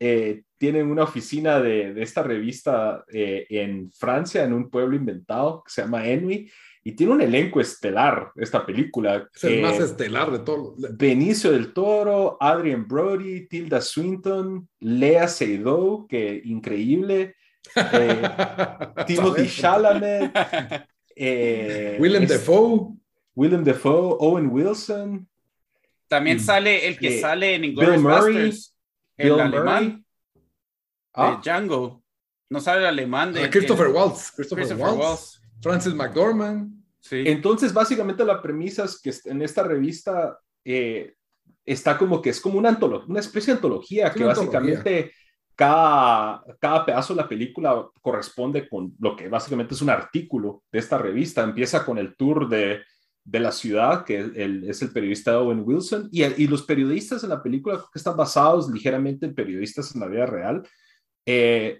tienen 0.57 0.91
una 0.91 1.03
oficina 1.03 1.61
de, 1.61 1.93
de 1.93 2.03
esta 2.03 2.21
revista 2.21 3.05
en 3.07 3.89
Francia, 3.93 4.43
en 4.43 4.51
un 4.51 4.69
pueblo 4.69 4.97
inventado 4.97 5.63
que 5.63 5.71
se 5.71 5.83
llama 5.83 6.05
Enui 6.05 6.51
y 6.85 6.91
tiene 6.93 7.13
un 7.13 7.21
elenco 7.21 7.61
estelar 7.61 8.31
esta 8.35 8.65
película. 8.65 9.29
Es 9.33 9.43
el 9.45 9.61
más 9.61 9.79
estelar 9.79 10.31
de 10.31 10.39
todos. 10.39 10.75
Benicio 10.97 11.51
del 11.51 11.71
Toro, 11.73 12.37
Adrian 12.39 12.87
Brody, 12.87 13.47
Tilda 13.47 13.79
Swinton, 13.79 14.67
Lea 14.81 15.27
Seydoux, 15.27 16.07
que 16.07 16.41
increíble. 16.43 17.35
Eh, 17.75 18.21
Timothy 19.07 19.47
Chalamet. 19.47 20.31
Eh, 21.15 21.97
Willem 22.01 22.27
Dafoe. 22.27 22.93
Willem 23.35 23.63
Dafoe, 23.63 24.17
Owen 24.19 24.47
Wilson. 24.51 25.27
También 26.07 26.39
sale 26.39 26.87
el 26.87 26.99
que 26.99 27.19
sale 27.19 27.55
en 27.55 27.65
Inglourious 27.65 28.03
Basterds, 28.03 28.75
el 29.17 29.39
alemán 29.39 30.05
ah. 31.13 31.41
Django. 31.43 32.03
No 32.49 32.59
sale 32.59 32.81
el 32.81 32.85
alemán 32.87 33.33
de 33.33 33.45
ah, 33.45 33.49
Christopher 33.49 33.87
Waltz. 33.87 34.31
Christopher, 34.35 34.75
Waltz. 34.75 35.42
Francis 35.63 35.93
McDormand. 35.93 36.71
Sí. 36.99 37.23
Entonces, 37.25 37.73
básicamente 37.73 38.23
la 38.23 38.41
premisa 38.41 38.85
es 38.85 39.01
que 39.01 39.11
en 39.29 39.41
esta 39.41 39.63
revista 39.63 40.37
eh, 40.63 41.15
está 41.65 41.97
como 41.97 42.21
que 42.21 42.29
es 42.29 42.39
como 42.39 42.59
una, 42.59 42.69
antología, 42.69 43.07
una 43.09 43.19
especie 43.19 43.53
de 43.53 43.57
antología 43.57 44.11
que 44.11 44.23
básicamente 44.23 45.11
cada, 45.55 46.43
cada 46.59 46.85
pedazo 46.85 47.13
de 47.13 47.21
la 47.21 47.29
película 47.29 47.87
corresponde 48.01 48.67
con 48.67 48.93
lo 48.99 49.15
que 49.15 49.27
básicamente 49.27 49.73
es 49.73 49.81
un 49.81 49.89
artículo 49.89 50.63
de 50.71 50.79
esta 50.79 50.97
revista. 50.97 51.43
Empieza 51.43 51.85
con 51.85 51.97
el 51.97 52.15
tour 52.15 52.49
de, 52.49 52.81
de 53.23 53.39
la 53.39 53.51
ciudad, 53.51 54.03
que 54.03 54.31
es 54.67 54.81
el 54.81 54.91
periodista 54.91 55.39
Owen 55.39 55.63
Wilson, 55.65 56.09
y, 56.11 56.23
y, 56.23 56.47
los 56.47 56.63
periodistas 56.63 57.23
en 57.23 57.29
la 57.29 57.41
película 57.41 57.77
que 57.77 57.99
están 57.99 58.17
basados 58.17 58.69
ligeramente 58.69 59.25
en 59.25 59.35
periodistas 59.35 59.93
en 59.93 60.01
la 60.01 60.07
vida 60.07 60.25
real. 60.25 60.67
Eh, 61.25 61.79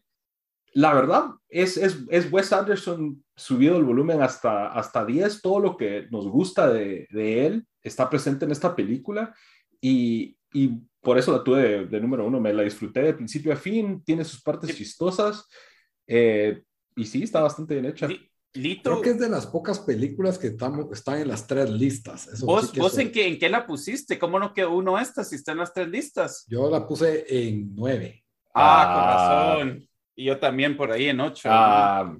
la 0.73 0.93
verdad, 0.93 1.25
es, 1.49 1.77
es, 1.77 1.99
es, 2.09 2.31
Wes 2.31 2.51
Anderson 2.51 3.23
subido 3.35 3.77
el 3.77 3.83
volumen 3.83 4.21
hasta, 4.21 4.67
hasta 4.67 5.05
10. 5.05 5.41
Todo 5.41 5.59
lo 5.59 5.77
que 5.77 6.07
nos 6.09 6.27
gusta 6.27 6.71
de, 6.71 7.07
de 7.11 7.45
él 7.45 7.67
está 7.81 8.09
presente 8.09 8.45
en 8.45 8.51
esta 8.51 8.75
película 8.75 9.35
y, 9.79 10.37
y 10.51 10.69
por 11.01 11.17
eso 11.17 11.31
la 11.31 11.43
tuve 11.43 11.85
de, 11.85 12.01
número 12.01 12.25
uno. 12.25 12.39
Me 12.39 12.53
la 12.53 12.63
disfruté 12.63 13.01
de 13.01 13.13
principio 13.13 13.53
a 13.53 13.55
fin. 13.55 14.01
Tiene 14.03 14.23
sus 14.23 14.41
partes 14.41 14.75
chistosas 14.75 15.47
eh, 16.07 16.63
y 16.95 17.05
sí, 17.05 17.23
está 17.23 17.41
bastante 17.41 17.75
bien 17.75 17.85
hecha. 17.85 18.07
Lito, 18.55 18.91
Creo 18.91 19.01
que 19.01 19.09
es 19.11 19.19
de 19.19 19.29
las 19.29 19.47
pocas 19.47 19.79
películas 19.79 20.37
que 20.37 20.47
están, 20.47 20.87
están 20.91 21.19
en 21.19 21.27
las 21.27 21.47
tres 21.47 21.69
listas. 21.71 22.39
¿Vos, 22.41 22.71
¿vos 22.75 22.97
en, 22.99 23.11
qué, 23.11 23.27
en 23.27 23.39
qué 23.39 23.49
la 23.49 23.65
pusiste? 23.65 24.19
¿Cómo 24.19 24.37
no 24.37 24.53
quedó 24.53 24.75
uno 24.75 24.99
esta 24.99 25.23
si 25.23 25.35
está 25.35 25.53
en 25.53 25.57
las 25.57 25.73
tres 25.73 25.89
listas? 25.89 26.45
Yo 26.47 26.69
la 26.69 26.87
puse 26.87 27.25
en 27.27 27.75
nueve. 27.75 28.23
Ah, 28.53 29.57
con 29.59 29.67
razón. 29.69 29.89
Y 30.15 30.25
yo 30.25 30.39
también 30.39 30.77
por 30.77 30.91
ahí 30.91 31.07
en 31.07 31.19
ocho. 31.19 31.49
Ah, 31.51 32.15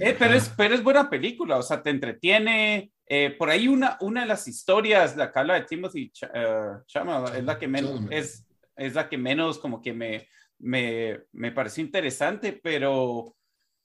eh, 0.00 0.16
pero, 0.18 0.34
es, 0.34 0.48
pero 0.56 0.74
es 0.74 0.82
buena 0.82 1.10
película, 1.10 1.56
o 1.56 1.62
sea, 1.62 1.82
te 1.82 1.90
entretiene. 1.90 2.90
Eh, 3.06 3.34
por 3.38 3.50
ahí 3.50 3.68
una, 3.68 3.96
una 4.00 4.22
de 4.22 4.26
las 4.26 4.48
historias, 4.48 5.16
la 5.16 5.32
que 5.32 5.38
habla 5.38 5.54
de 5.54 5.62
Timothy 5.62 6.12
uh, 6.22 6.84
Chama, 6.86 7.24
es 7.36 7.44
la 7.44 7.58
que 7.58 7.68
menos, 7.68 8.00
es, 8.10 8.46
es 8.76 8.94
la 8.94 9.08
que 9.08 9.18
menos 9.18 9.58
como 9.58 9.80
que 9.80 9.92
me, 9.92 10.28
me, 10.58 11.20
me 11.32 11.52
pareció 11.52 11.82
interesante, 11.82 12.58
pero 12.62 13.34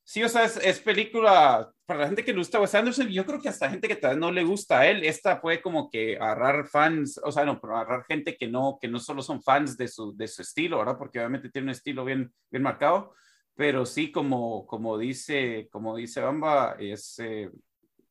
Sí, 0.06 0.22
o 0.22 0.28
sea, 0.28 0.44
es, 0.44 0.80
película 0.82 1.72
para 1.86 2.02
la 2.02 2.08
gente 2.08 2.26
que 2.26 2.34
le 2.34 2.40
gusta 2.40 2.60
Wes 2.60 2.76
Anderson. 2.76 3.08
Yo 3.08 3.26
creo 3.26 3.42
que 3.42 3.48
hasta 3.48 3.70
gente 3.70 3.88
que 3.88 3.96
tal 3.96 4.12
vez 4.12 4.20
no 4.20 4.32
le 4.32 4.44
gusta 4.44 4.80
a 4.80 4.88
él, 4.88 5.04
esta 5.06 5.40
puede 5.40 5.62
como 5.62 5.90
que 5.90 6.18
agarrar 6.18 6.68
fans, 6.68 7.20
o 7.24 7.32
sea, 7.32 7.46
no, 7.46 7.60
pero 7.60 7.78
agarrar 7.78 8.04
gente 8.04 8.36
que 8.36 8.48
no, 8.48 8.78
que 8.82 8.90
no 8.90 9.00
solo 9.00 9.22
son 9.22 9.42
fans 9.42 9.78
de 9.78 9.88
su, 9.88 10.14
de 10.16 10.28
su 10.28 10.42
estilo, 10.42 10.78
¿verdad? 10.80 10.98
Porque 10.98 11.20
obviamente 11.20 11.50
tiene 11.50 11.68
un 11.68 11.72
estilo 11.72 12.04
bien, 12.04 12.34
bien 12.52 12.64
marcado 12.64 13.14
pero 13.56 13.86
sí, 13.86 14.12
como, 14.12 14.66
como, 14.66 14.98
dice, 14.98 15.70
como 15.72 15.96
dice 15.96 16.22
Bamba, 16.22 16.76
es 16.80 17.20
eh, 17.20 17.52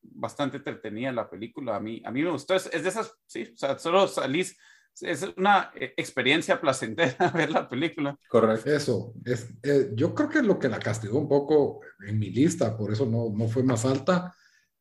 bastante 0.03 0.59
entretenida 0.59 1.13
la 1.13 1.29
película. 1.29 1.77
A 1.77 1.81
mí, 1.81 2.01
a 2.05 2.11
mí 2.11 2.23
me 2.23 2.31
gustó. 2.31 2.55
Es, 2.55 2.71
de 2.71 2.89
esas, 2.89 3.15
sí, 3.27 3.51
o 3.53 3.57
sea, 3.57 3.79
solo 3.79 4.07
salís. 4.07 4.57
Es 5.01 5.27
una 5.37 5.73
eh, 5.75 5.95
experiencia 5.97 6.61
placentera 6.61 7.31
ver 7.35 7.51
la 7.51 7.69
película. 7.69 8.17
Correcto. 8.29 8.71
Eso, 8.71 9.15
es, 9.25 9.49
eh, 9.63 9.91
yo 9.95 10.15
creo 10.15 10.29
que 10.29 10.43
lo 10.43 10.59
que 10.59 10.69
la 10.69 10.79
castigó 10.79 11.19
un 11.19 11.29
poco 11.29 11.81
en 12.07 12.19
mi 12.19 12.31
lista, 12.31 12.77
por 12.77 12.93
eso 12.93 13.07
no, 13.07 13.31
no 13.35 13.49
fue 13.49 13.63
más 13.63 13.85
alta, 13.85 14.35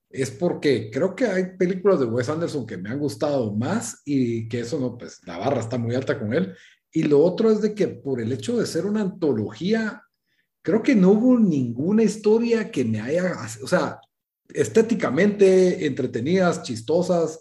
es 0.10 0.30
porque 0.30 0.92
creo 0.92 1.16
que 1.16 1.26
hay 1.26 1.58
películas 1.58 2.00
de 2.00 2.06
Wes 2.06 2.30
Anderson 2.30 2.68
que 2.68 2.78
me 2.78 2.90
han 2.90 3.00
gustado 3.00 3.56
más 3.56 4.02
y 4.06 4.50
que 4.50 4.60
eso 4.60 4.80
no, 4.80 4.98
pues 4.98 5.22
la 5.26 5.38
barra 5.38 5.62
está 5.62 5.78
muy 5.78 5.96
alta 5.96 6.20
con 6.20 6.34
él. 6.34 6.56
Y 6.92 7.04
lo 7.04 7.20
otro 7.20 7.50
es 7.50 7.62
de 7.62 7.74
que 7.74 7.88
por 7.88 8.20
el 8.20 8.32
hecho 8.34 8.58
de 8.58 8.66
ser 8.66 8.86
una 8.86 9.02
antología, 9.02 10.04
creo 10.62 10.84
que 10.84 10.96
no 10.96 11.12
hubo 11.12 11.40
ninguna 11.40 12.04
historia 12.04 12.70
que 12.70 12.86
me 12.86 13.02
haya, 13.02 13.36
o 13.64 13.68
sea, 13.68 14.00
estéticamente 14.54 15.86
entretenidas, 15.86 16.64
chistosas. 16.64 17.40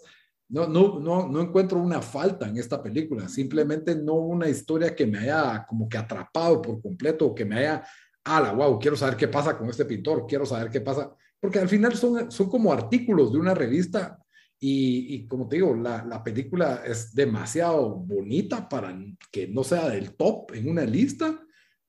No, 0.49 0.67
no, 0.67 0.99
no, 0.99 1.27
no 1.29 1.41
encuentro 1.41 1.79
una 1.79 2.01
falta 2.01 2.47
en 2.47 2.57
esta 2.57 2.81
película. 2.81 3.29
Simplemente 3.29 3.95
no 3.95 4.15
hubo 4.15 4.27
una 4.27 4.49
historia 4.49 4.95
que 4.95 5.05
me 5.05 5.19
haya 5.19 5.65
como 5.67 5.87
que 5.87 5.97
atrapado 5.97 6.61
por 6.61 6.81
completo 6.81 7.27
o 7.27 7.35
que 7.35 7.45
me 7.45 7.59
haya, 7.59 7.83
ala, 8.23 8.51
wow, 8.53 8.77
quiero 8.79 8.97
saber 8.97 9.15
qué 9.15 9.27
pasa 9.27 9.57
con 9.57 9.69
este 9.69 9.85
pintor, 9.85 10.25
quiero 10.27 10.45
saber 10.45 10.69
qué 10.69 10.81
pasa. 10.81 11.15
Porque 11.39 11.59
al 11.59 11.69
final 11.69 11.95
son, 11.95 12.31
son 12.31 12.49
como 12.49 12.73
artículos 12.73 13.31
de 13.31 13.39
una 13.39 13.53
revista 13.53 14.17
y, 14.59 15.15
y, 15.15 15.27
como 15.27 15.47
te 15.47 15.55
digo, 15.55 15.73
la, 15.73 16.05
la, 16.05 16.23
película 16.23 16.83
es 16.85 17.15
demasiado 17.15 17.95
bonita 17.95 18.69
para 18.69 18.95
que 19.31 19.47
no 19.47 19.63
sea 19.63 19.89
del 19.89 20.15
top 20.15 20.53
en 20.53 20.69
una 20.69 20.83
lista, 20.83 21.40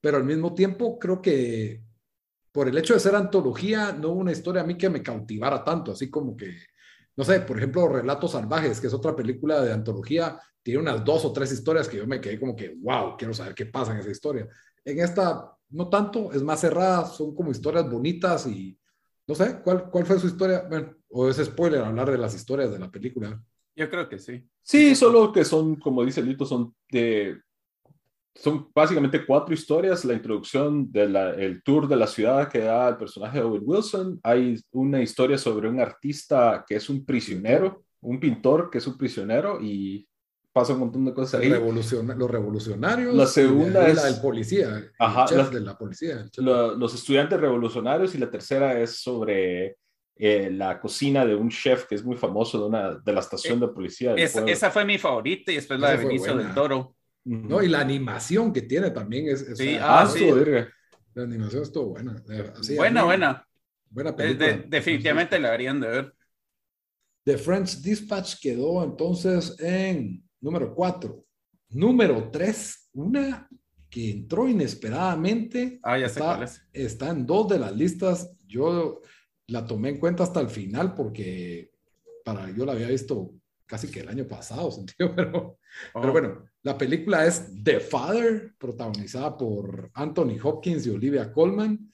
pero 0.03 0.19
al 0.19 0.25
mismo 0.25 0.53
tiempo 0.53 0.99
creo 0.99 1.23
que 1.23 1.83
por 2.53 2.69
el 2.69 2.77
hecho 2.77 2.93
de 2.93 3.01
ser 3.01 3.15
antología, 3.15 3.93
no 3.93 4.11
hubo 4.11 4.21
una 4.21 4.33
historia 4.33 4.61
a 4.61 4.67
mí 4.67 4.77
que 4.77 4.91
me 4.91 5.03
cautivara 5.03 5.65
tanto, 5.65 5.93
así 5.93 6.11
como 6.11 6.37
que, 6.37 6.55
no 7.17 7.25
sé, 7.25 7.41
por 7.41 7.57
ejemplo, 7.57 7.89
Relatos 7.89 8.33
Salvajes, 8.33 8.79
que 8.81 8.89
es 8.89 8.93
otra 8.93 9.17
película 9.17 9.63
de 9.63 9.73
antología, 9.73 10.39
tiene 10.63 10.81
unas 10.81 11.03
dos 11.03 11.25
o 11.25 11.33
tres 11.33 11.51
historias 11.53 11.89
que 11.89 11.97
yo 11.97 12.07
me 12.07 12.21
quedé 12.21 12.39
como 12.39 12.55
que, 12.55 12.77
wow, 12.81 13.17
quiero 13.17 13.33
saber 13.33 13.55
qué 13.55 13.67
pasa 13.67 13.93
en 13.93 14.01
esa 14.01 14.11
historia. 14.11 14.47
En 14.85 14.99
esta 14.99 15.57
no 15.71 15.89
tanto, 15.89 16.33
es 16.33 16.43
más 16.43 16.61
cerrada, 16.61 17.07
son 17.07 17.35
como 17.35 17.51
historias 17.51 17.91
bonitas 17.91 18.47
y 18.47 18.79
no 19.27 19.35
sé, 19.35 19.61
¿cuál, 19.63 19.89
cuál 19.89 20.05
fue 20.05 20.19
su 20.19 20.27
historia? 20.27 20.67
Bueno, 20.69 20.95
o 21.11 21.29
es 21.29 21.37
spoiler 21.37 21.83
hablar 21.83 22.11
de 22.11 22.19
las 22.19 22.35
historias 22.35 22.71
de 22.71 22.79
la 22.79 22.91
película. 22.91 23.41
Yo 23.75 23.89
creo 23.89 24.09
que 24.09 24.19
sí. 24.19 24.47
Sí, 24.63 24.95
solo 24.95 25.33
que 25.33 25.45
son, 25.45 25.77
como 25.77 26.05
dice 26.05 26.23
Lito, 26.23 26.45
son 26.45 26.75
de 26.91 27.41
son 28.35 28.68
básicamente 28.74 29.24
cuatro 29.24 29.55
historias. 29.55 30.05
La 30.05 30.14
introducción 30.14 30.91
del 30.91 31.62
tour 31.62 31.89
de 31.89 31.97
la 31.97 32.07
ciudad 32.07 32.49
que 32.49 32.61
da 32.61 32.89
el 32.89 32.97
personaje 32.97 33.39
de 33.39 33.45
Owen 33.45 33.62
Wilson. 33.64 34.20
Hay 34.22 34.61
una 34.72 35.03
historia 35.03 35.39
sobre 35.39 35.68
un 35.68 35.80
artista 35.80 36.64
que 36.66 36.76
es 36.76 36.89
un 36.89 37.05
prisionero, 37.05 37.85
un 38.01 38.18
pintor 38.18 38.70
que 38.70 38.78
es 38.78 38.87
un 38.87 38.97
prisionero 38.97 39.59
y 39.61 40.09
pasa 40.53 40.74
un 40.74 40.80
montón 40.80 41.05
de 41.05 41.14
cosas 41.14 41.41
ahí. 41.41 41.49
los 41.49 42.30
revolucionarios. 42.30 43.14
La 43.14 43.26
segunda 43.26 43.89
es... 43.89 43.97
La 43.97 44.05
del 44.05 44.20
policía. 44.20 44.91
Ajá, 44.99 45.26
de 45.51 45.61
la 45.61 45.76
policía. 45.76 46.26
los 46.37 46.95
estudiantes 46.95 47.41
revolucionarios 47.41 48.14
y 48.14 48.18
la 48.18 48.30
tercera 48.30 48.78
es 48.78 49.01
sobre 49.01 49.76
eh, 50.16 50.51
la 50.53 50.78
cocina 50.78 51.24
de 51.24 51.35
un 51.35 51.49
chef 51.49 51.87
que 51.87 51.95
es 51.95 52.05
muy 52.05 52.16
famoso 52.16 52.59
de, 52.59 52.66
una, 52.66 52.95
de 52.95 53.12
la 53.12 53.20
estación 53.20 53.61
de 53.61 53.68
policía. 53.68 54.14
esa 54.14 54.70
fue 54.70 54.85
mi 54.85 54.99
favorita 54.99 55.53
y 55.53 55.57
después 55.57 55.80
la 55.80 55.93
de 55.93 55.97
Benicio 55.99 56.37
del 56.37 56.55
Toro. 56.55 56.95
¿No? 57.25 57.62
Y 57.62 57.68
la 57.68 57.81
animación 57.81 58.53
que 58.53 58.62
tiene 58.62 58.91
también 58.91 59.29
es... 59.29 59.47
sí, 59.57 59.77
ah, 59.81 60.07
sí. 60.07 60.29
La 61.14 61.25
animación 61.25 61.62
estuvo 61.62 61.91
buena. 61.91 62.23
buena, 62.77 63.05
buena. 63.05 63.49
Buena 63.91 64.16
película. 64.16 64.64
definitivamente 64.66 65.39
la 65.39 65.53
harían 65.53 65.81
de 65.81 65.89
ver. 65.89 66.14
The 67.25 67.37
French 67.39 67.81
Dispatch 67.81 68.41
quedó 68.41 68.83
entonces 68.83 69.57
en 69.61 70.25
número 70.41 70.75
4. 70.75 71.25
Número 71.70 72.31
3, 72.31 72.91
una 72.95 73.49
que 73.89 74.11
entró 74.11 74.49
inesperadamente. 74.49 75.79
Ah, 75.83 75.99
ya 75.99 76.07
está, 76.07 76.47
sé 76.47 76.62
Está 76.73 77.11
en 77.11 77.27
dos 77.27 77.49
de 77.49 77.59
las 77.59 77.77
listas. 77.77 78.35
Yo 78.47 79.03
la 79.49 79.66
tomé 79.66 79.91
en 79.91 79.99
cuenta 79.99 80.23
hasta 80.23 80.41
el 80.41 80.49
final 80.49 80.95
porque 80.95 81.70
para 82.25 82.51
yo 82.51 82.64
la 82.64 82.73
había 82.73 82.89
visto 82.89 83.35
casi 83.66 83.91
que 83.91 84.01
el 84.01 84.09
año 84.09 84.27
pasado, 84.27 84.70
sentido, 84.73 85.14
pero, 85.14 85.59
pero 85.93 86.09
oh. 86.09 86.12
bueno, 86.12 86.45
la 86.63 86.79
película 86.79 87.27
es 87.27 87.49
The 87.63 87.81
Father, 87.81 88.53
protagonizada 88.59 89.37
por 89.37 89.91
Anthony 89.95 90.39
Hopkins 90.43 90.87
y 90.87 90.91
Olivia 90.91 91.33
Colman. 91.33 91.93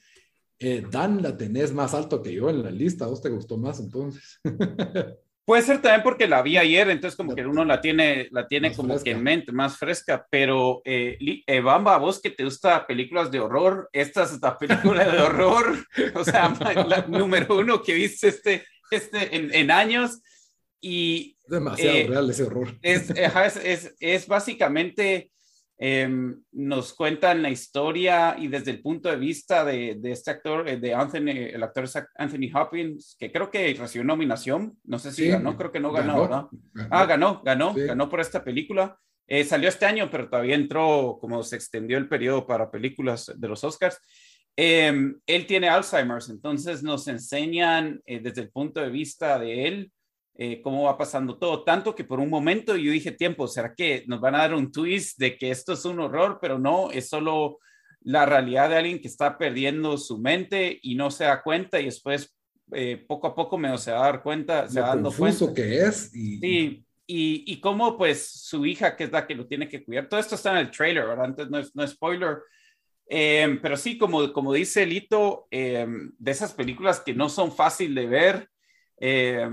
Eh, 0.59 0.85
Dan, 0.91 1.23
la 1.23 1.37
tenés 1.37 1.73
más 1.73 1.95
alto 1.95 2.23
que 2.23 2.35
yo 2.35 2.51
en 2.51 2.63
la 2.63 2.71
lista. 2.71 3.05
¿A 3.05 3.09
vos 3.09 3.23
te 3.23 3.31
gustó 3.31 3.57
más 3.57 3.81
entonces? 3.81 4.41
Puede 5.49 5.63
ser 5.63 5.81
también 5.81 6.03
porque 6.03 6.29
la 6.29 6.43
vi 6.43 6.59
ayer, 6.59 6.91
entonces 6.91 7.17
como 7.17 7.35
que 7.35 7.47
uno 7.47 7.65
la 7.65 7.81
tiene, 7.81 8.29
la 8.33 8.47
tiene 8.47 8.75
como 8.75 9.03
que 9.03 9.13
en 9.13 9.23
mente, 9.23 9.51
más 9.51 9.79
fresca, 9.79 10.27
pero 10.29 10.83
eh, 10.85 11.17
eh, 11.47 11.61
Bamba, 11.61 11.97
vos 11.97 12.21
que 12.21 12.29
te 12.29 12.45
gusta 12.45 12.87
películas 12.87 13.31
de 13.31 13.41
horror, 13.41 13.89
esta 13.95 14.25
es 14.25 14.43
la 14.43 14.59
película 14.59 15.09
de 15.09 15.23
horror, 15.23 15.75
o 16.15 16.23
sea, 16.23 16.55
la 16.87 17.07
número 17.09 17.57
uno 17.61 17.83
que 17.83 17.95
viste 17.95 18.29
este, 18.29 18.67
este 18.91 19.35
en, 19.35 19.55
en 19.55 19.71
años, 19.71 20.21
y 20.81 21.37
Demasiado 21.49 21.97
eh, 21.97 22.07
real 22.07 22.31
ese 22.31 22.43
horror. 22.45 22.79
Es, 22.83 23.11
es, 23.11 23.97
es, 23.99 24.29
básicamente, 24.29 25.33
em, 25.79 26.43
nos 26.53 26.93
cuentan 26.93 27.43
la 27.43 27.49
historia 27.49 28.37
y 28.39 28.49
desde 28.49 28.73
el 28.73 28.83
punto 28.83 29.09
de 29.09 29.17
vista 29.17 29.65
de, 29.65 29.97
de, 29.99 30.13
este 30.13 30.31
actor, 30.31 30.69
eh, 30.69 30.77
de 30.77 30.95
Anthony, 30.95 31.31
el 31.31 31.63
actor 31.63 31.87
Anthony 32.17 32.51
Hopkins, 32.55 33.17
que 33.19 33.33
creo 33.33 33.51
que 33.51 33.75
recibió 33.75 34.05
nominación, 34.05 34.79
no 34.85 34.99
sé 34.99 35.11
si 35.11 35.29
ganó, 35.29 35.57
creo 35.57 35.73
que 35.73 35.81
no 35.81 35.91
ganó, 35.91 36.21
¿verdad? 36.21 36.47
Ah, 36.91 37.07
ganó, 37.07 37.43
ganó, 37.43 37.75
ganó 37.75 38.09
por 38.09 38.21
esta 38.21 38.45
película. 38.45 38.99
Eh, 39.27 39.45
salió 39.45 39.69
este 39.69 39.87
año, 39.87 40.11
pero 40.11 40.29
todavía 40.29 40.55
entró, 40.55 41.19
como 41.21 41.43
se 41.43 41.57
extendió 41.57 41.99
el 41.99 42.09
periodo 42.09 42.47
para 42.47 42.71
películas 42.71 43.33
de 43.35 43.49
los 43.49 43.65
Oscars. 43.65 43.99
Em, 44.55 45.19
él 45.27 45.47
tiene 45.47 45.69
Alzheimer's, 45.69 46.29
entonces 46.29 46.83
nos 46.83 47.09
enseñan 47.09 48.03
desde 48.05 48.43
el 48.43 48.51
punto 48.51 48.81
de 48.81 48.91
vista 48.91 49.39
de 49.39 49.69
él 49.69 49.93
eh, 50.41 50.63
cómo 50.63 50.85
va 50.85 50.97
pasando 50.97 51.37
todo. 51.37 51.65
Tanto 51.65 51.97
que 51.97 52.05
por 52.05 52.21
un 52.21 52.31
momento 52.31 52.77
yo 52.77 52.93
dije, 52.93 53.11
tiempo, 53.11 53.49
¿será 53.49 53.75
que 53.75 54.05
nos 54.07 54.21
van 54.21 54.37
a 54.37 54.39
dar 54.39 54.55
un 54.55 54.71
twist 54.71 55.19
de 55.19 55.37
que 55.37 55.51
esto 55.51 55.73
es 55.73 55.85
un 55.85 55.99
horror? 55.99 56.39
Pero 56.41 56.61
no, 56.61 56.93
es 56.93 57.09
solo 57.09 57.59
la 58.03 58.25
realidad 58.25 58.69
de 58.69 58.77
alguien 58.77 59.01
que 59.01 59.09
está 59.09 59.37
perdiendo 59.37 59.99
su 59.99 60.17
mente 60.19 60.79
y 60.81 60.95
no 60.95 61.11
se 61.11 61.25
da 61.25 61.43
cuenta 61.43 61.81
y 61.81 61.87
después 61.87 62.39
eh, 62.73 63.05
poco 63.09 63.27
a 63.27 63.35
poco 63.35 63.59
me 63.59 63.77
se 63.79 63.91
va 63.91 63.99
a 63.99 64.13
dar 64.13 64.23
cuenta, 64.23 64.69
se 64.69 64.81
va 64.81 64.91
dando 64.91 65.11
cuenta. 65.11 65.53
que 65.53 65.81
es. 65.81 66.15
Y... 66.15 66.39
Sí, 66.39 66.87
y, 67.09 67.53
y 67.53 67.61
cómo 67.61 67.99
pues 67.99 68.31
su 68.31 68.65
hija, 68.65 68.95
que 68.95 69.05
es 69.05 69.11
la 69.11 69.27
que 69.27 69.35
lo 69.35 69.45
tiene 69.49 69.69
que 69.69 69.85
cuidar, 69.85 70.09
todo 70.09 70.21
esto 70.21 70.37
está 70.37 70.53
en 70.53 70.59
el 70.59 70.71
trailer, 70.71 71.05
¿verdad? 71.05 71.25
Antes 71.25 71.51
no 71.51 71.59
es, 71.59 71.75
no 71.75 71.83
es 71.83 71.91
spoiler. 71.91 72.39
Eh, 73.11 73.59
pero 73.61 73.77
sí, 73.77 73.99
como, 73.99 74.33
como 74.33 74.53
dice 74.53 74.87
Lito, 74.87 75.49
de 75.51 76.31
esas 76.31 76.53
películas 76.53 77.01
que 77.01 77.13
no 77.13 77.29
son 77.29 77.51
fácil 77.51 77.93
de 77.97 78.07
ver, 78.07 78.49
eh, 79.01 79.49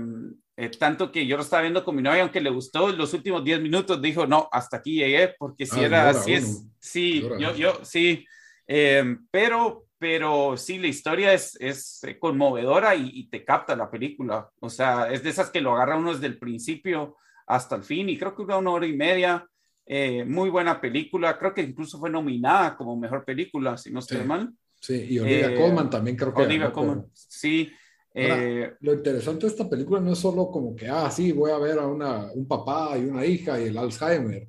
eh, 0.58 0.70
tanto 0.70 1.12
que 1.12 1.26
yo 1.26 1.36
lo 1.36 1.42
estaba 1.42 1.62
viendo 1.62 1.84
con 1.84 1.94
mi 1.94 2.02
novia, 2.02 2.22
aunque 2.22 2.40
le 2.40 2.48
gustó 2.48 2.88
los 2.88 3.12
últimos 3.12 3.44
10 3.44 3.60
minutos, 3.60 4.00
dijo, 4.00 4.26
no, 4.26 4.48
hasta 4.50 4.78
aquí 4.78 4.94
llegué, 4.94 5.34
porque 5.38 5.66
si 5.66 5.80
ah, 5.80 5.86
era, 5.86 6.08
así 6.08 6.32
es, 6.32 6.66
sí, 6.78 7.20
yo, 7.38 7.54
yo, 7.54 7.84
sí, 7.84 8.24
eh, 8.66 9.16
pero, 9.30 9.84
pero 9.98 10.56
sí, 10.56 10.78
la 10.78 10.86
historia 10.86 11.34
es, 11.34 11.58
es 11.60 12.00
conmovedora 12.18 12.94
y, 12.94 13.28
te 13.28 13.44
capta 13.44 13.76
la 13.76 13.90
película, 13.90 14.48
o 14.60 14.70
sea, 14.70 15.12
es 15.12 15.22
de 15.22 15.28
esas 15.28 15.50
que 15.50 15.60
lo 15.60 15.74
agarra 15.74 15.98
uno 15.98 16.14
desde 16.14 16.26
el 16.26 16.38
principio 16.38 17.16
hasta 17.46 17.76
el 17.76 17.82
fin, 17.82 18.08
y 18.08 18.16
creo 18.16 18.34
que 18.34 18.42
una 18.42 18.70
hora 18.70 18.86
y 18.86 18.96
media, 18.96 19.46
eh, 19.84 20.24
muy 20.24 20.48
buena 20.48 20.80
película, 20.80 21.38
creo 21.38 21.52
que 21.52 21.60
incluso 21.60 21.98
fue 21.98 22.08
nominada 22.08 22.78
como 22.78 22.96
mejor 22.96 23.26
película, 23.26 23.76
si 23.76 23.92
no 23.92 23.98
estoy 23.98 24.24
mal. 24.24 24.50
Sí, 24.80 25.06
y 25.10 25.18
Olivia 25.18 25.54
Colman 25.54 25.90
también 25.90 26.16
creo 26.16 26.32
que. 26.32 26.42
Olivia 26.42 26.72
Colman, 26.72 27.06
sí. 27.12 27.70
Eh, 28.18 28.72
lo 28.80 28.94
interesante 28.94 29.44
de 29.44 29.52
esta 29.52 29.68
película 29.68 30.00
no 30.00 30.14
es 30.14 30.18
solo 30.18 30.50
como 30.50 30.74
que, 30.74 30.88
ah, 30.88 31.10
sí, 31.10 31.32
voy 31.32 31.50
a 31.50 31.58
ver 31.58 31.78
a 31.78 31.86
una, 31.86 32.32
un 32.32 32.48
papá 32.48 32.96
y 32.96 33.04
una 33.04 33.26
hija 33.26 33.60
y 33.60 33.64
el 33.64 33.76
Alzheimer, 33.76 34.48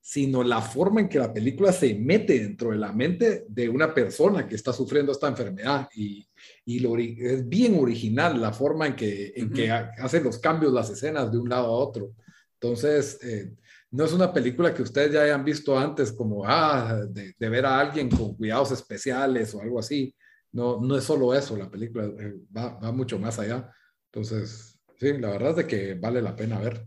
sino 0.00 0.42
la 0.42 0.62
forma 0.62 1.02
en 1.02 1.10
que 1.10 1.18
la 1.18 1.30
película 1.30 1.72
se 1.72 1.94
mete 1.94 2.40
dentro 2.40 2.70
de 2.70 2.78
la 2.78 2.90
mente 2.90 3.44
de 3.46 3.68
una 3.68 3.92
persona 3.92 4.48
que 4.48 4.54
está 4.54 4.72
sufriendo 4.72 5.12
esta 5.12 5.28
enfermedad. 5.28 5.90
Y, 5.94 6.26
y 6.64 6.80
lo, 6.80 6.96
es 6.96 7.46
bien 7.46 7.78
original 7.78 8.40
la 8.40 8.50
forma 8.50 8.86
en 8.86 8.96
que, 8.96 9.34
en 9.36 9.52
que 9.52 9.70
hace 9.70 10.22
los 10.22 10.38
cambios, 10.38 10.72
las 10.72 10.88
escenas 10.88 11.30
de 11.30 11.36
un 11.36 11.50
lado 11.50 11.66
a 11.66 11.70
otro. 11.70 12.14
Entonces, 12.54 13.22
eh, 13.22 13.52
no 13.90 14.06
es 14.06 14.12
una 14.14 14.32
película 14.32 14.72
que 14.72 14.82
ustedes 14.82 15.12
ya 15.12 15.24
hayan 15.24 15.44
visto 15.44 15.78
antes 15.78 16.12
como, 16.12 16.46
ah, 16.46 17.02
de, 17.10 17.34
de 17.38 17.48
ver 17.50 17.66
a 17.66 17.78
alguien 17.78 18.08
con 18.08 18.34
cuidados 18.36 18.72
especiales 18.72 19.54
o 19.54 19.60
algo 19.60 19.80
así 19.80 20.14
no, 20.52 20.80
no 20.80 20.96
es 20.96 21.04
solo 21.04 21.34
eso, 21.34 21.56
la 21.56 21.70
película 21.70 22.04
eh, 22.04 22.34
va, 22.54 22.78
va, 22.78 22.92
mucho 22.92 23.18
más 23.18 23.38
allá. 23.38 23.72
Entonces, 24.12 24.78
sí, 24.98 25.18
la 25.18 25.30
verdad 25.30 25.50
es 25.50 25.56
de 25.56 25.66
que 25.66 25.94
vale 25.94 26.20
la 26.20 26.36
pena 26.36 26.58
ver. 26.58 26.86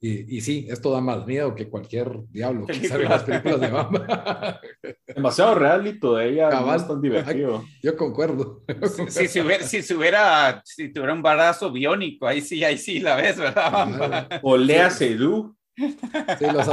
Y, 0.00 0.36
y 0.36 0.40
sí, 0.42 0.66
esto 0.68 0.90
da 0.90 1.00
más 1.00 1.26
miedo 1.26 1.54
que 1.54 1.70
cualquier 1.70 2.10
diablo 2.28 2.66
que 2.66 2.86
sale 2.86 3.04
en 3.04 3.10
las 3.10 3.22
películas 3.22 3.60
de 3.60 3.68
Bamba. 3.68 4.60
Demasiado 5.06 5.54
realito 5.54 6.16
de 6.16 6.28
ella, 6.28 6.50
no 6.50 6.74
es 6.74 6.86
tan 6.86 7.00
divertido. 7.00 7.64
Yo 7.82 7.96
concuerdo. 7.96 8.62
Si, 9.08 9.28
si, 9.28 9.40
hubiera, 9.40 9.64
si, 9.64 9.94
hubiera, 9.94 10.62
si 10.62 10.92
tuviera 10.92 11.14
un 11.14 11.22
barazo 11.22 11.72
biónico, 11.72 12.26
ahí 12.26 12.42
sí, 12.42 12.62
ahí 12.64 12.76
sí 12.76 13.00
la 13.00 13.16
ves, 13.16 13.38
¿verdad, 13.38 13.72
Bamba? 13.72 14.28
O 14.42 14.58
Lea 14.58 14.90
Seydoux. 14.90 15.56
Sí, 15.76 16.46
los, 16.52 16.66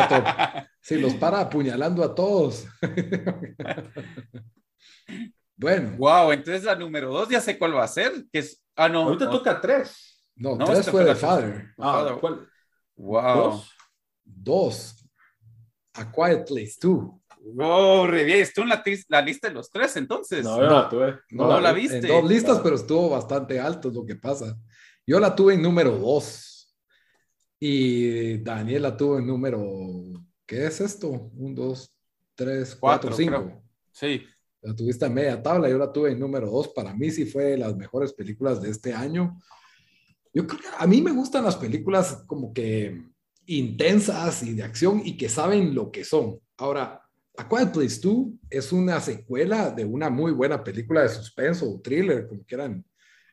sí, 0.82 1.00
los 1.00 1.16
para 1.16 1.40
apuñalando 1.40 2.04
a 2.04 2.14
todos. 2.14 2.68
Bueno. 5.62 5.96
Wow, 5.96 6.32
entonces 6.32 6.64
la 6.64 6.74
número 6.74 7.12
dos 7.12 7.30
ya 7.30 7.40
sé 7.40 7.60
cuál 7.60 7.76
va 7.76 7.84
a 7.84 7.88
ser. 7.88 8.26
Que 8.34 8.40
es, 8.40 8.64
ah, 8.76 8.90
no. 8.90 9.04
Ahorita 9.04 9.30
toca 9.30 9.62
tres. 9.62 10.26
No, 10.36 10.58
tres 10.58 10.90
fue 10.90 11.04
de 11.04 11.14
Father. 11.14 11.68
Ah, 11.78 12.18
¿cuál? 12.20 12.48
Wow. 12.96 13.36
Dos. 13.36 13.70
Dos. 14.24 14.96
A 15.94 16.12
Quiet 16.12 16.48
Place 16.48 16.78
2. 16.82 17.10
Oh, 17.60 18.08
re 18.08 18.24
bien. 18.24 18.40
¿Estuvo 18.40 18.64
en 18.64 18.70
la, 18.70 18.84
la, 19.10 19.22
lista 19.22 19.50
de 19.50 19.54
los 19.54 19.70
tres 19.70 19.96
entonces? 19.98 20.44
No, 20.44 20.58
no, 20.58 20.82
la 20.82 20.90
tuve. 20.90 21.20
No, 21.30 21.48
no, 21.48 21.60
la 21.60 21.74
viste. 21.74 21.98
En 21.98 22.08
dos 22.08 22.28
listas, 22.28 22.60
pero 22.64 22.76
estuvo 22.76 23.10
bastante 23.10 23.60
alto, 23.60 23.90
es 23.90 23.94
lo 23.94 24.04
que 24.04 24.16
pasa. 24.16 24.58
Yo 25.06 25.20
la 25.20 25.36
tuve 25.36 25.54
en 25.54 25.62
número 25.62 25.92
dos. 25.92 26.76
Y 27.60 28.40
Daniel 28.40 28.82
la 28.82 28.98
tuvo 28.98 29.20
en 29.20 29.28
número. 29.28 29.62
¿Qué 30.48 30.66
es 30.66 30.82
esto? 30.82 31.10
Un, 31.10 31.54
dos, 31.54 31.96
tres, 32.34 32.76
cuatro, 32.76 33.14
cinco. 33.14 33.62
Sí. 33.92 34.26
La 34.62 34.76
tuviste 34.76 35.06
a 35.06 35.10
media 35.10 35.42
tabla, 35.42 35.70
yo 35.70 35.78
la 35.78 35.92
tuve 35.92 36.12
en 36.12 36.20
número 36.20 36.50
dos. 36.50 36.70
Para 36.70 36.94
mí 36.94 37.10
sí 37.10 37.26
fue 37.26 37.46
de 37.46 37.58
las 37.58 37.76
mejores 37.76 38.14
películas 38.14 38.62
de 38.62 38.70
este 38.70 38.94
año. 38.94 39.40
Yo 40.34 40.46
creo 40.46 40.60
a 40.78 40.88
mí 40.88 41.02
me 41.02 41.12
gustan 41.12 41.44
las 41.44 41.56
películas 41.56 42.24
como 42.28 42.54
que 42.54 43.04
intensas 43.48 44.44
y 44.44 44.54
de 44.54 44.64
acción 44.64 45.02
y 45.04 45.18
que 45.18 45.30
saben 45.30 45.74
lo 45.74 45.92
que 45.92 46.06
son. 46.06 46.40
Ahora, 46.58 47.02
A 47.38 47.50
Quiet 47.50 47.72
Place 47.72 48.00
2 48.02 48.28
es 48.50 48.72
una 48.72 49.00
secuela 49.00 49.72
de 49.72 49.84
una 49.84 50.10
muy 50.10 50.32
buena 50.32 50.64
película 50.64 51.02
de 51.02 51.10
suspenso 51.10 51.70
o 51.70 51.82
thriller, 51.82 52.28
como 52.28 52.44
quieran, 52.44 52.86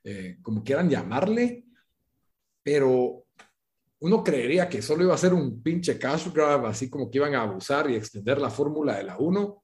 eh, 0.04 0.38
como 0.40 0.64
quieran 0.64 0.88
llamarle, 0.88 1.66
pero 2.62 3.24
uno 4.00 4.24
creería 4.24 4.68
que 4.68 4.80
solo 4.80 5.02
iba 5.02 5.14
a 5.14 5.18
ser 5.18 5.34
un 5.34 5.62
pinche 5.62 5.98
cash 5.98 6.32
grab, 6.32 6.66
así 6.66 6.88
como 6.88 7.10
que 7.10 7.18
iban 7.18 7.34
a 7.34 7.42
abusar 7.42 7.90
y 7.90 7.96
extender 7.96 8.40
la 8.40 8.50
fórmula 8.50 8.96
de 8.96 9.04
la 9.04 9.18
1 9.18 9.62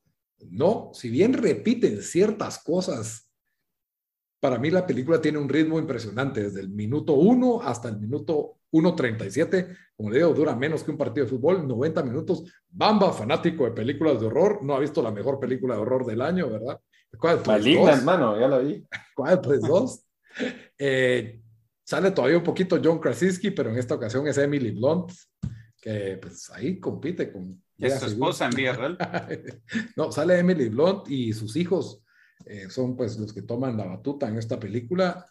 No, 0.50 0.90
si 0.92 1.10
bien 1.10 1.32
repiten 1.32 2.02
ciertas 2.02 2.62
cosas, 2.62 3.30
para 4.40 4.58
mí 4.58 4.70
la 4.70 4.86
película 4.86 5.20
tiene 5.20 5.38
un 5.38 5.48
ritmo 5.48 5.78
impresionante, 5.78 6.42
desde 6.42 6.60
el 6.60 6.68
minuto 6.68 7.14
1 7.14 7.62
hasta 7.62 7.88
el 7.88 7.98
minuto 7.98 8.58
1.37, 8.72 9.76
como 9.96 10.10
le 10.10 10.18
digo, 10.18 10.34
dura 10.34 10.54
menos 10.56 10.82
que 10.82 10.90
un 10.90 10.98
partido 10.98 11.24
de 11.24 11.30
fútbol, 11.30 11.66
90 11.66 12.02
minutos. 12.02 12.44
Bamba, 12.68 13.12
fanático 13.12 13.64
de 13.64 13.70
películas 13.70 14.20
de 14.20 14.26
horror, 14.26 14.62
no 14.62 14.74
ha 14.74 14.80
visto 14.80 15.00
la 15.00 15.12
mejor 15.12 15.38
película 15.38 15.76
de 15.76 15.80
horror 15.80 16.04
del 16.04 16.20
año, 16.20 16.50
¿verdad? 16.50 16.80
Maligna, 17.46 17.92
hermano, 17.92 18.38
ya 18.38 18.48
la 18.48 18.58
vi. 18.58 18.84
¿Cuál? 19.14 19.40
Pues 19.40 19.60
dos. 19.60 20.04
Eh, 20.76 21.40
sale 21.84 22.10
todavía 22.10 22.38
un 22.38 22.44
poquito 22.44 22.80
John 22.82 22.98
Krasinski, 22.98 23.52
pero 23.52 23.70
en 23.70 23.78
esta 23.78 23.94
ocasión 23.94 24.26
es 24.26 24.36
Emily 24.38 24.72
Blunt, 24.72 25.12
que 25.80 26.18
pues 26.20 26.50
ahí 26.50 26.80
compite 26.80 27.32
con... 27.32 27.62
Es 27.78 28.00
su 28.00 28.06
esposa 28.06 28.46
en 28.46 28.52
Villarreal. 28.52 28.98
no, 29.96 30.12
sale 30.12 30.38
Emily 30.38 30.68
Blunt 30.68 31.10
y 31.10 31.32
sus 31.32 31.56
hijos 31.56 32.04
eh, 32.46 32.68
son 32.68 32.96
pues 32.96 33.18
los 33.18 33.32
que 33.32 33.42
toman 33.42 33.76
la 33.76 33.86
batuta 33.86 34.28
en 34.28 34.38
esta 34.38 34.58
película. 34.58 35.26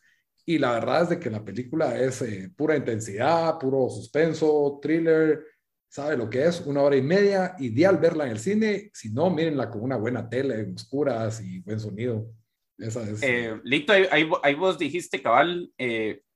Y 0.46 0.58
la 0.58 0.74
verdad 0.74 1.04
es 1.04 1.10
de 1.10 1.20
que 1.20 1.30
la 1.30 1.44
película 1.44 1.98
es 1.98 2.22
eh, 2.22 2.52
pura 2.56 2.76
intensidad, 2.76 3.58
puro 3.60 3.89
suspenso, 3.89 4.80
thriller, 4.82 5.46
sabe 5.88 6.18
lo 6.18 6.30
que 6.30 6.46
es, 6.46 6.62
una 6.62 6.82
hora 6.82 6.98
y 6.98 7.02
media, 7.02 7.56
ideal 7.60 7.98
verla 7.98 8.26
en 8.26 8.32
el 8.32 8.39
cine, 8.39 8.89
si 8.94 9.12
no, 9.12 9.30
mírenla 9.30 9.70
con 9.70 9.82
una 9.82 9.96
buena 9.96 10.28
tele, 10.28 10.68
oscuras 10.76 11.41
y 11.41 11.60
buen 11.60 11.80
sonido. 11.80 12.30
Esa 12.78 13.10
es. 13.10 13.22
Eh, 13.24 13.58
Lito, 13.64 13.94
ahí, 13.94 14.56
vos 14.56 14.78
dijiste, 14.78 15.22
cabal, 15.22 15.72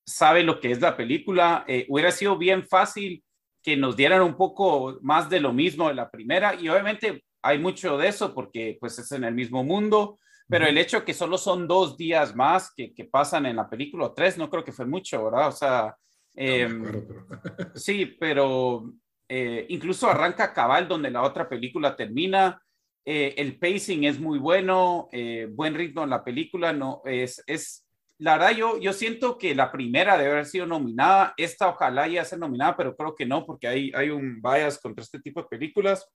sabe 0.05 0.43
lo 0.43 0.61
que 0.61 0.71
es 0.71 0.79
la 0.79 0.95
película. 0.95 1.65
hubiera 1.89 2.11
sido 2.11 2.37
bien 2.37 2.65
fácil 2.65 3.25
que 3.67 3.75
nos 3.75 3.97
dieran 3.97 4.21
un 4.21 4.37
poco 4.37 4.97
más 5.01 5.29
de 5.29 5.41
lo 5.41 5.51
mismo 5.51 5.89
de 5.89 5.93
la 5.93 6.09
primera 6.09 6.55
y 6.55 6.69
obviamente 6.69 7.25
hay 7.41 7.59
mucho 7.59 7.97
de 7.97 8.07
eso 8.07 8.33
porque 8.33 8.77
pues 8.79 8.97
es 8.97 9.11
en 9.11 9.25
el 9.25 9.35
mismo 9.35 9.61
mundo, 9.61 10.19
pero 10.47 10.65
el 10.65 10.77
hecho 10.77 11.03
que 11.03 11.13
solo 11.13 11.37
son 11.37 11.67
dos 11.67 11.97
días 11.97 12.33
más 12.33 12.73
que, 12.73 12.93
que 12.93 13.03
pasan 13.03 13.45
en 13.45 13.57
la 13.57 13.69
película, 13.69 14.13
tres, 14.15 14.37
no 14.37 14.49
creo 14.49 14.63
que 14.63 14.71
fue 14.71 14.85
mucho, 14.85 15.21
¿verdad? 15.25 15.49
O 15.49 15.51
sea, 15.51 15.97
em, 16.33 16.81
sí, 17.75 18.05
pero 18.05 18.89
eh, 19.27 19.65
incluso 19.67 20.09
arranca 20.09 20.53
cabal 20.53 20.87
donde 20.87 21.11
la 21.11 21.23
otra 21.23 21.49
película 21.49 21.93
termina. 21.93 22.61
Eh, 23.03 23.35
el 23.35 23.59
pacing 23.59 24.05
es 24.05 24.17
muy 24.17 24.39
bueno, 24.39 25.09
eh, 25.11 25.49
buen 25.51 25.75
ritmo 25.75 26.03
en 26.03 26.11
la 26.11 26.23
película, 26.23 26.71
no 26.71 27.01
es, 27.03 27.43
es 27.45 27.85
la 28.19 28.37
verdad 28.37 28.51
yo, 28.51 28.79
yo 28.79 28.93
siento 28.93 29.37
que 29.37 29.53
la 29.53 29.71
primera 29.71 30.17
debe 30.17 30.31
haber 30.31 30.45
sido 30.45 30.65
nominada, 30.65 31.33
esta 31.37 31.69
ojalá 31.69 32.07
ya 32.07 32.25
sea 32.25 32.37
nominada, 32.37 32.75
pero 32.75 32.95
creo 32.95 33.15
que 33.15 33.25
no, 33.25 33.45
porque 33.45 33.67
hay, 33.67 33.91
hay 33.93 34.09
un 34.09 34.41
bias 34.41 34.79
contra 34.79 35.03
este 35.03 35.19
tipo 35.19 35.41
de 35.41 35.47
películas. 35.47 36.09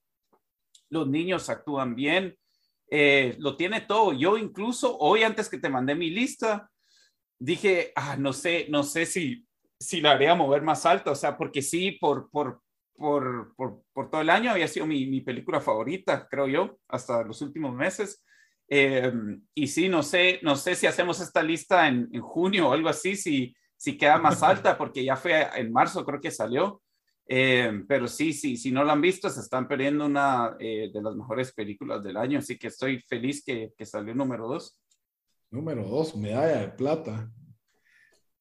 Los 0.90 1.08
niños 1.08 1.48
actúan 1.48 1.94
bien, 1.94 2.36
eh, 2.90 3.36
lo 3.38 3.56
tiene 3.56 3.82
todo. 3.82 4.12
Yo 4.12 4.36
incluso 4.36 4.98
hoy 4.98 5.22
antes 5.22 5.48
que 5.48 5.58
te 5.58 5.70
mandé 5.70 5.94
mi 5.94 6.10
lista, 6.10 6.68
dije, 7.38 7.92
ah, 7.94 8.16
no 8.16 8.32
sé, 8.32 8.66
no 8.68 8.82
sé 8.82 9.06
si, 9.06 9.46
si 9.78 10.00
la 10.00 10.12
haría 10.12 10.34
mover 10.34 10.62
más 10.62 10.84
alta, 10.84 11.12
o 11.12 11.16
sea, 11.16 11.36
porque 11.36 11.62
sí, 11.62 11.92
por, 11.92 12.30
por, 12.30 12.62
por, 12.96 13.54
por, 13.54 13.82
por 13.92 14.10
todo 14.10 14.20
el 14.20 14.30
año 14.30 14.50
había 14.50 14.66
sido 14.66 14.86
mi, 14.86 15.06
mi 15.06 15.20
película 15.20 15.60
favorita, 15.60 16.26
creo 16.28 16.48
yo, 16.48 16.78
hasta 16.88 17.22
los 17.22 17.40
últimos 17.42 17.74
meses 17.74 18.24
eh, 18.68 19.12
y 19.54 19.66
sí, 19.66 19.88
no 19.88 20.02
sé, 20.02 20.40
no 20.42 20.56
sé 20.56 20.74
si 20.74 20.86
hacemos 20.86 21.20
esta 21.20 21.42
lista 21.42 21.88
en, 21.88 22.08
en, 22.12 22.20
junio 22.20 22.68
o 22.68 22.72
algo 22.72 22.88
así, 22.88 23.16
si, 23.16 23.54
si 23.76 23.96
queda 23.96 24.18
más 24.18 24.42
alta, 24.42 24.78
porque 24.78 25.04
ya 25.04 25.16
fue 25.16 25.46
en 25.56 25.72
marzo, 25.72 26.04
creo 26.04 26.20
que 26.20 26.30
salió. 26.30 26.82
Eh, 27.26 27.84
pero 27.86 28.08
sí, 28.08 28.32
sí, 28.32 28.56
si 28.56 28.72
no 28.72 28.84
lo 28.84 28.90
han 28.90 29.00
visto, 29.00 29.30
se 29.30 29.40
están 29.40 29.68
perdiendo 29.68 30.06
una 30.06 30.56
eh, 30.58 30.90
de 30.92 31.02
las 31.02 31.14
mejores 31.14 31.52
películas 31.52 32.02
del 32.02 32.16
año, 32.16 32.38
así 32.38 32.58
que 32.58 32.66
estoy 32.66 33.00
feliz 33.00 33.44
que, 33.44 33.72
que 33.76 33.86
salió 33.86 34.14
número 34.14 34.48
dos. 34.48 34.78
Número 35.50 35.86
dos, 35.86 36.16
medalla 36.16 36.60
de 36.60 36.68
plata. 36.68 37.30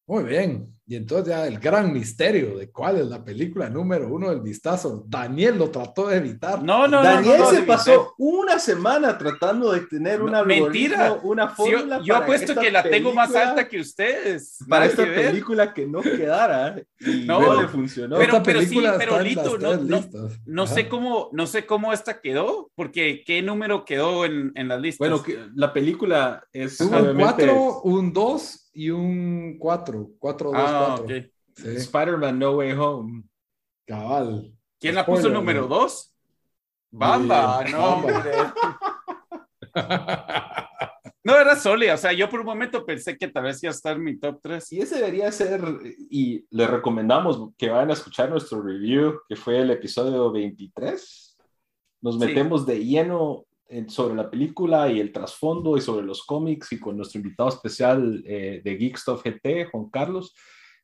Muy 0.07 0.23
bien. 0.23 0.80
Y 0.87 0.95
entonces 0.95 1.27
ya 1.29 1.47
el 1.47 1.59
gran 1.59 1.93
misterio 1.93 2.57
de 2.57 2.69
cuál 2.69 2.97
es 2.97 3.05
la 3.05 3.23
película 3.23 3.69
número 3.69 4.07
uno 4.07 4.29
del 4.29 4.41
vistazo. 4.41 5.05
Daniel 5.07 5.57
lo 5.57 5.69
trató 5.69 6.09
de 6.09 6.17
evitar. 6.17 6.61
No, 6.63 6.87
no, 6.87 7.01
Daniel 7.01 7.43
se 7.49 7.61
pasó 7.63 8.13
una 8.17 8.59
semana 8.59 9.17
tratando 9.17 9.71
de 9.71 9.81
tener 9.81 10.21
una 10.21 10.43
mentira, 10.43 11.13
una 11.23 11.47
fórmula. 11.49 11.99
yo, 11.99 12.03
yo 12.03 12.15
apuesto 12.17 12.55
que 12.55 12.71
la 12.71 12.83
tengo 12.83 13.13
más 13.13 13.33
alta 13.35 13.67
que 13.67 13.79
ustedes. 13.79 14.57
Para 14.67 14.85
esta 14.85 15.03
película 15.03 15.73
que 15.73 15.85
no 15.85 16.01
quedara. 16.01 16.75
no, 16.99 17.61
le 17.61 17.67
funcionó. 17.67 18.17
Pero, 18.17 18.43
pero 18.43 18.61
sí, 18.61 18.81
pero 18.97 19.21
Lito, 19.21 19.57
no, 19.57 19.77
no, 20.45 20.67
sé 20.67 20.89
cómo, 20.89 21.29
no 21.31 21.47
sé 21.47 21.65
cómo 21.65 21.93
esta 21.93 22.19
quedó, 22.19 22.71
porque 22.75 23.23
qué 23.25 23.41
número 23.41 23.85
quedó 23.85 24.25
en, 24.25 24.51
en 24.55 24.67
las 24.67 24.81
listas. 24.81 24.99
Bueno, 24.99 25.23
que 25.23 25.39
la 25.55 25.71
película 25.71 26.43
es 26.51 26.81
un 26.81 27.15
4, 27.15 27.81
un 27.83 28.13
2 28.13 28.71
y 28.73 28.89
un 28.89 29.57
4, 29.59 30.11
4, 30.17 30.51
2, 30.51 30.59
4. 30.97 31.31
Spider-Man 31.77 32.39
No 32.39 32.51
Way 32.57 32.71
Home. 32.73 33.23
Cabal. 33.85 34.53
¿Quién 34.79 34.95
la 34.95 35.05
puso 35.05 35.29
número 35.29 35.67
2? 35.67 36.15
Bamba, 36.91 37.63
no, 37.71 38.03
No, 41.23 41.35
era 41.37 41.55
sólida. 41.55 41.93
O 41.93 41.97
sea, 41.97 42.13
yo 42.13 42.27
por 42.29 42.39
un 42.39 42.47
momento 42.47 42.83
pensé 42.85 43.17
que 43.17 43.27
tal 43.27 43.43
vez 43.43 43.61
iba 43.63 43.71
a 43.71 43.75
estar 43.75 43.95
en 43.95 44.03
mi 44.03 44.19
top 44.19 44.39
3. 44.41 44.71
Y 44.73 44.81
ese 44.81 44.95
debería 44.95 45.31
ser, 45.31 45.61
y 46.09 46.45
le 46.49 46.67
recomendamos 46.67 47.51
que 47.57 47.69
vayan 47.69 47.91
a 47.91 47.93
escuchar 47.93 48.29
nuestro 48.29 48.61
review, 48.61 49.21
que 49.29 49.35
fue 49.35 49.59
el 49.59 49.69
episodio 49.69 50.31
23. 50.31 51.37
Nos 52.01 52.17
metemos 52.17 52.65
de 52.65 52.83
lleno 52.83 53.45
sobre 53.87 54.15
la 54.15 54.29
película 54.29 54.89
y 54.89 54.99
el 54.99 55.13
trasfondo 55.13 55.77
y 55.77 55.81
sobre 55.81 56.05
los 56.05 56.25
cómics 56.25 56.73
y 56.73 56.79
con 56.79 56.97
nuestro 56.97 57.19
invitado 57.19 57.49
especial 57.49 58.21
eh, 58.25 58.61
de 58.63 58.77
Geekstuff 58.77 59.23
GT, 59.23 59.69
Juan 59.71 59.89
Carlos. 59.89 60.33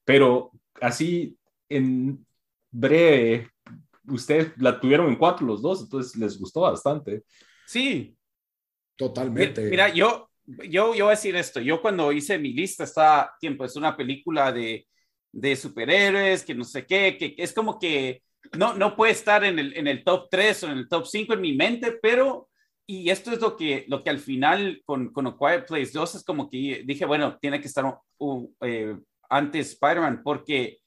Pero 0.08 0.53
así, 0.80 1.38
en 1.68 2.26
breve, 2.72 3.51
ustedes 4.08 4.53
la 4.58 4.80
tuvieron 4.80 5.10
en 5.10 5.18
cuatro 5.18 5.45
los 5.45 5.62
dos, 5.62 5.82
entonces 5.82 6.16
les 6.16 6.39
gustó 6.39 6.62
bastante. 6.62 7.24
Sí. 7.66 8.16
Totalmente. 8.95 9.70
Mira, 9.70 9.89
yo, 9.89 10.30
yo, 10.45 10.95
yo 10.95 11.03
voy 11.03 11.12
a 11.12 11.18
decir 11.18 11.36
esto. 11.36 11.60
Yo 11.60 11.82
cuando 11.82 12.14
hice 12.14 12.39
mi 12.39 12.53
lista, 12.53 12.86
está 12.86 13.36
tiempo, 13.38 13.66
es 13.66 13.76
una 13.76 13.97
película 13.97 14.53
de, 14.53 14.88
de 15.34 15.55
superhéroes, 15.58 16.45
que 16.45 16.55
no 16.55 16.64
sé 16.64 16.86
qué, 16.86 17.18
que 17.18 17.36
es 17.38 17.51
como 17.51 17.78
que 17.78 18.24
no, 18.58 18.76
no 18.76 18.95
puede 18.95 19.12
estar 19.12 19.43
en 19.43 19.60
el, 19.60 19.76
en 19.76 19.88
el 19.88 20.05
top 20.05 20.30
3 20.32 20.64
o 20.64 20.68
en 20.68 20.78
el 20.78 20.88
top 20.88 21.05
5 21.05 21.34
en 21.34 21.41
mi 21.41 21.53
mente, 21.53 21.99
pero 22.01 22.47
y 22.89 23.10
esto 23.10 23.34
es 23.34 23.41
lo 23.41 23.58
que, 23.58 23.84
lo 23.89 24.01
que 24.01 24.10
al 24.10 24.20
final 24.20 24.82
con, 24.86 25.12
con 25.12 25.28
A 25.28 25.36
Quiet 25.38 25.68
Place 25.68 25.91
2 25.93 26.16
es 26.16 26.24
como 26.24 26.49
que 26.49 26.84
dije, 26.86 27.05
bueno, 27.05 27.38
tiene 27.41 27.60
que 27.60 27.68
estar 27.68 27.99
eh, 28.62 28.95
antes 29.30 29.71
Spider-Man, 29.71 30.21
porque, 30.23 30.80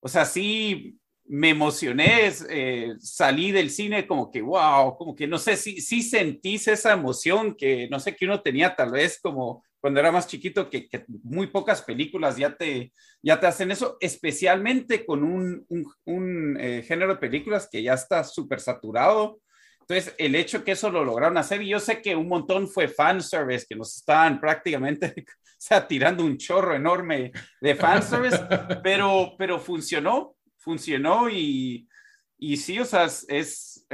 o 0.00 0.08
sea, 0.08 0.24
sí 0.24 0.98
me 1.24 1.50
emocioné, 1.50 2.32
eh, 2.48 2.94
salí 2.98 3.52
del 3.52 3.70
cine 3.70 4.06
como 4.06 4.30
que, 4.30 4.42
wow, 4.42 4.96
como 4.96 5.14
que 5.14 5.28
no 5.28 5.38
sé 5.38 5.56
si 5.56 5.80
sí, 5.80 6.02
sentís 6.02 6.66
esa 6.66 6.92
emoción 6.92 7.54
que 7.54 7.88
no 7.88 8.00
sé 8.00 8.16
que 8.16 8.24
uno 8.24 8.42
tenía 8.42 8.74
tal 8.74 8.90
vez 8.90 9.20
como 9.22 9.62
cuando 9.80 10.00
era 10.00 10.12
más 10.12 10.26
chiquito, 10.26 10.68
que, 10.68 10.88
que 10.88 11.04
muy 11.08 11.46
pocas 11.46 11.82
películas 11.82 12.36
ya 12.36 12.56
te, 12.56 12.92
ya 13.22 13.38
te 13.40 13.46
hacen 13.46 13.70
eso, 13.70 13.96
especialmente 14.00 15.06
con 15.06 15.22
un, 15.22 15.64
un, 15.68 15.86
un 16.04 16.56
eh, 16.60 16.82
género 16.82 17.14
de 17.14 17.20
películas 17.20 17.68
que 17.70 17.82
ya 17.82 17.94
está 17.94 18.24
súper 18.24 18.60
saturado 18.60 19.40
entonces, 19.90 20.14
el 20.18 20.36
hecho 20.36 20.62
que 20.62 20.72
eso 20.72 20.88
lo 20.88 21.04
lograron 21.04 21.36
hacer, 21.36 21.62
y 21.62 21.68
yo 21.68 21.80
sé 21.80 22.00
que 22.00 22.14
un 22.14 22.28
montón 22.28 22.68
fue 22.68 22.86
fanservice, 22.86 23.66
que 23.68 23.74
nos 23.74 23.96
estaban 23.96 24.40
prácticamente 24.40 25.14
o 25.26 25.56
sea, 25.58 25.86
tirando 25.86 26.24
un 26.24 26.38
chorro 26.38 26.76
enorme 26.76 27.32
de 27.60 27.74
fanservice, 27.74 28.38
pero, 28.84 29.34
pero 29.36 29.58
funcionó, 29.58 30.36
funcionó 30.58 31.28
y, 31.28 31.88
y 32.38 32.56
sí, 32.56 32.78
o 32.78 32.84
sea, 32.84 33.06
es, 33.06 33.86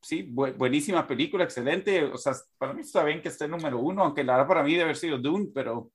sí, 0.00 0.22
buenísima 0.22 1.06
película, 1.06 1.44
excelente, 1.44 2.04
o 2.04 2.16
sea, 2.16 2.32
para 2.56 2.72
mí 2.72 2.80
está 2.80 3.04
bien 3.04 3.20
que 3.20 3.28
esté 3.28 3.46
número 3.46 3.78
uno, 3.78 4.02
aunque 4.02 4.24
la 4.24 4.36
verdad 4.36 4.48
para 4.48 4.62
mí 4.62 4.72
debe 4.72 4.84
haber 4.84 4.96
sido 4.96 5.18
Dune, 5.18 5.50
pero 5.54 5.92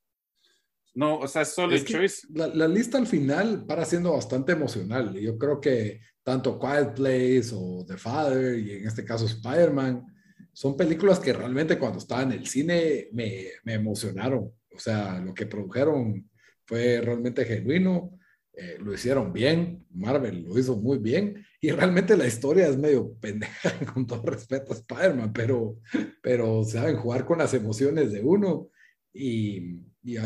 no, 0.93 1.17
o 1.17 1.27
sea, 1.27 1.41
es 1.41 1.53
solo 1.53 1.73
el 1.73 1.85
choice. 1.85 2.27
La, 2.29 2.47
la, 2.47 2.67
lista 2.67 2.97
al 2.97 3.07
final 3.07 3.65
para 3.65 3.85
siendo 3.85 4.11
bastante 4.13 4.51
emocional. 4.51 5.13
Yo 5.13 5.37
creo 5.37 5.61
que 5.61 6.01
tanto 6.29 6.59
Quiet 6.59 6.93
Place 6.93 7.49
o 7.55 7.83
The 7.87 7.97
Father 7.97 8.59
y 8.59 8.73
en 8.73 8.87
este 8.87 9.03
caso 9.03 9.25
Spider-Man, 9.25 10.05
son 10.53 10.77
películas 10.77 11.19
que 11.19 11.33
realmente 11.33 11.79
cuando 11.79 11.97
estaba 11.97 12.21
en 12.21 12.33
el 12.33 12.45
cine 12.45 13.07
me, 13.13 13.47
emocionaron. 13.65 14.51
O 14.71 14.77
sea, 14.77 15.19
lo 15.19 15.33
que 15.33 15.47
produjeron 15.47 16.29
fue 16.65 17.01
realmente 17.01 17.45
genuino, 17.45 18.11
eh, 18.53 18.77
lo 18.79 18.93
hicieron 18.93 19.33
bien, 19.33 19.87
Marvel 19.89 20.43
lo 20.43 20.59
hizo 20.59 20.75
muy 20.75 20.99
bien 20.99 21.43
y 21.59 21.71
realmente 21.71 22.15
la 22.15 22.27
historia 22.27 22.67
es 22.67 22.77
medio 22.77 23.11
pendeja 23.15 23.71
con 23.91 24.05
todo 24.05 24.21
respeto 24.27 24.73
a 24.73 24.75
Spider-Man, 24.75 25.33
pero, 25.33 25.79
pero 26.21 26.63
saben 26.63 26.97
jugar 26.97 27.25
con 27.25 27.39
las 27.39 27.55
emociones 27.55 28.11
de 28.11 28.21
uno 28.21 28.69
y, 29.11 29.81
y, 30.03 30.17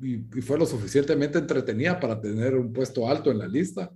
y, 0.00 0.40
fue 0.40 0.58
lo 0.58 0.66
suficientemente 0.66 1.38
entretenida 1.38 2.00
para 2.00 2.20
tener 2.20 2.56
un 2.56 2.72
puesto 2.72 3.08
alto 3.08 3.30
en 3.30 3.38
la 3.38 3.46
lista. 3.46 3.92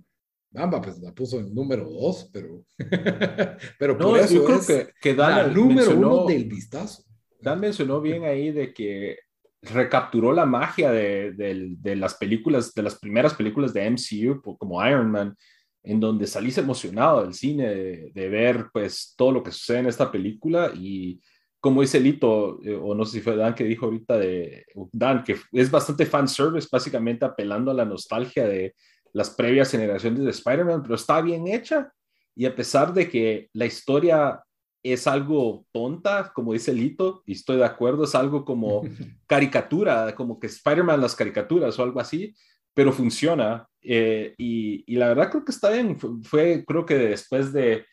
Bamba, 0.57 0.81
pues 0.81 0.99
la 0.99 1.13
puso 1.13 1.39
en 1.39 1.53
número 1.53 1.89
dos, 1.89 2.29
pero, 2.33 2.63
pero 3.79 3.97
por 3.97 4.17
eso 4.19 4.33
yo 4.33 4.45
creo 4.45 4.59
es 4.59 4.67
que, 4.67 4.89
que 4.99 5.13
Dan 5.13 5.53
número 5.53 5.95
uno 5.95 6.25
del 6.25 6.45
vistazo. 6.45 7.03
Dan 7.39 7.59
mencionó 7.59 8.01
bien 8.01 8.23
ahí 8.23 8.51
de 8.51 8.73
que 8.73 9.19
recapturó 9.61 10.33
la 10.33 10.45
magia 10.45 10.91
de, 10.91 11.33
de, 11.33 11.95
las 11.95 12.15
películas, 12.15 12.73
de 12.73 12.83
las 12.83 12.97
primeras 12.97 13.33
películas 13.33 13.73
de 13.73 13.89
MCU, 13.89 14.41
como 14.57 14.85
Iron 14.85 15.11
Man, 15.11 15.35
en 15.83 15.99
donde 15.99 16.27
salís 16.27 16.57
emocionado 16.57 17.23
del 17.23 17.33
cine, 17.33 17.67
de, 18.13 18.29
ver 18.29 18.67
pues 18.73 19.13
todo 19.17 19.31
lo 19.31 19.43
que 19.43 19.51
sucede 19.51 19.79
en 19.79 19.87
esta 19.87 20.11
película 20.11 20.71
y 20.75 21.19
como 21.59 21.81
dice 21.81 21.99
Lito, 21.99 22.61
eh, 22.63 22.75
o 22.75 22.93
no 22.93 23.03
sé 23.03 23.13
si 23.13 23.21
fue 23.21 23.35
Dan 23.35 23.55
que 23.55 23.63
dijo 23.63 23.87
ahorita 23.87 24.17
de 24.17 24.65
Dan, 24.91 25.23
que 25.23 25.37
es 25.51 25.71
bastante 25.71 26.05
fan 26.05 26.27
service, 26.27 26.67
básicamente 26.71 27.25
apelando 27.25 27.71
a 27.71 27.73
la 27.73 27.83
nostalgia 27.83 28.47
de 28.47 28.75
las 29.17 29.31
previas 29.31 29.71
generaciones 29.71 30.23
de 30.23 30.29
Spider-Man, 30.29 30.83
pero 30.83 30.95
está 30.95 31.21
bien 31.21 31.47
hecha 31.47 31.91
y 32.35 32.45
a 32.45 32.55
pesar 32.55 32.93
de 32.93 33.09
que 33.09 33.49
la 33.53 33.65
historia 33.65 34.43
es 34.83 35.07
algo 35.07 35.65
tonta, 35.71 36.31
como 36.35 36.53
dice 36.53 36.71
Lito, 36.71 37.23
y 37.25 37.31
estoy 37.31 37.57
de 37.57 37.65
acuerdo, 37.65 38.03
es 38.03 38.13
algo 38.13 38.45
como 38.45 38.83
caricatura, 39.25 40.13
como 40.13 40.39
que 40.39 40.45
Spider-Man 40.45 41.01
las 41.01 41.15
caricaturas 41.15 41.77
o 41.77 41.83
algo 41.83 41.99
así, 41.99 42.35
pero 42.75 42.93
funciona. 42.93 43.67
Eh, 43.81 44.35
y, 44.37 44.95
la 44.95 45.07
verdad 45.07 45.31
creo 45.31 45.43
que 45.43 45.51
está 45.51 45.71
bien. 45.71 45.97
Fue, 46.23 46.63
creo 46.63 46.85
que 46.85 46.95
después 46.95 47.51
de 47.51 47.85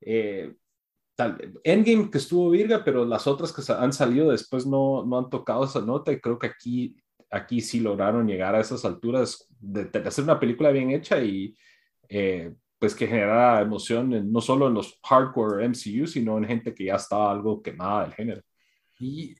eh, 0.00 0.52
tal, 1.14 1.38
Endgame 1.62 2.10
que 2.10 2.18
estuvo 2.18 2.50
virga, 2.50 2.82
pero 2.84 3.04
las 3.04 3.28
otras 3.28 3.52
que 3.52 3.62
han 3.72 3.92
salido 3.92 4.32
después 4.32 4.66
no, 4.66 5.06
no 5.06 5.18
han 5.18 5.30
tocado 5.30 5.64
esa 5.64 5.80
nota 5.80 6.10
y 6.10 6.20
creo 6.20 6.40
que 6.40 6.48
aquí, 6.48 6.96
aquí 7.32 7.60
sí 7.60 7.80
lograron 7.80 8.26
llegar 8.26 8.54
a 8.54 8.60
esas 8.60 8.84
alturas 8.84 9.48
de, 9.58 9.88
hacer 10.06 10.24
una 10.24 10.38
película 10.38 10.70
bien 10.70 10.90
hecha 10.90 11.22
y 11.22 11.56
eh, 12.08 12.52
pues 12.78 12.94
que 12.94 13.06
generara 13.06 13.62
emoción 13.62 14.30
no 14.30 14.40
solo 14.40 14.68
en 14.68 14.74
los 14.74 15.00
hardcore 15.02 15.64
MCU, 15.68 16.06
sino 16.06 16.36
en 16.36 16.44
gente 16.44 16.74
que 16.74 16.84
ya 16.84 16.96
estaba 16.96 17.32
algo 17.32 17.62
quemada 17.62 18.04
del 18.04 18.14
género. 18.14 18.42
Y 18.98 19.34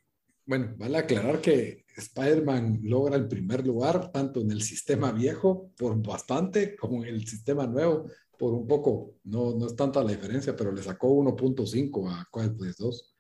bueno, 0.47 0.74
vale 0.76 0.99
aclarar 0.99 1.40
que 1.40 1.84
Spider-Man 1.95 2.80
logra 2.82 3.16
el 3.16 3.28
primer 3.28 3.66
lugar 3.66 4.11
tanto 4.11 4.40
en 4.40 4.51
el 4.51 4.62
sistema 4.62 5.12
viejo 5.12 5.70
por 5.76 6.01
bastante 6.03 6.74
como 6.76 7.05
en 7.05 7.14
el 7.14 7.26
sistema 7.26 7.66
nuevo 7.66 8.07
por 8.38 8.55
un 8.55 8.66
poco. 8.66 9.16
No, 9.24 9.55
no 9.55 9.66
es 9.66 9.76
tanta 9.76 10.03
la 10.03 10.12
diferencia, 10.12 10.57
pero 10.57 10.72
le 10.72 10.82
sacó 10.82 11.09
1.5 11.09 12.11
a 12.11 12.26
Quiet 12.32 12.57
Place 12.57 12.76
2. 12.78 13.14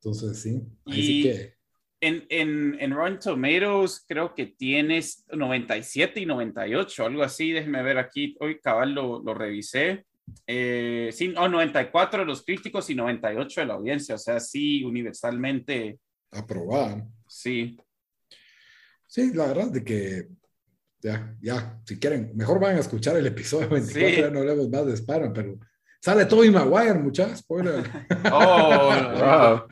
Entonces, 0.00 0.38
sí, 0.40 0.60
ahí 0.86 1.02
sí 1.06 1.22
que 1.22 1.61
en, 2.02 2.26
en, 2.30 2.76
en 2.80 2.90
Rotten 2.90 3.20
Tomatoes 3.20 4.04
creo 4.08 4.34
que 4.34 4.46
tienes 4.46 5.24
97 5.30 6.20
y 6.20 6.26
98, 6.26 7.06
algo 7.06 7.22
así. 7.22 7.52
Déjeme 7.52 7.80
ver 7.82 7.96
aquí. 7.96 8.36
Hoy 8.40 8.58
cabal 8.60 8.92
lo, 8.92 9.22
lo 9.22 9.32
revisé. 9.34 10.04
Eh, 10.44 11.10
sí, 11.12 11.28
94 11.28 12.20
de 12.20 12.26
los 12.26 12.44
críticos 12.44 12.90
y 12.90 12.96
98 12.96 13.60
de 13.60 13.66
la 13.66 13.74
audiencia. 13.74 14.16
O 14.16 14.18
sea, 14.18 14.40
sí, 14.40 14.82
universalmente. 14.82 16.00
Aprobada. 16.32 17.06
Sí. 17.28 17.78
Sí, 19.06 19.32
la 19.32 19.46
verdad 19.46 19.70
de 19.70 19.84
que 19.84 20.26
ya, 21.00 21.36
ya, 21.40 21.80
si 21.84 22.00
quieren, 22.00 22.32
mejor 22.34 22.58
van 22.58 22.76
a 22.76 22.80
escuchar 22.80 23.16
el 23.16 23.26
episodio 23.28 23.68
24, 23.68 24.08
ya 24.08 24.30
no 24.30 24.40
hablemos 24.40 24.68
más 24.70 24.86
de 24.86 24.94
spider 24.94 25.32
pero 25.32 25.58
sale 26.00 26.26
Tobey 26.26 26.50
Maguire, 26.50 26.94
muchachos, 26.94 27.38
spoiler. 27.38 27.84
Oh, 28.32 28.90
wow. 29.18 29.68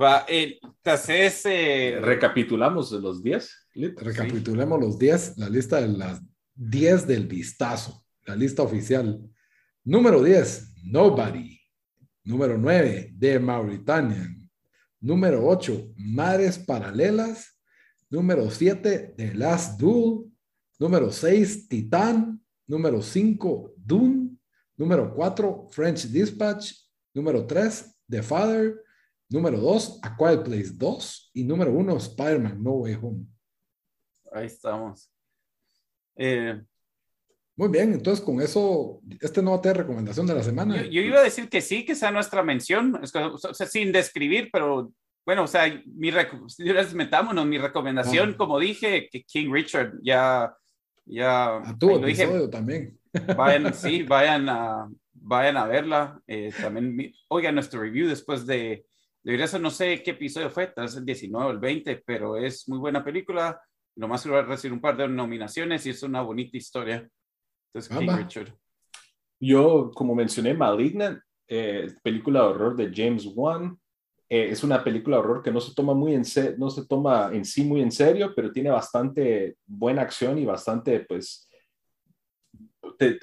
Va, 0.00 0.24
entonces, 0.28 1.42
eh, 1.46 1.98
recapitulamos 2.00 2.92
los 2.92 3.22
10. 3.22 3.68
Recapitulemos 3.96 4.80
los 4.80 4.98
10, 4.98 5.38
la 5.38 5.48
lista 5.48 5.80
de 5.80 5.88
las 5.88 6.22
10 6.54 7.06
del 7.06 7.26
vistazo, 7.26 8.04
la 8.24 8.34
lista 8.34 8.62
oficial. 8.62 9.20
Número 9.84 10.22
10, 10.22 10.74
Nobody. 10.84 11.60
Número 12.24 12.58
9, 12.58 13.14
The 13.18 13.38
Mauritanian. 13.38 14.50
Número 15.00 15.46
8, 15.46 15.92
Mares 15.96 16.58
Paralelas. 16.58 17.56
Número 18.10 18.50
7, 18.50 19.14
The 19.16 19.34
Last 19.34 19.78
Duel. 19.78 20.32
Número 20.78 21.12
6, 21.12 21.68
Titán. 21.68 22.40
Número 22.66 23.00
5, 23.00 23.74
Dune. 23.76 24.36
Número 24.76 25.14
4, 25.14 25.68
French 25.70 26.06
Dispatch. 26.06 26.72
Número 27.14 27.46
3, 27.46 27.96
The 28.08 28.22
Father. 28.22 28.82
Número 29.28 29.58
2, 29.58 30.00
A 30.02 30.16
Quiet 30.16 30.42
Place 30.44 30.70
2. 30.74 31.30
Y 31.34 31.44
número 31.44 31.72
1, 31.72 31.96
Spider-Man 31.96 32.62
No 32.62 32.72
Way 32.72 32.94
Home. 33.02 33.26
Ahí 34.32 34.46
estamos. 34.46 35.10
Eh, 36.16 36.60
Muy 37.56 37.68
bien, 37.68 37.92
entonces 37.92 38.24
con 38.24 38.40
eso, 38.40 39.00
este 39.20 39.42
no 39.42 39.52
va 39.52 39.56
a 39.58 39.60
tener 39.60 39.78
recomendación 39.78 40.26
de 40.26 40.34
la 40.34 40.42
semana. 40.42 40.82
Yo, 40.84 41.00
iba 41.00 41.20
a 41.20 41.24
decir 41.24 41.48
que 41.48 41.60
sí, 41.60 41.84
que 41.84 41.94
sea 41.94 42.10
nuestra 42.10 42.42
mención, 42.42 43.00
sin 43.68 43.92
describir, 43.92 44.50
pero 44.52 44.92
bueno, 45.24 45.42
o 45.42 45.46
sea, 45.46 45.66
mi 45.86 46.12
metámonos, 46.94 47.46
mi 47.46 47.58
recomendación, 47.58 48.34
como 48.34 48.60
dije, 48.60 49.08
que 49.10 49.24
King 49.24 49.50
Richard 49.50 49.94
ya, 50.02 50.54
ya. 51.04 51.56
A 51.56 51.76
tu 51.76 51.96
episodio 51.96 52.48
también. 52.48 52.98
Vayan, 53.36 53.72
sí, 53.72 54.02
vayan 54.02 54.46
a, 54.48 54.88
vayan 55.14 55.56
a 55.56 55.66
verla. 55.66 56.20
Eh, 56.26 56.52
también 56.60 57.14
oigan 57.28 57.54
nuestro 57.54 57.80
review 57.80 58.08
después 58.08 58.44
de, 58.46 58.84
de 59.32 59.42
eso 59.42 59.58
no 59.58 59.70
sé 59.70 60.04
qué 60.04 60.12
episodio 60.12 60.50
fue, 60.50 60.68
tal 60.68 60.84
vez 60.84 60.94
el 60.94 61.04
19 61.04 61.46
o 61.46 61.50
el 61.50 61.58
20, 61.58 62.02
pero 62.06 62.36
es 62.36 62.68
muy 62.68 62.78
buena 62.78 63.02
película. 63.02 63.60
Lo 63.96 64.06
más 64.06 64.24
va 64.30 64.38
a 64.38 64.42
recibir 64.42 64.72
un 64.72 64.80
par 64.80 64.96
de 64.96 65.08
nominaciones 65.08 65.84
y 65.84 65.90
es 65.90 66.04
una 66.04 66.22
bonita 66.22 66.56
historia. 66.56 67.08
Entonces, 67.72 67.98
King 67.98 68.16
Richard. 68.16 68.54
Yo, 69.40 69.90
como 69.92 70.14
mencioné, 70.14 70.54
Malignant, 70.54 71.20
eh, 71.48 71.92
película 72.04 72.42
de 72.42 72.46
horror 72.46 72.76
de 72.76 72.92
James 72.94 73.26
Wan. 73.34 73.76
Eh, 74.28 74.48
es 74.50 74.62
una 74.62 74.84
película 74.84 75.16
de 75.16 75.22
horror 75.24 75.42
que 75.42 75.50
no 75.50 75.60
se 75.60 75.74
toma 75.74 75.92
muy 75.92 76.14
en 76.14 76.22
no 76.58 76.70
se 76.70 76.86
toma 76.86 77.30
en 77.32 77.44
sí 77.44 77.64
muy 77.64 77.80
en 77.80 77.90
serio, 77.90 78.32
pero 78.34 78.52
tiene 78.52 78.70
bastante 78.70 79.56
buena 79.66 80.02
acción 80.02 80.38
y 80.38 80.44
bastante, 80.44 81.00
pues, 81.00 81.48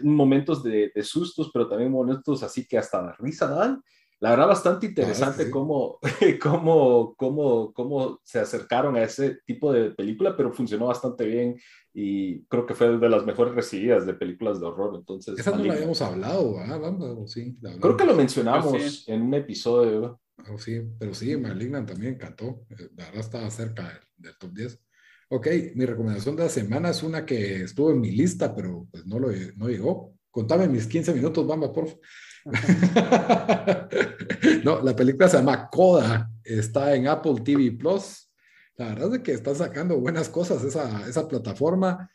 momentos 0.03 0.61
de, 0.63 0.91
de, 0.93 1.03
sustos, 1.03 1.49
pero 1.53 1.67
también 1.67 1.91
momentos 1.91 2.43
así 2.43 2.67
que 2.67 2.77
hasta 2.77 3.01
la 3.01 3.13
risa 3.13 3.47
dan. 3.47 3.81
La 4.23 4.29
verdad, 4.29 4.47
bastante 4.47 4.85
interesante 4.85 5.51
cómo, 5.51 5.99
cómo, 6.41 7.13
cómo, 7.17 7.73
cómo 7.73 8.21
se 8.23 8.39
acercaron 8.39 8.95
a 8.95 9.03
ese 9.03 9.39
tipo 9.45 9.73
de 9.73 9.91
película, 9.91 10.37
pero 10.37 10.53
funcionó 10.53 10.85
bastante 10.85 11.25
bien 11.25 11.59
y 11.93 12.41
creo 12.45 12.65
que 12.65 12.73
fue 12.73 12.97
de 12.97 13.09
las 13.09 13.25
mejores 13.25 13.53
recibidas 13.53 14.05
de 14.05 14.13
películas 14.13 14.61
de 14.61 14.65
horror. 14.65 14.95
Entonces, 14.95 15.37
Esa 15.37 15.51
no 15.51 15.65
la 15.65 15.73
habíamos 15.73 16.01
hablado, 16.01 16.55
Sí, 17.27 17.57
creo 17.81 17.97
que 17.97 18.05
lo 18.05 18.15
mencionamos 18.15 19.03
en 19.09 19.23
un 19.23 19.33
episodio. 19.33 20.21
Oh, 20.49 20.57
sí, 20.57 20.81
pero 20.97 21.13
sí, 21.13 21.35
Malignan 21.35 21.85
también 21.85 22.13
encantó. 22.13 22.65
Eh, 22.69 22.91
la 22.95 23.03
verdad 23.03 23.19
estaba 23.19 23.49
cerca 23.49 24.01
del, 24.15 24.37
top 24.37 24.53
10. 24.53 24.79
Ok, 25.31 25.47
mi 25.75 25.85
recomendación 25.85 26.37
de 26.37 26.43
la 26.43 26.49
semana 26.49 26.91
es 26.91 27.03
una 27.03 27.25
que 27.25 27.63
estuvo 27.63 27.91
en 27.91 27.99
mi 27.99 28.11
lista, 28.11 28.55
pero 28.55 28.87
pues 28.89 29.05
no, 29.05 29.19
lo, 29.19 29.27
no 29.57 29.67
llegó. 29.67 30.13
Contame 30.31 30.69
mis 30.69 30.87
15 30.87 31.13
minutos, 31.13 31.45
vamos, 31.45 31.71
por 31.71 31.87
favor. 31.87 31.99
No, 34.63 34.81
la 34.81 34.95
película 34.95 35.27
se 35.27 35.37
llama 35.37 35.69
Coda, 35.69 36.29
está 36.43 36.95
en 36.95 37.07
Apple 37.07 37.41
TV 37.43 37.71
Plus. 37.71 38.29
La 38.75 38.89
verdad 38.89 39.15
es 39.15 39.21
que 39.21 39.33
está 39.33 39.53
sacando 39.53 39.99
buenas 39.99 40.29
cosas 40.29 40.63
esa, 40.63 41.07
esa 41.07 41.27
plataforma. 41.27 42.09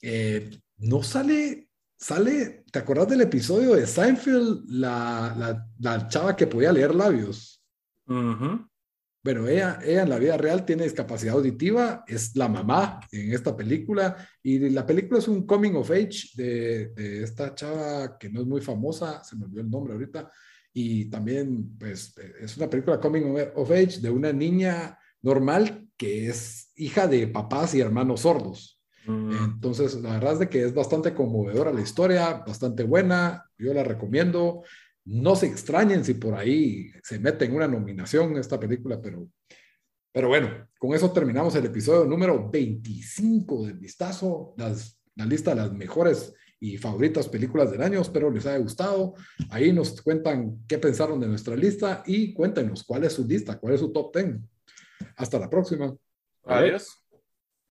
Eh, 0.00 0.50
no 0.78 1.02
sale, 1.02 1.68
sale, 1.98 2.64
¿te 2.72 2.78
acuerdas 2.78 3.08
del 3.08 3.20
episodio 3.20 3.74
de 3.74 3.86
Seinfeld? 3.86 4.64
La, 4.68 5.34
la, 5.36 5.66
la 5.78 6.08
chava 6.08 6.34
que 6.34 6.46
podía 6.46 6.72
leer 6.72 6.94
labios. 6.94 7.62
Bueno, 9.22 9.46
ella, 9.46 9.78
ella 9.84 10.02
en 10.02 10.08
la 10.08 10.18
vida 10.18 10.38
real 10.38 10.64
tiene 10.64 10.84
discapacidad 10.84 11.34
auditiva, 11.34 12.04
es 12.06 12.34
la 12.36 12.48
mamá 12.48 13.00
en 13.12 13.32
esta 13.32 13.54
película 13.54 14.16
y 14.42 14.70
la 14.70 14.86
película 14.86 15.18
es 15.18 15.28
un 15.28 15.46
coming 15.46 15.74
of 15.74 15.90
age 15.90 16.30
de, 16.34 17.22
esta 17.22 17.54
chava 17.54 18.16
que 18.18 18.30
no 18.30 18.40
es 18.40 18.46
muy 18.46 18.62
famosa, 18.62 19.22
se 19.22 19.36
me 19.36 19.44
olvidó 19.44 19.60
el 19.60 19.70
nombre 19.70 19.92
ahorita, 19.92 20.30
y 20.72 21.10
también 21.10 21.76
pues 21.78 22.14
es 22.40 22.56
una 22.56 22.70
película 22.70 22.98
coming 22.98 23.36
of 23.54 23.70
age 23.70 24.00
de 24.00 24.08
una 24.08 24.32
niña 24.32 24.98
normal 25.20 25.86
que 25.98 26.28
es 26.28 26.72
hija 26.76 27.06
de 27.06 27.26
papás 27.28 27.74
y 27.74 27.80
hermanos 27.80 28.20
sordos. 28.20 28.80
Mm. 29.06 29.32
Entonces, 29.44 29.96
la 29.96 30.14
verdad 30.14 30.34
es 30.34 30.38
de 30.38 30.48
que 30.48 30.64
es 30.64 30.72
bastante 30.72 31.14
conmovedora 31.14 31.72
la 31.72 31.82
historia, 31.82 32.42
bastante 32.46 32.84
buena, 32.84 33.44
yo 33.58 33.74
la 33.74 33.84
recomiendo. 33.84 34.62
No 35.04 35.34
se 35.34 35.46
extrañen 35.46 36.04
si 36.04 36.14
por 36.14 36.34
ahí 36.34 36.90
se 37.02 37.18
mete 37.18 37.44
en 37.44 37.54
una 37.54 37.66
nominación 37.66 38.36
esta 38.36 38.60
película, 38.60 39.00
pero, 39.00 39.28
pero 40.12 40.28
bueno, 40.28 40.68
con 40.78 40.94
eso 40.94 41.10
terminamos 41.12 41.54
el 41.54 41.66
episodio 41.66 42.04
número 42.04 42.50
25 42.50 43.66
del 43.66 43.78
Vistazo, 43.78 44.54
la 44.56 45.26
lista 45.26 45.50
de 45.50 45.56
las 45.56 45.72
mejores 45.72 46.34
y 46.60 46.76
favoritas 46.76 47.28
películas 47.28 47.70
del 47.70 47.82
año. 47.82 48.00
Espero 48.00 48.30
les 48.30 48.46
haya 48.46 48.58
gustado. 48.58 49.14
Ahí 49.48 49.72
nos 49.72 50.00
cuentan 50.02 50.58
qué 50.68 50.78
pensaron 50.78 51.18
de 51.18 51.26
nuestra 51.26 51.56
lista 51.56 52.02
y 52.06 52.34
cuéntenos 52.34 52.84
cuál 52.84 53.04
es 53.04 53.14
su 53.14 53.26
lista, 53.26 53.58
cuál 53.58 53.74
es 53.74 53.80
su 53.80 53.90
top 53.92 54.14
10. 54.14 54.36
Hasta 55.16 55.38
la 55.38 55.48
próxima. 55.48 55.96
Adiós. 56.44 57.00